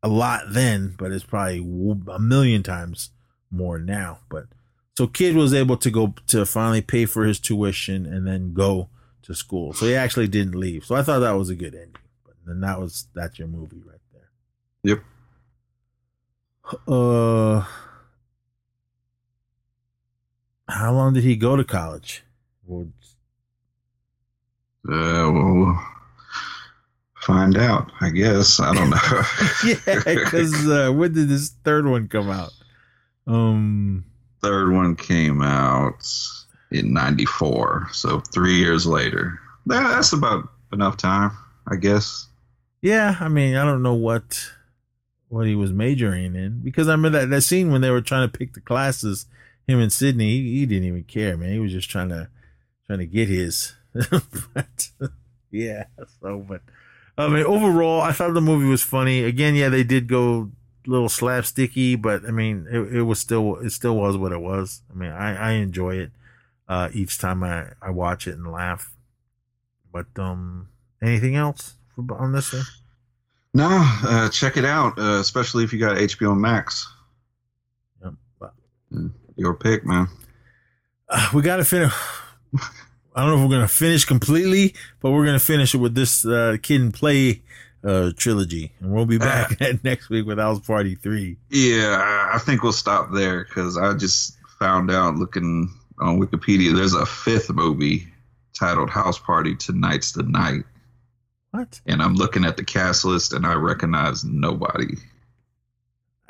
[0.00, 3.10] a lot then, but it's probably a million times
[3.50, 4.20] more now.
[4.30, 4.44] But
[4.96, 8.88] so kid was able to go to finally pay for his tuition and then go
[9.22, 9.72] to school.
[9.72, 10.84] So he actually didn't leave.
[10.84, 11.96] So I thought that was a good ending.
[12.24, 14.30] But then that was that's your movie right there.
[14.84, 15.02] Yep.
[16.86, 17.64] Uh,
[20.68, 22.22] how long did he go to college?
[22.64, 22.86] Well,
[24.88, 25.78] Uh, we'll
[27.16, 28.60] find out, I guess.
[28.60, 29.22] I don't know.
[29.66, 32.52] yeah, because uh, when did this third one come out?
[33.26, 34.04] Um,
[34.42, 36.06] Third one came out
[36.70, 39.40] in 94, so three years later.
[39.66, 41.32] That- That's about enough time,
[41.66, 42.26] I guess.
[42.82, 44.40] yeah, I mean, I don't know what
[45.28, 48.30] what he was majoring in because I remember that, that scene when they were trying
[48.30, 49.26] to pick the classes.
[49.66, 51.50] Him and Sydney, he, he didn't even care, man.
[51.52, 52.28] He was just trying to
[52.86, 53.72] trying to get his.
[54.54, 54.90] but
[55.50, 55.84] yeah,
[56.20, 56.60] so but
[57.18, 59.24] I mean, overall, I thought the movie was funny.
[59.24, 60.50] Again, yeah, they did go
[60.86, 64.40] a little slapsticky, but I mean, it, it was still it still was what it
[64.40, 64.82] was.
[64.92, 66.10] I mean, I I enjoy it
[66.68, 68.92] uh, each time I I watch it and laugh.
[69.92, 70.68] But um,
[71.02, 72.64] anything else on this one?
[73.54, 76.86] No, uh, check it out, uh, especially if you got HBO Max.
[78.02, 78.52] Yep.
[79.36, 80.08] Your pick, man.
[81.08, 81.94] Uh, we got to finish.
[83.16, 86.24] I don't know if we're gonna finish completely, but we're gonna finish it with this
[86.26, 87.42] uh, kid and play
[87.82, 91.38] uh, trilogy, and we'll be back next week with House Party Three.
[91.50, 96.74] Yeah, I- I think we'll stop there because I just found out looking on Wikipedia
[96.76, 98.06] there's a fifth movie
[98.52, 100.64] titled House Party Tonight's the Night.
[101.52, 101.80] What?
[101.86, 104.96] And I'm looking at the cast list and I recognize nobody.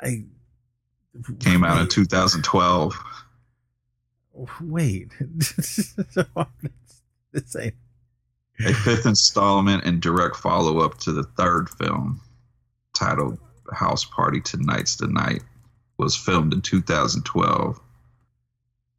[0.01, 0.23] I
[1.39, 2.95] Came out in 2012.
[4.61, 5.11] Wait.
[7.31, 7.75] this ain't.
[8.65, 12.21] A fifth installment and direct follow up to the third film
[12.93, 13.37] titled
[13.71, 15.43] House Party Tonight's the Night
[15.97, 17.79] was filmed in 2012.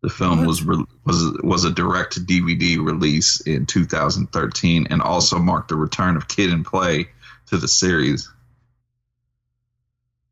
[0.00, 5.38] The film was re- was was a direct to DVD release in 2013 and also
[5.38, 7.08] marked the return of Kid and Play
[7.46, 8.30] to the series.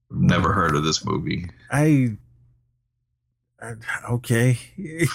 [0.08, 0.54] Never hmm.
[0.54, 1.50] heard of this movie.
[1.70, 2.16] I.
[3.60, 3.74] I
[4.10, 4.58] okay.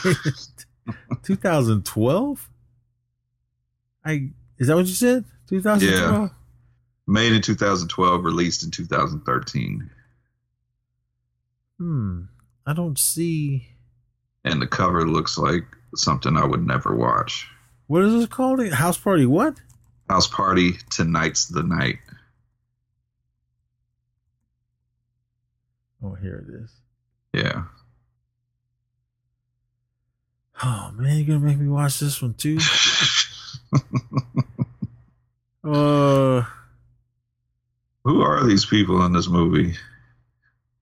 [1.23, 2.49] 2012.
[4.03, 5.25] I is that what you said?
[5.49, 6.21] 2012.
[6.21, 6.29] Yeah.
[7.07, 9.89] Made in 2012, released in 2013.
[11.77, 12.21] Hmm.
[12.65, 13.67] I don't see.
[14.45, 15.65] And the cover looks like
[15.95, 17.47] something I would never watch.
[17.87, 18.65] What is this called?
[18.71, 19.59] House Party what?
[20.09, 21.99] House Party, Tonight's the Night.
[26.03, 26.71] Oh, here it is.
[27.33, 27.63] Yeah.
[30.63, 32.59] Oh man, you're gonna make me watch this one too.
[35.63, 36.43] uh,
[38.03, 39.75] Who are these people in this movie?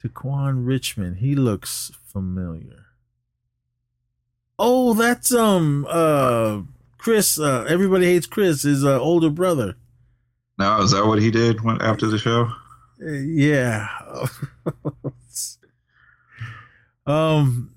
[0.03, 1.17] Tequan Richmond.
[1.17, 2.85] He looks familiar.
[4.57, 6.61] Oh, that's um uh
[6.97, 7.39] Chris.
[7.39, 8.63] Uh, everybody hates Chris.
[8.63, 9.75] His uh, older brother.
[10.57, 12.51] Now, is that what he did when, after the show?
[13.01, 13.87] Uh, yeah.
[17.07, 17.71] um.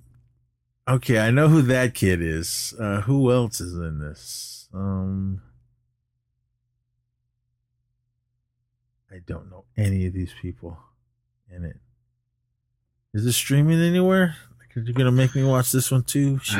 [0.88, 2.74] Okay, I know who that kid is.
[2.78, 4.68] Uh, who else is in this?
[4.74, 5.42] Um.
[9.10, 10.78] I don't know any of these people
[11.54, 11.76] in it.
[13.12, 14.36] Is it streaming anywhere?
[14.58, 16.40] Because you're gonna make me watch this one too.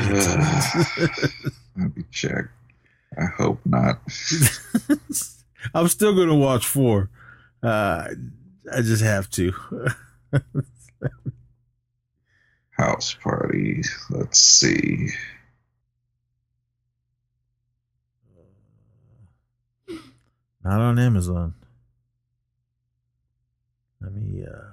[1.77, 2.45] Let me check.
[3.19, 4.01] I hope not.
[5.75, 7.09] I'm still gonna watch four.
[7.63, 8.09] Uh,
[8.71, 9.53] I just have to.
[12.83, 13.83] House party.
[14.11, 15.11] Let's see.
[20.65, 21.55] Not on Amazon.
[24.01, 24.45] Let me.
[24.45, 24.73] uh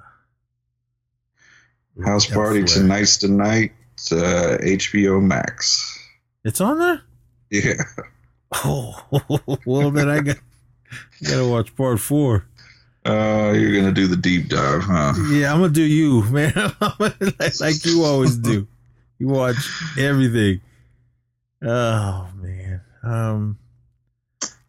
[2.04, 3.74] House party tonight's tonight.
[4.12, 5.96] Uh, HBO Max.
[6.44, 7.04] It's on there.
[7.52, 7.84] Yeah.
[8.66, 9.04] Oh,
[9.66, 10.38] well then I got
[11.24, 12.48] gotta watch part four.
[13.06, 15.14] Uh, you're gonna do the deep dive, huh?
[15.32, 16.54] Yeah, I'm gonna do you, man.
[17.00, 18.68] like, like you always do.
[19.18, 19.58] You watch
[19.98, 20.62] everything.
[21.64, 22.82] Oh man.
[23.04, 23.58] Um.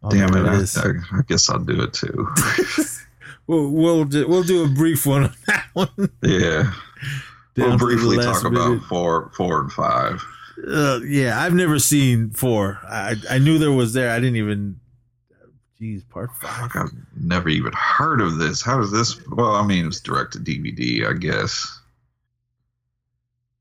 [0.02, 0.47] I'll Damn it!
[0.77, 0.81] I.
[0.81, 2.28] I, I guess I'll do it too.
[3.51, 5.89] We'll we'll do, we'll do a brief one on that one.
[6.23, 6.73] yeah.
[7.57, 10.24] Down we'll briefly talk about four, four, and five.
[10.65, 12.78] Uh, yeah, I've never seen four.
[12.89, 14.11] I I knew there was there.
[14.12, 14.78] I didn't even.
[15.81, 16.70] Jeez, part five.
[16.73, 18.61] Fuck, I've never even heard of this.
[18.61, 19.19] How does this?
[19.28, 21.81] Well, I mean, it's direct to DVD, I guess.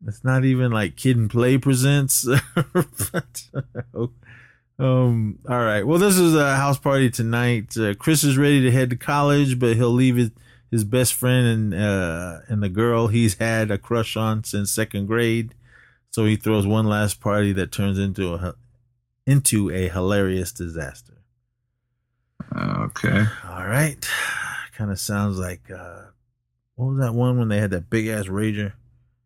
[0.06, 2.28] It's not even like Kid and Play presents.
[3.12, 3.44] But,
[4.78, 5.40] um.
[5.48, 5.86] All right.
[5.86, 7.78] Well, this is a house party tonight.
[7.78, 10.32] Uh, Chris is ready to head to college, but he'll leave his
[10.72, 15.08] his best friend and uh and the girl he's had a crush on since second
[15.08, 15.56] grade.
[16.12, 18.56] So he throws one last party that turns into a
[19.26, 21.19] into a hilarious disaster.
[22.56, 23.26] Okay.
[23.48, 23.98] All right.
[24.76, 26.04] Kind of sounds like uh
[26.76, 28.74] what was that one when they had that big ass rager?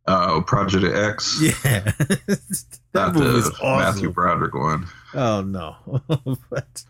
[0.08, 1.40] Oh, Project X.
[1.42, 1.80] Yeah.
[1.98, 3.96] that Not movie's the awesome.
[3.96, 4.88] Matthew Broderick one.
[5.14, 5.76] Oh no.
[6.50, 6.84] but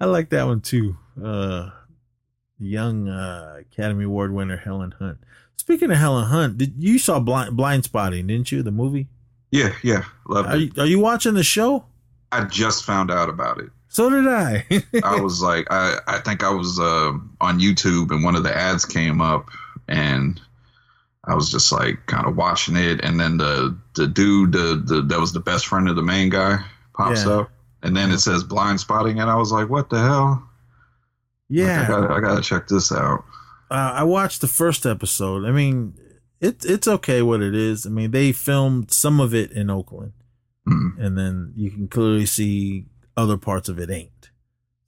[0.00, 0.96] I like that one too.
[1.22, 1.70] Uh
[2.58, 5.18] young uh Academy Award winner Helen Hunt.
[5.56, 8.62] Speaking of Helen Hunt, did you saw Blind Blindspotting, didn't you?
[8.62, 9.08] The movie?
[9.50, 10.60] Yeah, yeah, loved Are it.
[10.60, 11.86] you, are you watching the show?
[12.30, 13.70] I just found out about it.
[13.96, 14.66] So did I.
[15.02, 18.54] I was like, I, I think I was uh, on YouTube and one of the
[18.54, 19.48] ads came up
[19.88, 20.38] and
[21.24, 23.00] I was just like kind of watching it.
[23.02, 26.28] And then the, the dude, the, the, that was the best friend of the main
[26.28, 26.58] guy
[26.94, 27.32] pops Yeah.
[27.38, 27.50] up
[27.82, 29.18] and then it says Blindspotting.
[29.18, 30.46] And I was like, what the hell?
[31.48, 31.84] yeah.
[31.84, 33.24] I gotta, I gotta check this out.
[33.70, 35.46] uh, I watched the first episode.
[35.46, 35.94] I mean,
[36.38, 37.86] it it's okay what it is.
[37.86, 40.12] I mean, they filmed some of it in Oakland,
[40.66, 40.88] Hmm.
[41.00, 42.84] and then you can clearly see
[43.16, 44.30] other parts of it ain't.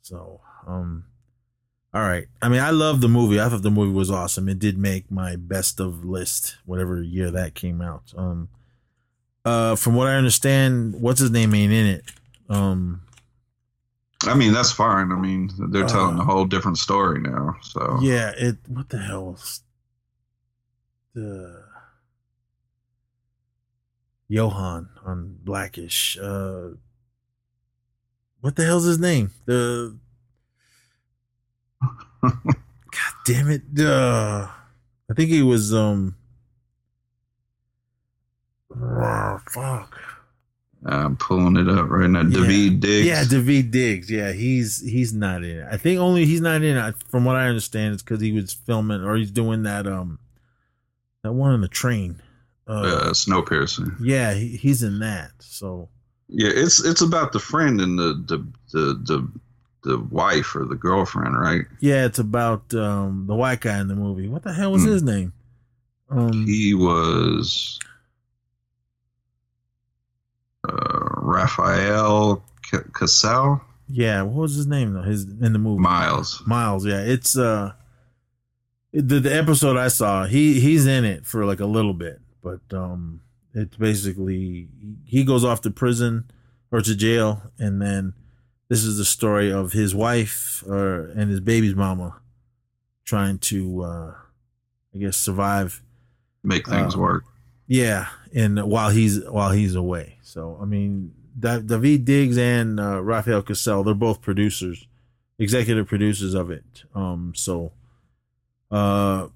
[0.03, 1.05] So, um,
[1.95, 2.27] all right.
[2.43, 3.41] I mean, I love the movie.
[3.41, 4.49] I thought the movie was awesome.
[4.49, 8.13] It did make my best of list, whatever year that came out.
[8.17, 8.49] Um,
[9.45, 12.05] uh, from what I understand, what's his name ain't in it.
[12.51, 13.03] Um,
[14.27, 15.13] I mean, that's fine.
[15.13, 17.57] I mean, they're telling Uh, a whole different story now.
[17.63, 18.59] So Yeah, it.
[18.67, 19.37] What the hell?
[19.39, 19.63] is
[21.15, 21.65] The
[24.29, 26.19] Johan on Blackish.
[26.21, 26.71] Uh,
[28.41, 29.31] what the hell's his name?
[29.47, 29.97] The
[32.23, 32.33] God
[33.25, 33.63] damn it!
[33.79, 34.49] Uh,
[35.11, 36.17] I think he was um.
[38.81, 39.99] Oh, fuck.
[40.87, 42.23] I'm pulling it up right now.
[42.23, 43.07] Daveed Diggs.
[43.07, 44.11] Yeah, Daveed Diggs.
[44.11, 45.67] Yeah, he's he's not in it.
[45.71, 46.95] I think only he's not in it.
[47.09, 50.19] From what I understand, it's because he was filming or he's doing that um
[51.23, 52.23] that one on the train.
[52.69, 53.97] Uh, uh, Snowpiercer.
[54.01, 55.31] yeah, he, he's in that.
[55.41, 55.89] So
[56.29, 59.29] Yeah, it's it's about the friend and the the the the,
[59.85, 61.63] the wife or the girlfriend, right?
[61.81, 64.29] yeah, it's about um the white guy in the movie.
[64.29, 64.89] What the hell was Hmm.
[64.91, 65.33] his name?
[66.11, 67.79] Um, He was
[70.69, 73.61] uh, Rafael C- Casal.
[73.89, 75.03] yeah, what was his name though?
[75.03, 76.43] His in the movie Miles.
[76.47, 77.01] Miles, yeah.
[77.01, 77.73] It's uh,
[78.93, 80.25] the the episode I saw.
[80.27, 83.21] He he's in it for like a little bit, but um,
[83.55, 84.69] it's basically
[85.05, 86.31] he goes off to prison
[86.71, 88.15] or to jail, and then
[88.69, 92.21] this is the story of his wife or and his baby's mama
[93.05, 94.15] trying to, uh,
[94.95, 95.83] I guess, survive,
[96.43, 97.25] make things uh, work.
[97.67, 100.19] Yeah, and while he's while he's away.
[100.23, 104.87] So I mean, da- Daveed Diggs and uh, Rafael Casal, they're both producers,
[105.39, 106.85] executive producers of it.
[106.95, 107.73] Um, so,
[108.71, 109.29] uh,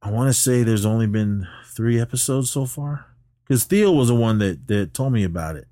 [0.00, 3.06] I want to say there's only been three episodes so far
[3.46, 5.68] because Theo was the one that that told me about it,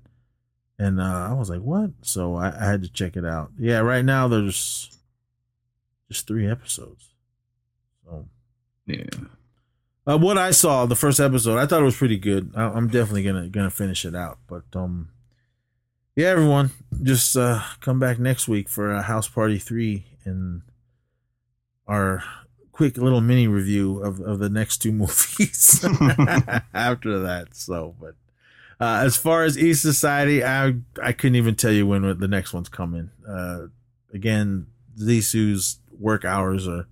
[0.79, 3.51] and uh, I was like, "What?" So I, I had to check it out.
[3.59, 4.97] Yeah, right now there's
[6.09, 7.09] just three episodes.
[8.05, 8.27] So
[8.85, 9.05] yeah.
[10.07, 12.51] Uh, what I saw the first episode, I thought it was pretty good.
[12.55, 14.37] I, I'm definitely gonna gonna finish it out.
[14.47, 15.09] But um,
[16.15, 16.71] yeah, everyone,
[17.01, 20.61] just uh, come back next week for a house party three and
[21.87, 22.23] our
[22.75, 25.83] quick little mini review of, of the next two movies
[26.73, 27.47] after that.
[27.53, 28.15] So, but
[28.81, 32.53] uh, as far as East Society, I I couldn't even tell you when the next
[32.53, 33.11] one's coming.
[33.27, 33.67] Uh,
[34.13, 34.67] again,
[34.99, 36.87] Zisu's work hours are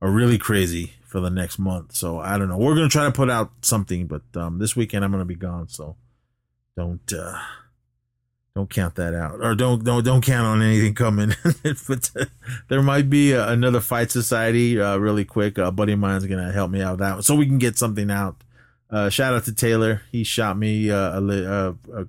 [0.00, 1.96] are really crazy for the next month.
[1.96, 2.56] So I don't know.
[2.56, 5.68] We're gonna try to put out something, but um, this weekend I'm gonna be gone.
[5.68, 5.96] So
[6.76, 7.40] don't uh,
[8.54, 11.32] don't count that out, or don't don't don't count on anything coming.
[11.62, 12.24] but uh,
[12.68, 15.58] there might be uh, another Fight Society uh, really quick.
[15.58, 17.78] A buddy of mine's gonna help me out with that, one, so we can get
[17.78, 18.36] something out.
[18.90, 20.02] Uh, shout out to Taylor.
[20.10, 22.06] He shot me uh, a, a, a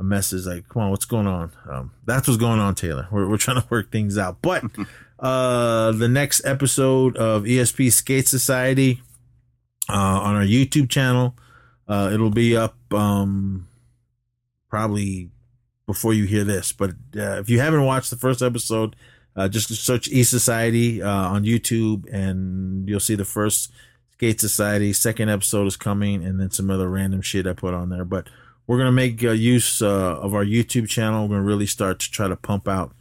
[0.00, 3.06] a message like, "Come on, what's going on?" Um, that's what's going on, Taylor.
[3.12, 4.64] We're we're trying to work things out, but
[5.20, 9.02] uh, the next episode of ESP Skate Society
[9.88, 11.36] uh, on our YouTube channel.
[11.86, 13.66] Uh, it'll be up um,
[14.68, 15.28] probably
[15.90, 16.70] before you hear this.
[16.70, 18.94] But uh, if you haven't watched the first episode,
[19.34, 23.72] uh, just search E Society uh, on YouTube and you'll see the first
[24.12, 24.92] Skate Society.
[24.92, 28.04] Second episode is coming, and then some other random shit I put on there.
[28.04, 28.28] But
[28.68, 31.26] we're gonna make uh, use uh, of our YouTube channel.
[31.26, 32.92] We're gonna really start to try to pump out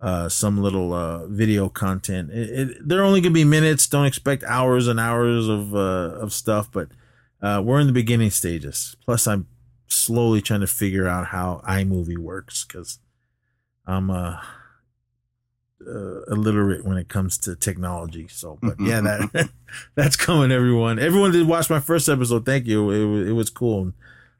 [0.00, 2.30] uh, some little video content.
[2.30, 3.86] It, it, they're only gonna be minutes.
[3.86, 6.88] Don't expect hours and hours of of stuff, but
[7.42, 8.96] we're in the beginning stages.
[9.04, 9.46] Plus, I'm
[9.88, 12.98] slowly trying to figure out how iMovie works because
[13.86, 14.42] I'm a,
[15.86, 18.28] uh, illiterate when it comes to technology.
[18.28, 19.50] So, but yeah, that
[19.94, 20.52] that's coming.
[20.52, 22.44] Everyone, everyone did watch my first episode.
[22.44, 22.90] Thank you.
[22.90, 23.92] It was it was cool.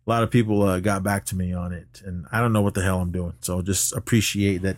[0.07, 2.63] A lot of people uh, got back to me on it, and I don't know
[2.63, 3.35] what the hell I'm doing.
[3.41, 4.77] So just appreciate that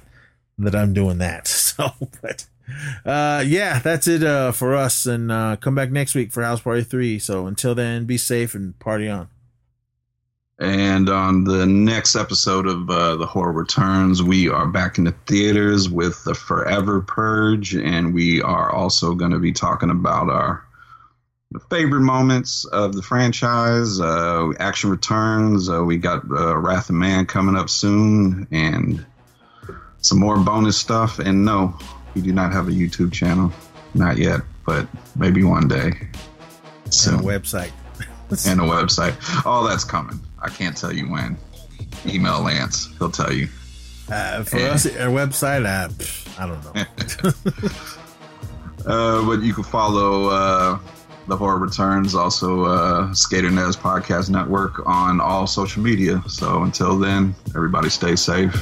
[0.58, 1.48] that I'm doing that.
[1.80, 2.46] So, but
[3.06, 5.06] uh, yeah, that's it uh, for us.
[5.06, 7.18] And uh, come back next week for House Party 3.
[7.18, 9.28] So until then, be safe and party on.
[10.60, 15.14] And on the next episode of uh, The Horror Returns, we are back in the
[15.26, 17.74] theaters with The Forever Purge.
[17.74, 20.62] And we are also going to be talking about our
[21.70, 24.00] favorite moments of the franchise.
[24.00, 25.70] Uh, action Returns.
[25.70, 28.46] Uh, we got uh, Wrath of Man coming up soon.
[28.50, 29.06] And
[30.02, 31.18] some more bonus stuff.
[31.20, 31.74] And no,
[32.14, 33.50] we do not have a YouTube channel.
[33.94, 35.92] Not yet, but maybe one day.
[36.90, 37.72] So, and a website.
[38.46, 39.46] and a website.
[39.46, 40.20] All that's coming.
[40.42, 41.36] I can't tell you when.
[42.06, 42.88] Email Lance.
[42.98, 43.48] He'll tell you.
[44.10, 45.88] Uh, for and, us, our website, uh,
[46.38, 46.72] I don't know.
[48.92, 50.78] uh, but you can follow uh,
[51.28, 56.22] The Horror Returns, also uh, Skater Nez Podcast Network on all social media.
[56.26, 58.52] So until then, everybody stay safe.